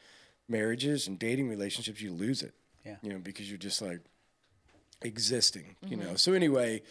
[0.47, 2.53] marriages and dating relationships, you lose it.
[2.85, 2.95] Yeah.
[3.01, 3.99] You know, because you're just like
[5.01, 6.07] existing, you Mm-hmm.
[6.09, 6.15] know.
[6.15, 6.81] So anyway,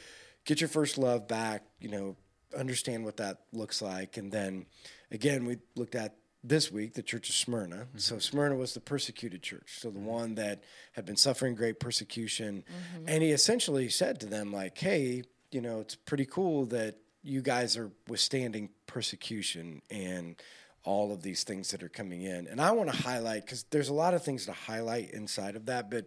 [0.45, 2.17] get your first love back, you know,
[2.57, 4.67] understand what that looks like and then
[5.11, 7.77] again we looked at this week the church of Smyrna.
[7.77, 7.99] Mm-hmm.
[7.99, 10.09] So Smyrna was the persecuted church, so the mm-hmm.
[10.09, 13.05] one that had been suffering great persecution, mm-hmm.
[13.09, 17.43] and he essentially said to them like, "Hey, you know, it's pretty cool that you
[17.43, 20.37] guys are withstanding persecution and."
[20.83, 22.47] all of these things that are coming in.
[22.47, 25.67] And I want to highlight because there's a lot of things to highlight inside of
[25.67, 26.07] that, but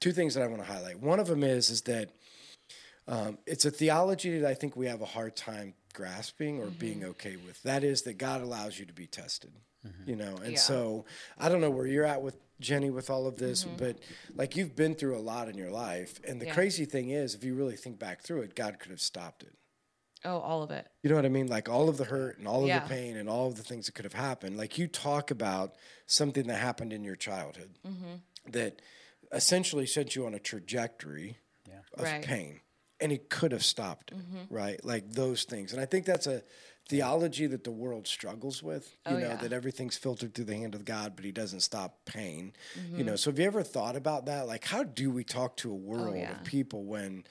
[0.00, 0.98] two things that I want to highlight.
[0.98, 2.08] One of them is is that
[3.06, 7.00] um, it's a theology that I think we have a hard time grasping or being
[7.00, 7.10] mm-hmm.
[7.10, 7.62] okay with.
[7.62, 9.52] That is that God allows you to be tested.
[9.86, 10.10] Mm-hmm.
[10.10, 10.58] You know, and Yeah.
[10.58, 11.04] so
[11.38, 13.76] I don't know where you're at with Jenny with all of this, mm-hmm.
[13.76, 13.98] but
[14.34, 16.54] like you've been through a lot in your life, and the Yeah.
[16.54, 19.54] crazy thing is, if you really think back through it, God could have stopped it.
[20.24, 20.86] Oh, all of it.
[21.02, 21.48] You know what I mean?
[21.48, 22.80] Like all of the hurt and all of Yeah.
[22.80, 24.56] the pain and all of the things that could have happened.
[24.56, 25.74] Like you talk about
[26.06, 28.14] something that happened in your childhood Mm-hmm.
[28.52, 28.80] that
[29.32, 31.38] essentially sent you on a trajectory
[31.92, 32.24] of Right.
[32.24, 32.60] pain.
[33.04, 34.54] And he could have stopped it, Mm-hmm.
[34.54, 34.82] right?
[34.84, 35.72] Like those things.
[35.72, 36.42] And I think that's a
[36.88, 38.94] theology that the world struggles with.
[39.08, 39.36] You Oh, know, yeah.
[39.36, 42.52] that everything's filtered through the hand of God, but he doesn't stop pain.
[42.78, 42.98] Mm-hmm.
[42.98, 44.46] You know, so have you ever thought about that?
[44.46, 46.32] Like how do we talk to a world Oh, yeah.
[46.32, 47.24] of people when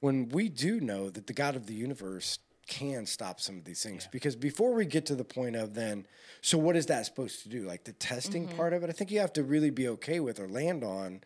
[0.00, 3.82] when we do know that the God of the universe can stop some of these
[3.82, 4.08] things.
[4.10, 6.06] Because before we get to the point of then,
[6.40, 7.62] so what is that supposed to do?
[7.66, 8.56] Like the testing Mm-hmm.
[8.56, 11.20] part of it, I think you have to really be okay with or land on,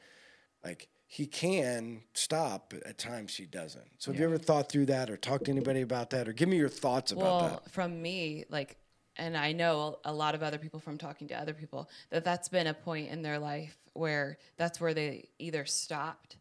[0.64, 3.87] like, he can stop, but at times he doesn't.
[3.99, 6.49] So have you ever thought through that or talked to anybody about that or give
[6.49, 7.71] me your thoughts about Well, that?
[7.71, 8.77] from me, like,
[9.15, 12.49] and I know a lot of other people from talking to other people that that's
[12.49, 16.37] been a point in their life where that's where they either stopped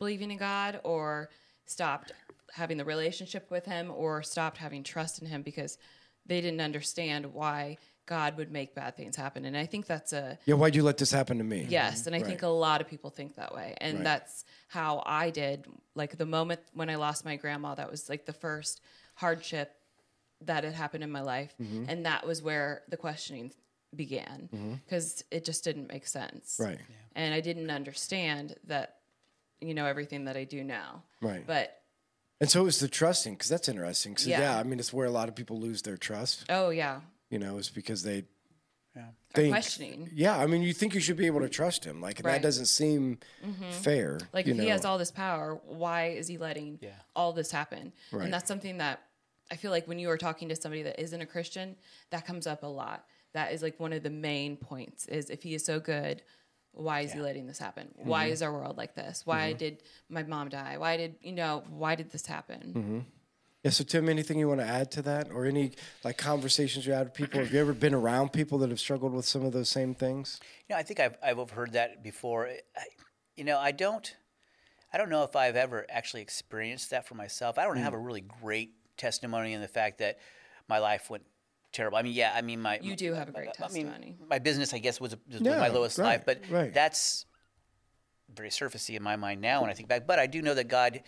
[0.00, 1.30] believing in God or
[1.66, 2.10] stopped
[2.52, 5.78] having the relationship with Him or stopped having trust in Him because
[6.26, 9.44] they didn't understand why God would make bad things happen.
[9.44, 11.66] And I think that's a Yeah, why'd you let this happen to me?
[11.68, 13.74] Yes, and I think a lot of people think that way.
[13.78, 14.04] And Right.
[14.04, 15.66] that's how I did.
[15.94, 18.80] Like the moment when I lost my grandma, that was like the first
[19.16, 19.72] hardship
[20.42, 21.54] that had happened in my life.
[21.60, 21.84] Mm-hmm.
[21.88, 23.52] And that was where the questioning
[23.94, 26.58] began because it just didn't make sense.
[26.62, 26.78] Right.
[27.14, 28.96] And I didn't understand that,
[29.60, 31.02] you know, everything that I do now.
[31.22, 31.44] Right.
[31.46, 31.80] But
[32.40, 34.16] And so it was the trusting, because that's interesting.
[34.18, 34.40] So yeah.
[34.40, 34.58] Yeah.
[34.58, 37.00] I mean, it's where a lot of people lose their trust, oh, yeah.
[37.30, 38.24] You know, is because they
[38.96, 39.02] Or
[39.34, 40.10] think, questioning.
[40.14, 42.42] Yeah, I mean, you think you should be able to trust him, like and that
[42.42, 43.70] doesn't seem mm-hmm.
[43.70, 44.18] fair.
[44.32, 46.90] Like you if he has all this power, why is he letting Yeah.
[47.14, 47.92] all this happen?
[48.10, 48.24] Right.
[48.24, 49.02] And that's something that
[49.50, 51.76] I feel like when you are talking to somebody that isn't a Christian,
[52.10, 53.04] that comes up a lot.
[53.32, 56.22] That is like one of the main points is if he is so good,
[56.72, 57.88] why is he letting this happen?
[57.98, 58.08] Mm-hmm.
[58.08, 59.22] Why is our world like this?
[59.24, 59.58] Why mm-hmm.
[59.58, 60.76] did my mom die?
[60.78, 62.72] Why did you know, why did this happen?
[62.74, 62.98] Mm-hmm.
[63.66, 63.70] Yeah.
[63.70, 65.72] So Tim, anything you want to add to that, or any
[66.04, 67.40] like conversations you had with people?
[67.40, 70.38] Have you ever been around people that have struggled with some of those same things?
[70.68, 72.46] You know, I think I've, I've overheard that before.
[72.46, 72.60] I,
[73.34, 74.14] you know, I don't,
[74.92, 77.58] I don't know if I've ever actually experienced that for myself.
[77.58, 77.96] I don't have mm.
[77.96, 80.20] a really great testimony in the fact that
[80.68, 81.24] my life went
[81.72, 81.98] terrible.
[81.98, 84.16] I mean, yeah, I mean, my You do have a great I mean, testimony.
[84.30, 86.72] my business, I guess, was, was Yeah, my lowest right, life, but right.
[86.72, 87.26] that's
[88.32, 90.06] very surfacey in my mind now when I think back.
[90.06, 91.02] But I do know that God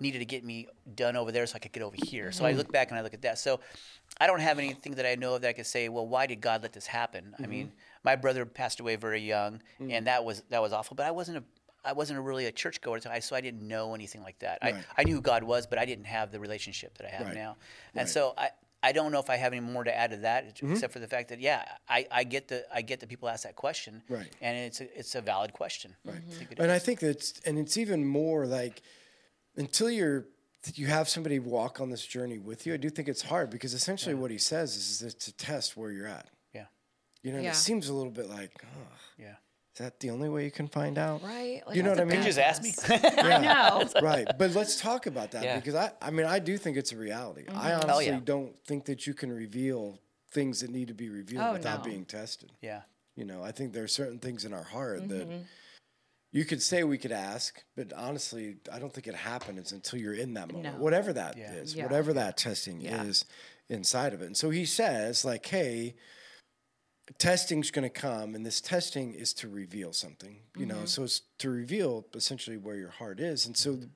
[0.00, 2.30] needed to get me done over there so I could get over here.
[2.32, 2.58] So I Mm-hmm.
[2.58, 3.38] look back and I look at that.
[3.38, 3.60] So
[4.20, 6.40] I don't have anything that I know of that I could say, well, why did
[6.40, 7.32] God let this happen?
[7.34, 7.44] Mm-hmm.
[7.44, 7.72] I mean,
[8.04, 9.92] my brother passed away very young, Mm.
[9.92, 10.94] and that was that was awful.
[10.94, 11.44] But I wasn't a
[11.84, 14.58] I wasn't a really a churchgoer, so I, so I didn't know anything like that.
[14.62, 14.74] Right.
[14.74, 17.26] I, I knew who God was, but I didn't have the relationship that I have
[17.28, 17.34] Right.
[17.36, 17.50] now.
[17.94, 18.00] Right.
[18.00, 18.48] And so I,
[18.82, 20.72] I don't know if I have any more to add to that, Mm-hmm.
[20.72, 23.44] except for the fact that yeah, I, I get the I get that people ask
[23.44, 24.28] that question, Right.
[24.42, 26.16] And it's a, it's a valid question, right?
[26.16, 28.82] I think it And I think that's and it's even more like
[29.56, 30.26] until you're
[30.74, 32.74] you have somebody walk on this journey with you.
[32.74, 35.92] I do think it's hard because essentially what he says is it's a test where
[35.92, 36.26] you're at.
[36.52, 36.64] yeah,
[37.22, 37.50] You know, Yeah.
[37.50, 39.36] it seems a little bit like, oh, yeah.
[39.74, 41.22] is that the only way you can find out?
[41.22, 41.62] Right?
[41.64, 42.18] Like, You know what I mean?
[42.18, 42.72] You just asked me.
[42.88, 43.14] badness.
[43.24, 43.88] I know.
[44.02, 44.26] right.
[44.36, 45.54] But let's talk about that Yeah.
[45.56, 47.44] because I, I mean, I do think it's a reality.
[47.48, 47.80] I Mm-hmm.
[47.84, 48.20] honestly yeah.
[48.24, 50.00] don't think that you can reveal
[50.32, 51.90] things that need to be revealed Oh, without no.
[51.90, 52.50] being tested.
[52.60, 52.82] yeah,
[53.14, 55.08] You know, I think there are certain things in our heart Mm-hmm.
[55.16, 55.28] that
[56.36, 60.12] you could say we could ask, but honestly, I don't think it happens until you're
[60.12, 60.82] in that moment, No.
[60.82, 61.78] whatever that is, Yeah.
[61.78, 61.84] Yeah.
[61.84, 63.04] whatever that testing Yeah.
[63.04, 63.24] is
[63.70, 64.26] inside of it.
[64.26, 65.94] And so he says, like, hey,
[67.16, 70.84] testing's going to come, and this testing is to reveal something, you know, mm-hmm.
[70.84, 73.46] so it's to reveal essentially where your heart is.
[73.46, 73.86] And so, mm-hmm.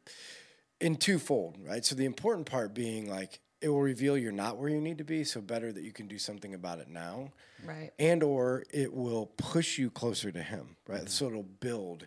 [0.81, 1.85] in twofold, right?
[1.85, 5.05] So the important part being like, it will reveal you're not where you need to
[5.05, 7.33] be, so better that you can do something about it now
[7.63, 7.91] Right.
[7.99, 11.09] and or it will push you closer to him right mm-hmm.
[11.09, 12.07] so it'll build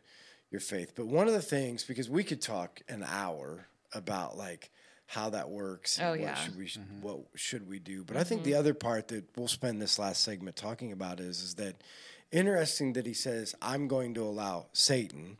[0.53, 0.93] your faith.
[0.95, 4.69] But one of the things because we could talk an hour about like
[5.07, 6.35] how that works and Oh, what yeah.
[6.35, 7.01] should we mm-hmm.
[7.01, 8.03] what should we do.
[8.03, 8.59] But i think the mm-hmm.
[8.59, 11.75] other part that we'll spend this last segment talking about is is that
[12.31, 15.37] interesting that he says i'm going to allow satan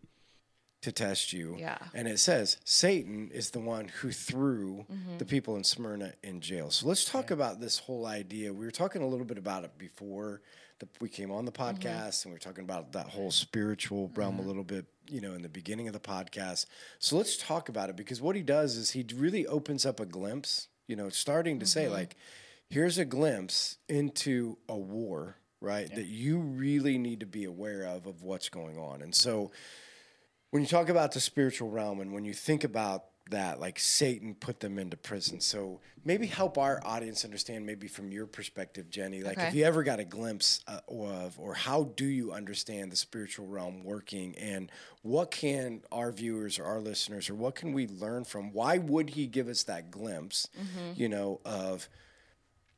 [0.82, 1.56] to test you.
[1.58, 1.78] Yeah.
[1.94, 5.18] and it says satan is the one who threw mm-hmm.
[5.18, 6.70] the people in smyrna in jail.
[6.72, 8.54] So let's talk about this whole idea.
[8.54, 10.42] We were talking a little bit about it before
[10.84, 11.78] the, we came on the mm-hmm.
[11.78, 14.48] podcast and we are talking about that whole spiritual realm a mm-hmm.
[14.48, 16.66] little bit, you know, in the beginning of the podcast.
[17.00, 20.06] So let's talk about it because what he does is he really opens up a
[20.06, 21.94] glimpse, you know, starting to say mm-hmm.
[21.94, 22.16] like,
[22.70, 25.94] here's a glimpse into a war, right?
[25.94, 29.02] That you really need to be aware of of what's going on.
[29.02, 29.52] And so
[30.52, 34.36] when you talk about the spiritual realm and when you think about that like satan
[34.36, 35.40] put them into prison.
[35.40, 39.84] So maybe help our audience understand maybe from your perspective jenny like if you ever
[39.84, 44.36] got a glimpse uh, of or how do you understand the spiritual realm working?
[44.38, 44.72] And
[45.02, 48.52] what can our viewers or our listeners or what can we learn from?
[48.52, 50.48] Why would he give us that glimpse
[50.96, 51.88] you know of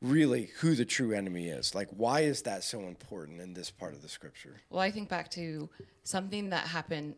[0.02, 1.74] really who the true enemy is?
[1.74, 4.60] Like why is that so important in this part of the scripture?
[4.70, 5.68] Well, I think back to
[6.04, 7.16] something that happened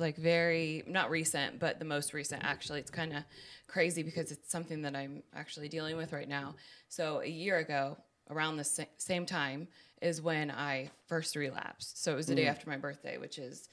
[0.00, 2.80] like very not recent, but the most recent actually.
[2.80, 3.22] It's kind of
[3.68, 6.54] crazy because it's something that I'm actually dealing with right now.
[6.88, 7.96] So, a year ago,
[8.30, 9.68] around the sa- same time
[10.02, 12.02] is when I first relapsed.
[12.02, 12.50] So, it was the day Mm.
[12.50, 13.68] after my birthday, which is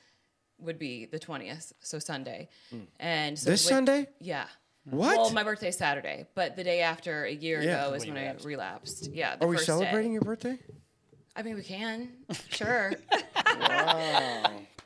[0.59, 2.49] would be the 20th, so Sunday.
[2.99, 3.51] And so Mm.
[3.51, 4.47] this with- sunday Yeah.
[4.85, 7.85] what Well, my birthday's Saturday, but the day after a year Yeah.
[7.85, 9.11] ago is When when, I relapsed.
[9.11, 9.35] Yeah.
[9.35, 10.13] The are we first celebrating Day.
[10.13, 10.57] your birthday
[11.35, 12.09] I mean, we can,
[12.49, 12.93] sure.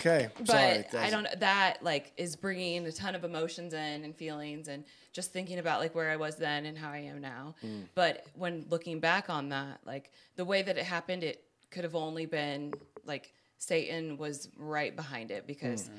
[0.02, 1.28] Okay but sorry I don't.
[1.40, 4.84] That like is bringing a ton of emotions in and feelings, and
[5.14, 7.56] just thinking about like where I was then and how I am now.
[7.62, 7.82] Hmm.
[7.96, 11.96] But when looking back on that, like the way that it happened, it could have
[11.96, 12.74] only been
[13.06, 15.94] like Satan was right behind it because Hmm.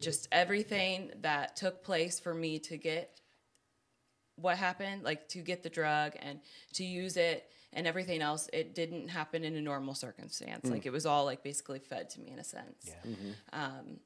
[0.00, 3.20] just everything that took place for me to get
[4.36, 6.40] what happened, like to get the drug and
[6.72, 10.68] to use it and everything else, it didn't happen in a normal circumstance.
[10.68, 12.86] Like it was all like basically fed to me in a sense.
[12.86, 13.14] Yeah.
[13.52, 13.98] Um,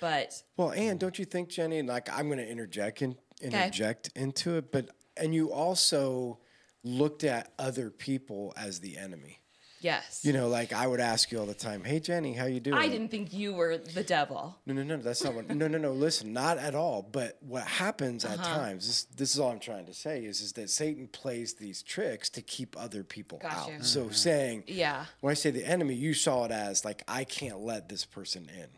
[0.00, 1.82] but Well, and don't you think, Jenny?
[1.82, 6.38] Like I'm going to interject in, interject into it, but and you also
[6.84, 9.37] looked at other people as the enemy.
[9.80, 12.60] Yes, You know, like I would ask you all the time, "Hey, Jenny, how you
[12.60, 14.56] doing?" I didn't think you were the devil.
[14.66, 14.96] No, no, no.
[14.98, 15.48] That's not what.
[15.48, 15.92] No, no, no.
[15.92, 17.02] Listen, not at all.
[17.02, 18.34] But what happens Uh-huh.
[18.34, 21.54] at times, this, this is all I'm trying to say, is is that Satan plays
[21.54, 23.74] these tricks to keep other people Gotcha.
[23.74, 23.84] out.
[23.84, 25.06] So saying, Yeah.
[25.20, 28.48] when I say the enemy, you saw it as like I can't let this person
[28.54, 28.68] in.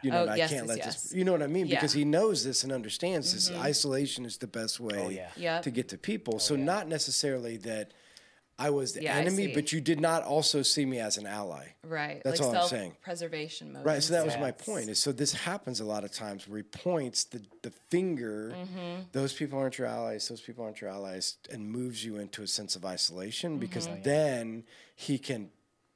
[0.00, 1.02] You know, Oh, I yes, can't yes, let yes.
[1.02, 1.12] this.
[1.14, 1.66] You know what I mean?
[1.66, 1.74] Yeah.
[1.74, 1.80] Mm-hmm.
[1.80, 3.50] Because he knows this and understands this.
[3.50, 5.30] Isolation is the best way Oh, yeah.
[5.36, 5.62] Yep.
[5.64, 6.38] to get to people.
[6.38, 7.92] so not necessarily that
[8.60, 11.68] I was the Yeah, enemy, but you did not also see me as an ally.
[11.84, 12.20] Right.
[12.24, 12.90] That's like all I'm saying.
[12.92, 13.84] Self-preservation mode.
[13.86, 14.02] Right.
[14.02, 14.88] So that was my point.
[14.88, 19.02] Is so this happens a lot of times where he points the, the finger, Mm-hmm.
[19.12, 22.46] those people aren't your allies, those people aren't your allies, and moves you into a
[22.46, 24.02] sense of isolation because Mm-hmm.
[24.02, 24.64] then
[24.96, 25.50] he can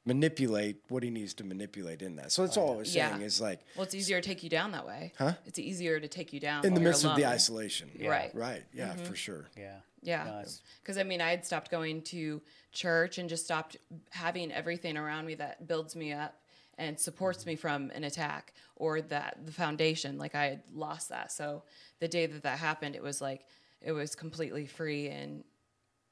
[0.04, 2.32] manipulate what he needs to manipulate in that.
[2.32, 3.10] So that's all I was Yeah.
[3.10, 5.12] saying is like Well, it's easier to take you down that way.
[5.16, 5.34] Huh?
[5.46, 7.34] It's easier to take you down in the when you're midst of the alone.
[7.34, 7.90] isolation.
[8.00, 8.34] Right.
[8.34, 8.64] Right.
[8.72, 9.04] Yeah, Mm-hmm.
[9.04, 9.48] for sure.
[9.56, 9.76] Yeah.
[10.02, 10.24] Yeah.
[10.24, 12.42] No, it's- Because I mean, I had stopped going to
[12.72, 13.76] church and just stopped
[14.10, 16.36] having everything around me that builds me up
[16.78, 20.18] and supports me from an attack or that the foundation.
[20.18, 21.30] Like I had lost that.
[21.30, 21.62] So
[22.00, 23.46] the day that that happened, it was like
[23.80, 25.44] it was completely free and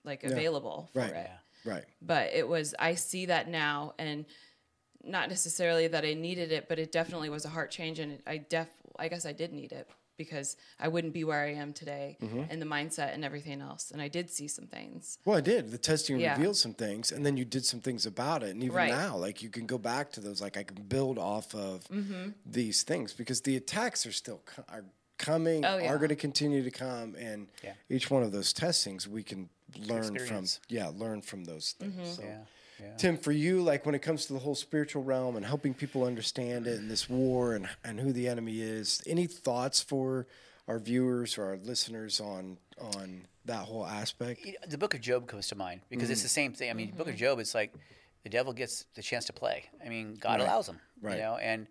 [0.05, 1.11] like available for Right.
[1.12, 1.31] it.
[1.65, 1.85] Right.
[2.03, 4.24] But it was, I see that now and
[5.03, 7.99] not necessarily that I needed it, but it definitely was a heart change.
[7.99, 8.69] And I def,
[8.99, 9.89] I guess I did need it
[10.19, 12.43] because I wouldn't be where I am today Mm-hmm.
[12.51, 13.91] and the mindset and everything else.
[13.91, 15.16] And I did see some things.
[15.24, 15.70] Well, I did.
[15.70, 16.35] The testing Yeah.
[16.35, 18.51] revealed some things, and then you did some things about it.
[18.51, 18.91] And even Right.
[18.91, 20.43] now, like you can go back to those.
[20.43, 22.31] Like I can build off of Mm-hmm.
[22.45, 24.85] these things because the attacks are still co- are
[25.16, 25.91] coming, Oh, yeah.
[25.91, 27.73] are going to continue to come, and Yeah.
[27.89, 29.49] each one of those testings we can
[29.79, 30.47] learn from.
[30.69, 31.95] Yeah, learn from those things.
[31.95, 32.13] Mm-hmm.
[32.13, 32.23] So.
[32.23, 32.39] Yeah.
[32.83, 32.97] Yeah.
[32.97, 36.05] Tim, for you, like when it comes to the whole spiritual realm and helping people
[36.05, 40.27] understand it and this war and, and who the enemy is, any thoughts for
[40.67, 42.57] our viewers or our listeners on
[42.97, 44.47] on that whole aspect?
[44.47, 46.13] You know, the book of Job comes to mind because Mm-hmm.
[46.13, 46.71] it's the same thing.
[46.71, 47.75] I mean, book of Job, it's like
[48.23, 49.65] the devil gets the chance to play.
[49.85, 50.41] I mean, God Right.
[50.49, 51.17] allows him, Right.
[51.17, 51.67] you know, and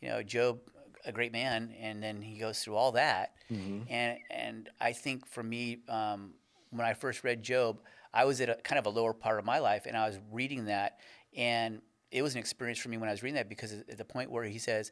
[0.00, 0.60] you know, Job,
[1.04, 3.80] a great man, and then he goes through all that, Mm-hmm.
[3.92, 6.34] and and I think for me, um,
[6.72, 7.78] when I first read Job,
[8.12, 10.18] I was at a kind of a lower part of my life, and I was
[10.32, 10.98] reading that,
[11.36, 11.80] and
[12.10, 14.30] it was an experience for me when I was reading that because at the point
[14.30, 14.90] where he says.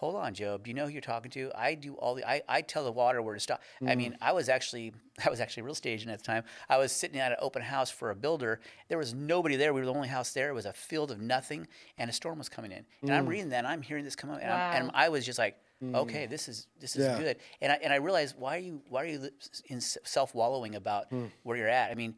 [0.00, 0.64] Hold on, Job.
[0.64, 1.50] Do you know who you're talking to?
[1.54, 2.28] I do all the.
[2.28, 3.62] I, I tell the water where to stop.
[3.80, 4.16] I mean, mm.
[4.20, 4.92] I was actually
[5.24, 6.44] I was actually a real estate agent at the time.
[6.68, 8.60] I was sitting at an open house for a builder.
[8.90, 9.72] There was nobody there.
[9.72, 10.50] We were the only house there.
[10.50, 11.66] It was a field of nothing,
[11.96, 12.84] and a storm was coming in.
[13.00, 13.30] And I'm mm.
[13.30, 13.60] reading that.
[13.60, 16.30] and I'm hearing this come up, and, I'm, and I was just like, okay, mm.
[16.30, 17.18] this is this is Yeah.
[17.18, 17.36] good.
[17.60, 19.28] And I and I realized why are you why are you
[19.66, 21.26] in self wallowing about hmm.
[21.42, 21.90] where you're at?
[21.90, 22.14] I mean.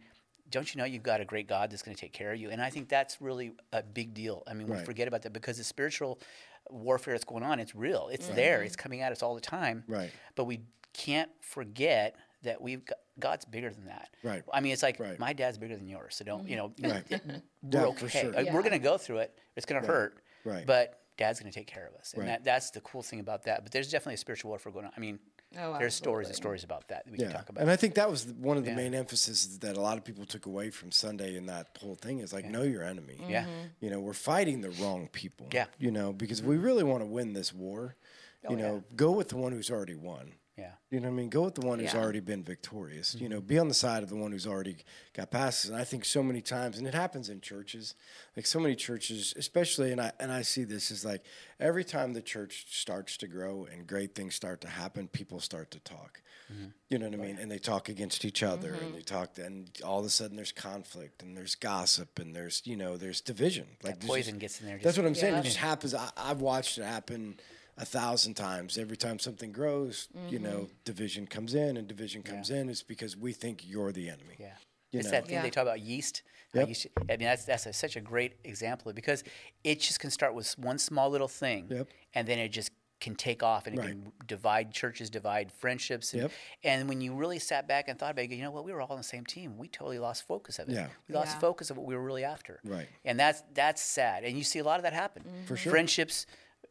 [0.51, 2.49] Don't you know you've got a great God that's going to take care of you?
[2.49, 4.43] And I think that's really a big deal.
[4.47, 6.21] I mean, we forget about that because the spiritual
[6.71, 8.09] warfare that's going on, it's real.
[8.11, 8.59] It's there.
[8.59, 8.67] Mm-hmm.
[8.67, 9.85] It's coming at us all the time.
[9.87, 10.11] Right.
[10.37, 10.63] But we
[10.95, 14.11] can't forget that we've got God's bigger than that.
[14.23, 14.43] Right.
[14.53, 15.19] I mean, it's like Right.
[15.19, 16.83] my dad's bigger than yours, so don't you mm-hmm.
[16.83, 16.95] know?
[16.95, 17.05] Right.
[17.11, 17.23] it-
[17.71, 18.21] Yeah, we're for okay.
[18.23, 18.33] sure.
[18.33, 19.37] Like, We're gonna go through it.
[19.57, 20.19] It's gonna hurt.
[20.45, 20.65] Right.
[20.65, 22.29] But Dad's gonna take care of us, and Right.
[22.29, 23.63] that, that's the cool thing about that.
[23.63, 24.93] But there's definitely a spiritual warfare going on.
[24.97, 25.19] I mean,
[25.57, 27.63] Oh, there's stories and stories about that that we Yeah, can talk about.
[27.63, 28.77] and I think that was one of the Yeah.
[28.77, 32.21] main emphases that a lot of people took away from Sunday in that whole thing
[32.21, 33.19] is like know your enemy.
[33.27, 33.45] Yeah.
[33.45, 33.67] Mm-hmm.
[33.81, 35.49] you know we're fighting the wrong people.
[35.53, 35.67] Yeah.
[35.79, 36.65] you know because we mm-hmm.
[36.65, 37.97] really want to win this war.
[38.47, 40.35] Oh, you know, go with the one who's already won.
[40.59, 40.73] Yeah.
[40.91, 41.29] You know what I mean?
[41.29, 42.01] Go with the one who's Yeah.
[42.01, 43.15] already been victorious.
[43.15, 43.47] You know, mm-hmm.
[43.47, 44.77] be on the side of the one who's already
[45.13, 45.71] got past it.
[45.71, 47.95] And I think so many times, and it happens in churches,
[48.37, 51.25] like so many churches, especially, and I and I see this is like
[51.61, 55.71] every time the church starts to grow and great things start to happen, people start
[55.71, 56.23] to talk.
[56.53, 56.67] Mm-hmm.
[56.89, 57.39] You know what I mean?
[57.39, 58.95] And they talk against each other, and mm-hmm.
[58.95, 62.77] they talk, and all of a sudden there's conflict, and there's gossip, and there's you
[62.77, 63.67] know there's division.
[63.85, 64.81] Like there's poison just- gets in there.
[64.83, 65.35] That's what I'm saying.
[65.37, 65.95] It just happens.
[65.95, 67.39] I, I've watched it happen
[67.79, 68.77] a thousand times.
[68.77, 70.73] Every time something grows, you know, mm-hmm.
[70.85, 72.69] division comes in and division comes in.
[72.69, 74.35] It's because we think you're the enemy.
[74.39, 74.49] Yeah.
[74.91, 75.13] You it's know.
[75.13, 75.43] that thing Yeah.
[75.43, 76.23] they talk about yeast.
[76.55, 76.77] how Yep.
[76.77, 79.23] should- I mean, that's that's a, such a great example because
[79.63, 81.89] it just can start with one small little thing, Yep.
[82.15, 83.89] and then it just can take off and it Right.
[83.91, 86.15] can divide churches, divide friendships.
[86.15, 86.33] And, Yep.
[86.65, 88.81] and when you really sat back and thought about it, you know what, we were
[88.81, 89.57] all on the same team.
[89.59, 90.73] We totally lost focus of it.
[90.73, 90.89] Yeah.
[91.07, 91.41] We lost Yeah.
[91.41, 92.59] focus of what we were really after.
[92.65, 92.89] Right.
[93.05, 94.25] And that's that's sad.
[94.25, 95.23] And you see a lot of that happen.
[95.23, 95.45] Mm-hmm.
[95.45, 95.71] For sure.
[95.71, 96.27] Friendships,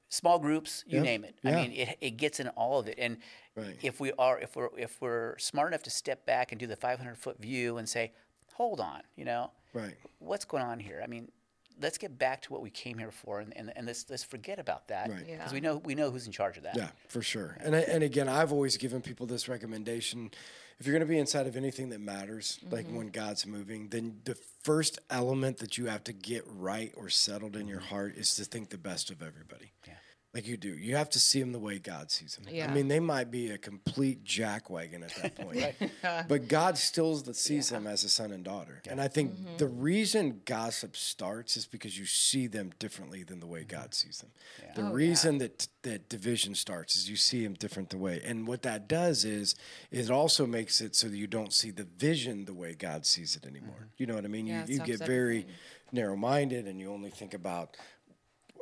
[0.09, 1.03] small groups, you Yep.
[1.03, 1.35] name it.
[1.43, 1.51] Yeah.
[1.51, 2.95] I mean, it, it gets in all of it.
[2.97, 3.17] And
[3.55, 3.77] Right.
[3.81, 6.75] if we are if we're if we're smart enough to step back and do the
[6.75, 8.13] 500 foot view and say,
[8.53, 9.95] hold on, you know, Right.
[10.19, 11.01] what's going on here?
[11.03, 11.31] I mean,
[11.79, 14.59] let's get back to what we came here for, and, and, and let's let's forget
[14.59, 15.25] about that Right.
[15.25, 15.53] because Yeah.
[15.53, 16.75] we know we know who's in charge of that.
[16.75, 17.57] Yeah, for sure.
[17.59, 20.31] And I, and again, I've always given people this recommendation:
[20.79, 22.97] if you're going to be inside of anything that matters, like mm-hmm.
[22.97, 27.55] when God's moving, then the first element that you have to get right or settled
[27.55, 27.95] in your mm-hmm.
[27.95, 29.71] heart is to think the best of everybody.
[29.87, 29.93] Yeah.
[30.33, 32.45] Like you do, you have to see them the way God sees them.
[32.53, 32.69] Yeah.
[32.69, 37.69] I mean, they might be a complete jackwagon at that point, but God still sees
[37.69, 38.81] them as a son and daughter.
[38.87, 39.57] And I think Mm-hmm.
[39.57, 44.19] the reason gossip starts is because you see them differently than the way God sees
[44.19, 44.29] them.
[44.75, 44.93] The Oh, yeah.
[44.93, 48.21] reason that that division starts is you see them different the way.
[48.23, 49.55] And what that does is
[49.91, 53.35] it also makes it so that you don't see the vision the way God sees
[53.35, 53.87] it anymore.
[53.97, 54.45] You know what I mean?
[54.45, 55.47] Yeah, you you get stops very
[55.91, 57.77] narrow-minded and you only think about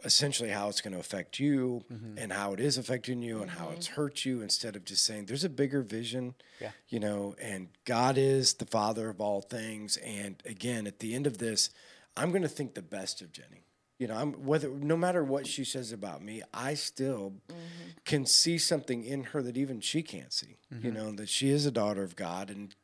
[0.03, 2.17] essentially how it's going to affect you mm-hmm.
[2.17, 3.76] and how it is affecting you and how mm-hmm.
[3.76, 6.72] it's hurt you instead of just saying there's a bigger vision Yeah.
[6.88, 9.97] you know and god is the father of all things.
[9.97, 11.69] And again at the end of this
[12.17, 13.65] i'm going to think the best of jenny.
[13.99, 17.89] You know i'm whether no matter what she says about me i still mm-hmm.
[18.05, 21.65] can see something in her that even she can't see you know that she is
[21.65, 22.76] a daughter of god and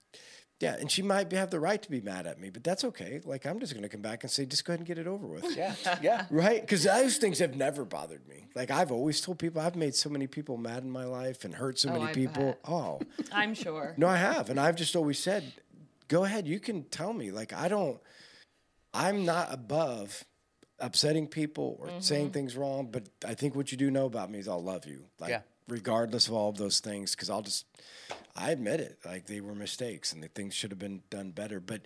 [0.61, 3.19] yeah, and she might have the right to be mad at me, but that's okay.
[3.25, 5.07] Like I'm just going to come back and say, just go ahead and get it
[5.07, 5.55] over with.
[5.55, 6.25] Yeah, yeah.
[6.29, 6.61] Right?
[6.61, 8.47] Because those things have never bothered me.
[8.55, 11.53] Like I've always told people, I've made so many people mad in my life and
[11.55, 12.45] hurt so Oh, many I people.
[12.45, 12.59] bet.
[12.67, 12.99] Oh,
[13.33, 13.93] I'm sure.
[13.97, 15.51] no, I have, and I've just always said,
[16.07, 17.31] go ahead, you can tell me.
[17.31, 17.99] Like I don't,
[18.93, 20.23] I'm not above
[20.79, 22.33] upsetting people or saying Mm-hmm.
[22.33, 25.05] things wrong, but I think what you do know about me is I'll love you.
[25.19, 25.41] Like Yeah.
[25.67, 27.65] Regardless of all of those things, because I'll just,
[28.35, 28.99] I admit it.
[29.05, 31.81] Like they were mistakes and the things should have been done better, but.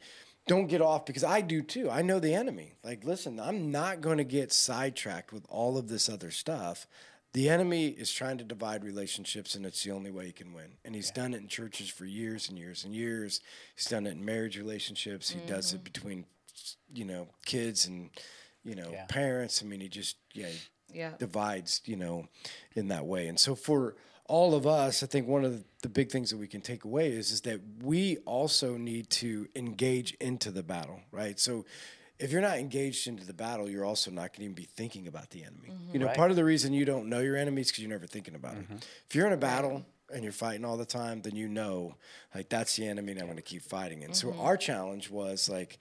[0.47, 1.89] Don't get off because I do too.
[1.89, 2.75] I know the enemy.
[2.83, 6.85] Like, listen, I'm not going to get sidetracked with all of this other stuff.
[7.33, 10.77] The enemy is trying to divide relationships, and it's the only way he can win.
[10.85, 13.41] And he's done it in churches for years and years and years.
[13.75, 15.31] He's done it in marriage relationships.
[15.31, 15.83] He does it mm-hmm.
[15.83, 16.25] between,
[16.93, 18.11] you know, kids and,
[18.63, 19.05] you know, Yeah.
[19.09, 19.63] parents.
[19.63, 20.59] I mean, he just, yeah, he
[20.93, 21.11] Yeah.
[21.19, 22.27] divides, you know,
[22.75, 23.27] in that way.
[23.27, 23.95] And so for
[24.27, 26.83] all of us, I think one of the, the big things that we can take
[26.85, 31.39] away is is that we also need to engage into the battle, right?
[31.39, 31.65] So
[32.17, 35.07] if you're not engaged into the battle, you're also not going to even be thinking
[35.07, 35.69] about the enemy.
[35.71, 35.93] Mm-hmm.
[35.93, 36.15] You know, Right.
[36.15, 38.63] part of the reason you don't know your enemies because you're never thinking about them.
[38.63, 38.77] Mm-hmm.
[39.09, 41.95] If you're in a battle and you're fighting all the time, then you know,
[42.33, 44.03] like that's the enemy, and I'm going to keep fighting.
[44.03, 44.39] And so mm-hmm.
[44.41, 45.77] our challenge was like,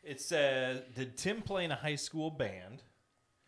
[0.03, 2.81] It says, "Did Tim play in a high school band?"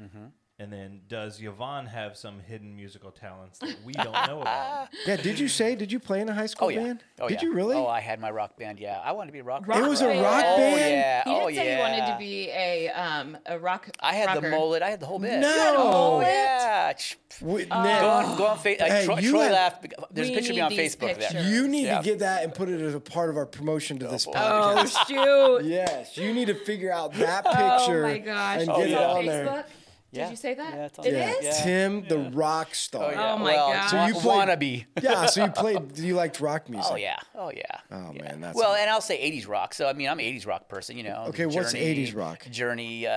[0.01, 0.25] Mm-hmm.
[0.61, 4.89] And then, does Yvonne have some hidden musical talents that we don't know about?
[5.07, 6.83] Yeah, did you say did you play in a high school Oh yeah.
[6.83, 7.03] band?
[7.21, 7.47] Oh, did yeah.
[7.47, 7.75] you really?
[7.77, 8.77] Oh, I had my rock band.
[8.79, 9.65] Yeah, I wanted to be a rock.
[9.67, 10.21] Rock it was a band.
[10.21, 10.91] rock Oh band.
[10.91, 11.23] yeah.
[11.23, 11.75] He did oh say yeah.
[11.75, 13.89] he wanted to be a um a rock.
[14.01, 14.41] I had rocker.
[14.41, 14.81] the mullet.
[14.83, 15.39] I had the whole bit.
[15.39, 15.75] No.
[15.77, 16.27] Oh mullet?
[16.27, 16.93] yeah.
[16.93, 18.87] Ch- We- Go on, go on Facebook.
[18.87, 19.93] Hey, Troy, Troy had- laughed.
[20.11, 21.43] There's a picture of me need on these Facebook there.
[21.43, 21.99] you need Yeah.
[21.99, 24.33] to get that and put it as a part of our promotion to this boy.
[24.33, 24.95] podcast.
[25.15, 25.65] Oh shoot!
[25.69, 28.61] Yes, you need to figure out that Oh picture my gosh!
[28.61, 29.25] and Oh, get it it on Facebook?
[29.25, 29.65] there.
[30.11, 30.73] Did you say that?
[30.73, 31.29] Yeah, it's on It there.
[31.29, 31.45] is?
[31.45, 31.63] Yeah.
[31.63, 33.13] Tim, the rock star.
[33.15, 33.91] Oh my well, gosh.
[33.91, 34.85] So you wa- played- wannabe.
[35.03, 35.97] Yeah, so you played.
[35.99, 36.91] You liked rock music.
[36.91, 37.17] Oh yeah.
[37.35, 37.63] Oh yeah.
[37.91, 38.21] Oh Yeah.
[38.23, 39.73] man, that's well, and I'll say '80s rock.
[39.75, 40.97] So I mean, I'm an '80s rock person.
[40.97, 41.25] You know.
[41.29, 42.45] Okay, what's Journey, 80s rock?
[42.49, 43.05] Journey.
[43.07, 43.11] Uh,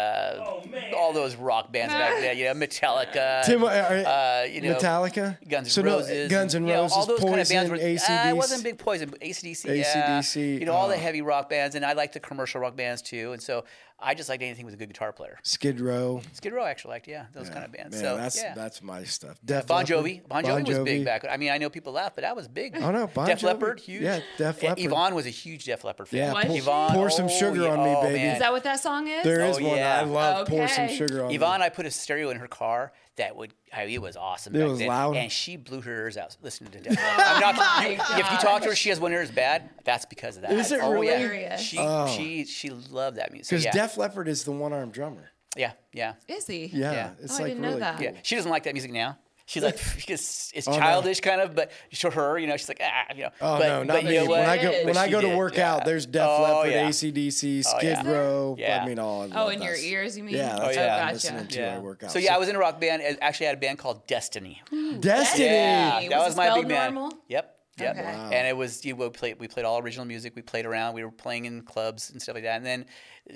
[0.44, 0.92] Oh, man.
[0.94, 2.36] All those rock bands back then.
[2.36, 3.42] You know, Metallica.
[3.46, 6.30] Tim, uh, are- uh, you know, Metallica, Guns N' so no, Roses.
[6.30, 7.76] Guns N' you know, Roses, all those Poison, kind of bands were.
[7.78, 8.26] ACDC.
[8.26, 9.64] Uh, it wasn't big Poison, but ACDC.
[9.64, 10.18] Yeah.
[10.18, 12.76] AC/DC, You know, all the uh, heavy rock bands, and I like the commercial rock
[12.76, 13.32] bands too.
[13.32, 13.64] And so
[14.02, 15.38] I just liked anything with a good guitar player.
[15.42, 16.20] Skid Row.
[16.32, 17.94] Skid Row, I actually liked, yeah, those kind of bands.
[17.94, 18.54] Man, so that's yeah.
[18.54, 19.38] that's my stuff.
[19.44, 20.28] Def Bon Leppard, Jovi.
[20.28, 21.24] Bon Jovi was big back.
[21.28, 22.76] I mean, I know people laugh, but that was big.
[22.80, 23.44] Oh, no, Bon Def Jovi.
[23.44, 24.02] Leppard, huge.
[24.02, 24.84] Yeah, Def And Leppard.
[24.84, 26.34] Yvonne was a huge Def Leppard fan.
[26.34, 26.56] Yeah, pour.
[26.56, 28.18] Yvonne, pour some oh, sugar yeah, on me, oh, baby.
[28.18, 28.34] man.
[28.34, 29.22] Is that what that song is?
[29.24, 29.76] There is Oh, one.
[29.76, 30.00] yeah.
[30.00, 30.56] I love okay.
[30.56, 31.34] pour some sugar on Yvonne, me.
[31.34, 34.56] Yvonne, I put a stereo in her car that would, I, it was awesome.
[34.56, 35.16] It was then, loud?
[35.16, 38.38] And she blew her ears out listening to Def I'm not, my you- if you
[38.38, 39.68] talk to her, she has one ear is bad.
[39.84, 40.52] That's because of that.
[40.52, 41.08] Is it oh, really?
[41.08, 41.56] Yeah.
[41.56, 42.06] She, Oh.
[42.08, 43.50] she, she loved that music.
[43.50, 43.72] Because yeah.
[43.72, 45.30] Def Leppard is the one armed drummer.
[45.56, 46.14] yeah, yeah.
[46.28, 46.66] Is he?
[46.66, 47.10] Yeah, Yeah.
[47.20, 47.96] it's Oh, I didn't know that.
[47.96, 48.04] cool.
[48.06, 49.18] Yeah, she doesn't like that music now.
[49.52, 49.74] She's like,
[50.08, 50.78] it's, it's Oh, no.
[50.78, 53.30] childish kind of, but to her, you know, she's like, ah, you know.
[53.42, 54.14] Oh but, no, not but me.
[54.14, 54.48] you know when?
[54.48, 55.74] I go when I she go to work yeah.
[55.74, 56.88] out, there's Def Oh, Leppard, yeah.
[56.88, 58.10] ACDC, Skid yeah.
[58.10, 58.56] Row.
[58.58, 58.82] Yeah.
[58.82, 59.22] I mean, all.
[59.24, 60.36] I Oh, in that your ears, you mean?
[60.36, 60.94] Yeah, that's Oh, what yeah.
[60.96, 61.14] I'm gotcha.
[61.14, 61.68] listening to.
[61.74, 62.10] I work out.
[62.12, 63.02] So yeah, I was in a rock band.
[63.02, 64.62] I Actually, had a band called Destiny.
[65.00, 65.44] Destiny.
[65.44, 66.94] Yeah, that it was my big band.
[66.94, 67.18] normal?
[67.28, 67.58] Yep.
[67.78, 67.96] Yep.
[67.96, 68.04] Okay.
[68.04, 68.30] Wow.
[68.30, 70.34] And it was you know, we played we played all original music.
[70.36, 70.94] We played around.
[70.94, 72.56] We were playing in clubs and stuff like that.
[72.58, 72.84] And then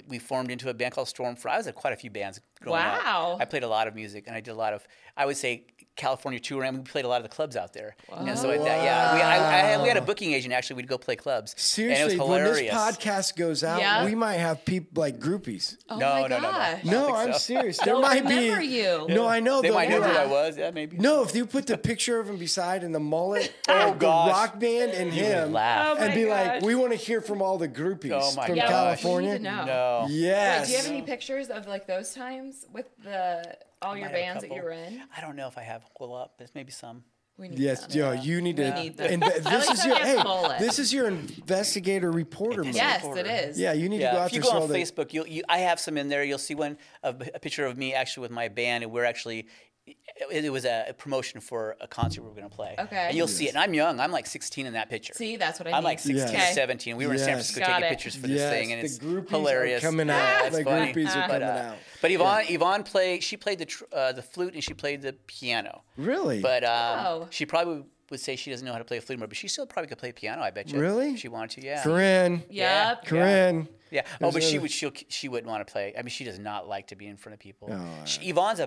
[0.09, 1.51] we formed into a band called Stormfront.
[1.51, 3.03] I was at quite a few bands growing up.
[3.03, 3.37] Wow.
[3.41, 4.87] I played a lot of music and I did a lot of
[5.17, 5.65] I would say
[5.97, 8.63] California tour and we played a lot of the clubs out there and so like
[8.63, 8.85] that.
[8.85, 10.77] Yeah, we I, I had, we had a booking agent actually.
[10.77, 11.55] We'd go play clubs.
[11.59, 12.75] Seriously, and it was when this hilarious.
[12.75, 14.05] podcast goes out, Yeah.
[14.05, 15.77] we might have people like groupies.
[15.89, 16.51] Oh No, my no, no, no.
[16.51, 16.85] gosh.
[16.85, 17.39] No, I'm so.
[17.39, 17.79] serious.
[17.85, 18.67] There They'll might be.
[18.67, 19.07] you.
[19.09, 19.63] No, I know.
[19.63, 20.57] they they'll might know be who I was.
[20.59, 20.99] Yeah, maybe.
[20.99, 24.31] No, if you put the picture of him beside and the mullet, Oh, the gosh.
[24.31, 25.97] rock band and You him, laugh.
[25.99, 28.47] Oh, and my be like, we want to hear from all the groupies Oh, my
[28.47, 28.69] from gosh.
[28.69, 29.31] California.
[29.33, 29.65] We need to know.
[29.67, 30.07] No.
[30.11, 30.61] Yes.
[30.61, 34.13] Wait, do you have any pictures of like those times with the all your Might
[34.13, 34.69] have a bands that you couple.
[34.69, 35.03] were in?
[35.17, 36.39] I don't know if I have a whole up.
[36.39, 37.05] There's maybe some.
[37.39, 37.99] We need Yes, them.
[37.99, 38.75] yo, you need to.
[38.83, 40.59] need and th- this is your hey, mullet.
[40.59, 42.65] this is your investigator reporter.
[42.65, 42.75] mode.
[42.75, 43.21] Yes, reporter.
[43.21, 43.59] it is.
[43.61, 45.59] Yeah, you need to go Yeah, out if you go on Facebook, you'll, you, I
[45.59, 46.25] have some in there.
[46.25, 49.49] You'll see one of a picture of me actually with my band, and we're actually.
[49.87, 52.75] It, it was a, a promotion for a concert we were going to play.
[52.79, 52.97] Okay.
[53.09, 53.51] And you'll see it.
[53.51, 54.01] And I'm young.
[54.01, 55.13] I'm like 16 in that picture.
[55.15, 56.31] See, that's what I I'm like 16 Yes.
[56.31, 56.53] Okay.
[56.55, 56.97] 17.
[56.97, 57.89] We were in San Francisco Got taking it.
[57.91, 59.85] pictures for this yes, thing, and the it's groupies hilarious.
[59.85, 60.47] are coming Yeah, out.
[60.47, 60.93] it's the funny.
[60.93, 61.77] groupies are But, coming uh, out.
[62.03, 63.23] But Yvonne, Yvonne played.
[63.23, 65.83] She played the tr- uh, the flute and she played the piano.
[65.99, 66.41] Really?
[66.41, 67.27] But um, Oh.
[67.31, 69.49] she probably would say she doesn't know how to play a flute anymore, but she
[69.49, 70.41] still probably could play piano.
[70.41, 70.81] I bet you.
[70.81, 71.11] Really?
[71.13, 71.83] If she wanted to, yeah.
[71.83, 72.89] Corinne, Yeah.
[72.91, 73.05] Yep.
[73.05, 73.69] Corinne.
[73.91, 74.03] Yeah.
[74.23, 74.71] Oh, but she would.
[74.71, 75.93] She'll, she wouldn't want to play.
[75.97, 77.69] I mean, she does not like to be in front of people.
[77.71, 78.67] Oh, she, Yvonne's a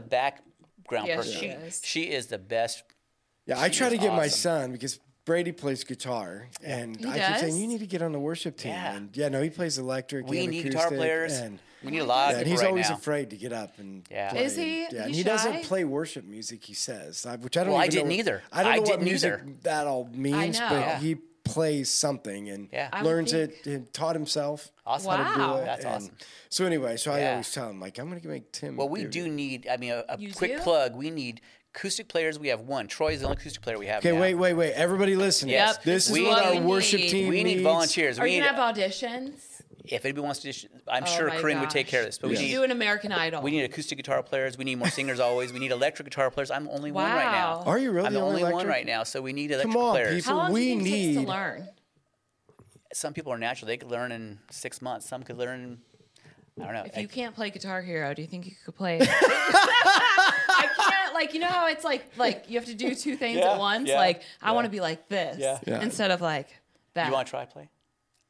[0.90, 1.34] background Yes, person.
[1.34, 1.82] she She, is.
[1.84, 2.84] she is the best.
[3.46, 7.38] Yeah, I try to get my son because Brady plays guitar, and He I keep
[7.40, 8.72] saying you need to get on the worship team.
[8.72, 8.96] Yeah.
[8.96, 10.28] And yeah, no, he plays electric.
[10.28, 11.34] We and need acoustic, guitar players.
[11.38, 12.96] and, we need a lot yeah, of and people he's right always now.
[12.96, 14.32] afraid to get up and Yeah.
[14.32, 14.44] play.
[14.46, 14.82] Is he?
[14.92, 16.64] Yeah, and he doesn't play worship music.
[16.66, 17.74] He says, which I don't.
[17.74, 18.44] Well, I even know didn't what- either.
[18.52, 19.46] I don't I know what didn't music either.
[19.64, 20.68] that all means, know.
[20.70, 21.00] but Yeah.
[21.00, 21.18] he
[21.54, 22.90] plays something and Yeah.
[23.04, 24.72] Learns it and taught himself.
[24.86, 25.08] Awesome.
[25.08, 25.24] Wow.
[25.24, 25.66] how to do it.
[25.66, 26.16] That's and awesome.
[26.50, 27.32] So anyway, so I Yeah.
[27.32, 28.76] always tell him like, I'm gonna make Tim.
[28.76, 29.68] Well, we do do need.
[29.70, 30.64] I mean, a, a You quick do?
[30.64, 30.96] plug.
[30.96, 31.42] We need
[31.76, 32.88] Acoustic players, we have one.
[32.88, 34.00] Troy is the only acoustic player we have.
[34.04, 34.20] Okay, now.
[34.20, 34.74] wait, wait, wait.
[34.74, 35.50] Everybody listen.
[35.50, 35.76] Yes.
[35.76, 37.62] Yep, This is we what need- our worship we team We need needs.
[37.62, 38.18] volunteers.
[38.18, 39.34] Are we you need, gonna have auditions?
[39.92, 40.54] If anybody wants to,
[40.88, 42.18] I'm Oh sure my Corinne would take care of this.
[42.18, 43.42] But we we should need, do an American Idol.
[43.42, 44.58] we need acoustic guitar players.
[44.58, 45.52] We need more singers always.
[45.52, 46.52] We need electric guitar players.
[46.52, 47.58] I'm the only one right now.
[47.60, 47.64] Wow.
[47.66, 48.56] Are you really I'm the only electric?
[48.56, 49.04] one right now.
[49.04, 50.16] So we need electric Come on, players.
[50.24, 50.32] people.
[50.32, 51.68] How long we do you think it takes need- to learn?
[52.94, 53.68] Some people are natural.
[53.68, 55.08] They could learn in six months.
[55.08, 55.80] Some could learn.
[56.60, 56.84] I don't know.
[56.86, 59.00] If I- you can't play Guitar Hero, do you think you could play?
[59.02, 61.14] I can't.
[61.14, 63.60] Like you know how it's like like you have to do two things Yeah, at
[63.60, 63.88] once.
[63.90, 65.60] yeah, like I want to be like this Yeah.
[65.68, 65.82] Yeah.
[65.82, 66.48] instead of like
[66.94, 67.08] that.
[67.08, 67.70] you want to try to play?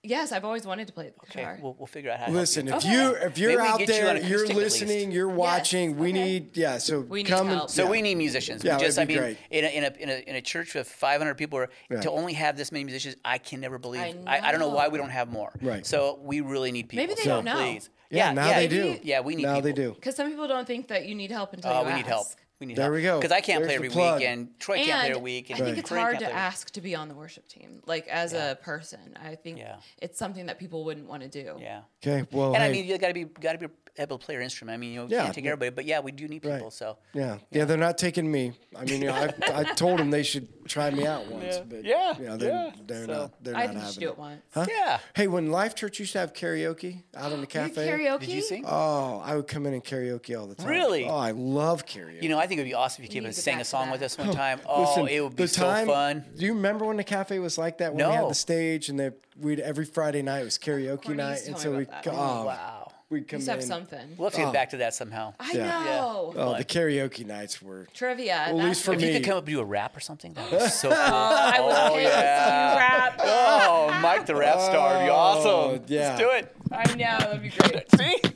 [0.03, 1.59] Yes, I've always wanted to play the Okay, guitar.
[1.61, 2.25] we'll, we'll figure out how.
[2.27, 2.97] to Listen, help if you.
[2.99, 4.81] you if you're Maybe out get you there, you're acoustic at least.
[4.81, 5.97] listening, you're watching.
[5.97, 6.23] we okay.
[6.23, 6.77] need yeah.
[6.77, 7.69] So We need come help.
[7.69, 7.89] So yeah.
[7.89, 8.63] we need musicians.
[8.63, 10.41] Yeah, we just, I that'd be mean, in a, in, a, in, a, in a
[10.41, 12.01] church with 500 people, or Yeah.
[12.01, 14.01] to only have this many musicians, I can never believe.
[14.01, 15.51] I I, I, don't know why we don't have more.
[15.61, 15.85] Right.
[15.85, 17.03] So we really need people.
[17.03, 17.55] Maybe they so don't know.
[17.57, 17.89] Please.
[18.11, 18.97] Yeah, now they do.
[19.03, 19.61] Yeah, we need now people.
[19.67, 19.91] they do.
[19.93, 22.25] Because some people don't think that you need help until Uh, you we need help.
[22.59, 22.61] Ask.
[22.61, 22.93] We need There help.
[22.95, 23.19] we go.
[23.19, 24.19] Because I can't play every the plug.
[24.19, 25.49] week, and Troy can't play And every week.
[25.49, 27.81] And I think it's Corinne hard to play ask to be on the worship team,
[27.85, 28.51] like as Yeah.
[28.51, 28.99] a person.
[29.23, 29.77] I think Yeah.
[30.01, 31.57] it's something that people wouldn't want to do.
[31.59, 31.81] Yeah.
[32.05, 34.35] Okay, well, And I mean, you got to be got to be able to play
[34.35, 34.73] your instrument.
[34.73, 36.57] I mean, you know, Yeah, can't take everybody, but yeah, we do need people.
[36.57, 36.73] Right.
[36.73, 38.53] So yeah, yeah, they're not taking me.
[38.75, 41.63] I mean, you know, I, I told them they should try me out once, Yeah.
[41.67, 42.71] but Yeah, you know, they're, yeah.
[42.87, 43.43] they're So- not.
[43.43, 44.41] They're I not think you having should do it once.
[44.53, 44.65] Huh?
[44.69, 44.99] yeah.
[45.15, 48.19] Hey, when Life Church used to have karaoke out in the You cafe, karaoke?
[48.21, 48.65] Did you sing?
[48.67, 50.67] oh, I would come in and karaoke all the time.
[50.67, 51.05] Really?
[51.05, 52.23] Oh, I love karaoke.
[52.23, 53.65] You know, I think it would be awesome if you came need and sang a
[53.65, 54.59] song with us one oh, time.
[54.65, 56.25] Oh, Listen, it would be the so time- fun.
[56.37, 57.93] Do you remember when the cafe was like that?
[57.93, 61.15] When we had the stage and they, we'd every Friday night it was karaoke Courtney
[61.23, 62.78] night, and so we about oh, Wow.
[63.09, 63.67] We'd You come used to have in.
[63.67, 64.15] something.
[64.17, 64.51] We'll have to get Oh.
[64.51, 65.33] back to that somehow.
[65.39, 65.83] I Yeah.
[65.83, 66.33] know.
[66.35, 67.87] Oh, the karaoke nights were.
[67.93, 68.33] Trivia.
[68.33, 69.07] at that's least for If me.
[69.07, 70.97] you could come up and do a rap or something, that would be so cool.
[70.97, 72.71] Oh, I would Oh, pay yeah.
[72.73, 73.19] you rap.
[73.23, 75.49] oh, Mike the rap star would be oh, awesome.
[75.51, 76.09] Oh, yeah.
[76.09, 76.55] Let's do it.
[76.71, 77.91] I know that'd be great.
[77.97, 78.15] See?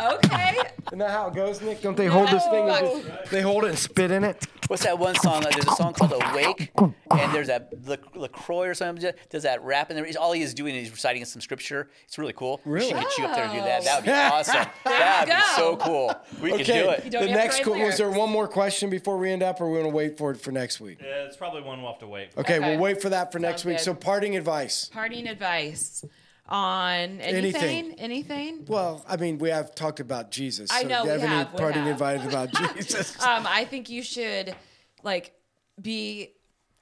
[0.00, 0.56] Okay.
[0.90, 1.82] Isn't that how it goes, Nick?
[1.82, 2.68] Don't they hold this thing?
[2.68, 4.44] And just, they hold it and spit in it.
[4.66, 5.42] What's that one song?
[5.42, 9.12] There's a song called Awake, and there's that La- LaCroix or something.
[9.28, 10.06] Does that rap in there?
[10.20, 11.90] All he is doing is reciting some scripture.
[12.06, 12.60] It's really cool.
[12.64, 12.88] We Really?
[12.90, 13.84] should get you up there and do that.
[13.84, 14.66] That would be awesome.
[14.84, 15.56] That'd be go.
[15.56, 16.14] so cool.
[16.40, 16.80] We could do Okay.
[17.06, 17.10] it.
[17.10, 18.18] don't The have to next write qu- was there lyrics.
[18.18, 20.80] one more question before we end up, or we're gonna wait for it for next
[20.80, 20.98] week?
[21.00, 22.32] Yeah, it's probably one we'll have to wait.
[22.32, 22.40] for.
[22.40, 22.70] Okay, Okay.
[22.70, 23.78] we'll wait for that for next week.
[23.78, 23.82] good.
[23.84, 24.88] So, parting advice.
[24.92, 26.04] Parting advice
[26.50, 27.62] on anything.
[27.62, 27.94] Anything.
[28.00, 28.64] Anything.
[28.66, 30.70] Well, I mean, we have talked about Jesus.
[30.70, 31.92] I so know do you we have have, any we parting have.
[31.92, 33.22] advice about Jesus?
[33.22, 34.54] Um, I think you should
[35.02, 35.32] like
[35.80, 36.32] be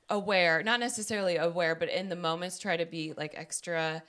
[0.08, 4.02] aware, not necessarily aware, but in the moments try to be like extra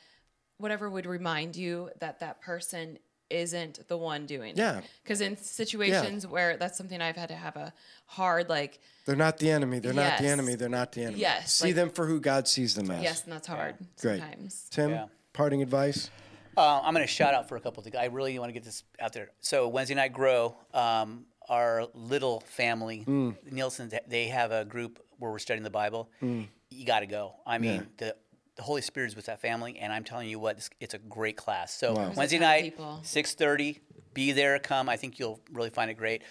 [0.58, 2.98] whatever would remind you that that person
[3.30, 4.82] isn't the one doing Yeah.
[5.04, 7.72] Because in situations where that's something I've had to have a
[8.08, 9.80] hard like They're not the enemy.
[9.80, 10.56] They're not the enemy.
[10.56, 11.20] They're not the enemy.
[11.20, 13.04] Yes, See like- them for who God sees them as.
[13.04, 14.20] yes, and that's hard Great.
[14.20, 14.66] sometimes.
[14.72, 15.06] Tim, Yeah.
[15.40, 16.10] Parting advice.
[16.58, 17.96] Uh, I'm going to shout out for a couple of things.
[17.96, 19.30] I really want to get this out there.
[19.40, 23.38] So Wednesday night grow, um, our little family, Mm.
[23.50, 26.10] Nielsen, they have a group where we're studying the Bible.
[26.22, 27.36] You got to go.
[27.48, 28.16] I mean, the
[28.58, 30.98] the Holy Spirit is with that family, and I'm telling you what, it's, it's a
[30.98, 31.74] great class.
[31.74, 32.12] So Wow.
[32.18, 33.80] Wednesday There's a ton of night, six thirty,
[34.14, 34.90] be there, come.
[34.90, 36.24] I think you'll really find it great.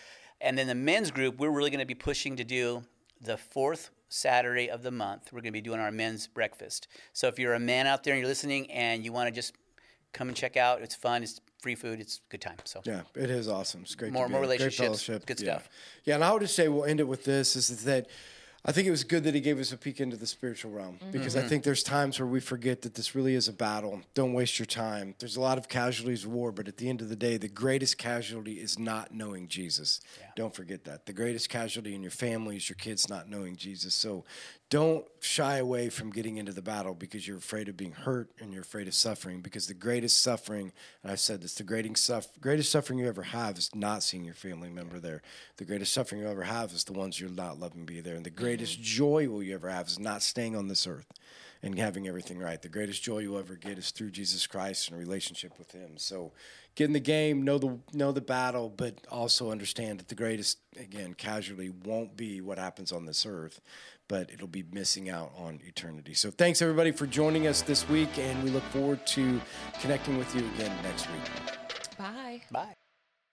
[0.42, 2.82] And then the men's group, we're really going to be pushing to do
[3.22, 5.32] the fourth Saturday of the month.
[5.32, 6.88] We're going to be doing our men's breakfast.
[7.12, 9.54] So if you're a man out there and you're listening and you want to just
[10.12, 11.22] come and check out, it's fun.
[11.22, 12.00] It's free food.
[12.00, 12.56] It's a good time.
[12.64, 13.82] So Yeah, it is awesome.
[13.82, 14.12] It's great.
[14.12, 14.56] More- to be more there.
[14.56, 15.26] Great relationships, fellowship.
[15.26, 15.54] good yeah.
[15.58, 15.68] stuff.
[16.04, 18.06] Yeah, and I would just say we'll end it with this: is that
[18.64, 20.98] I think it was good that he gave us a peek into the spiritual realm
[21.12, 21.46] because Mm-hmm.
[21.46, 24.00] I think there's times where we forget that this really is a battle.
[24.14, 25.14] Don't waste your time.
[25.20, 27.48] There's a lot of casualties of war, but at the end of the day, the
[27.48, 30.00] greatest casualty is not knowing Jesus.
[30.38, 31.04] Don't forget that.
[31.04, 33.92] The greatest casualty in your family is your kids not knowing Jesus.
[33.92, 34.24] So
[34.70, 38.52] don't shy away from getting into the battle because you're afraid of being hurt and
[38.52, 40.70] you're afraid of suffering because the greatest suffering
[41.02, 44.24] and i've said this the greatest, suff- greatest suffering you ever have is not seeing
[44.24, 45.22] your family member there
[45.56, 48.26] the greatest suffering you ever have is the ones you're not loving be there and
[48.26, 48.82] the greatest mm.
[48.82, 51.12] joy will you ever have is not staying on this earth
[51.62, 54.96] and having everything right the greatest joy you'll ever get is through jesus christ and
[54.96, 56.32] a relationship with him so
[56.74, 60.58] get in the game know the know the battle but also understand that the greatest
[60.78, 63.60] again casualty won't be what happens on this earth
[64.08, 66.14] but it'll be missing out on eternity.
[66.14, 69.40] So thanks everybody for joining us this week, and we look forward to
[69.80, 71.98] connecting with you again next week.
[71.98, 72.42] Bye.
[72.50, 72.77] bye.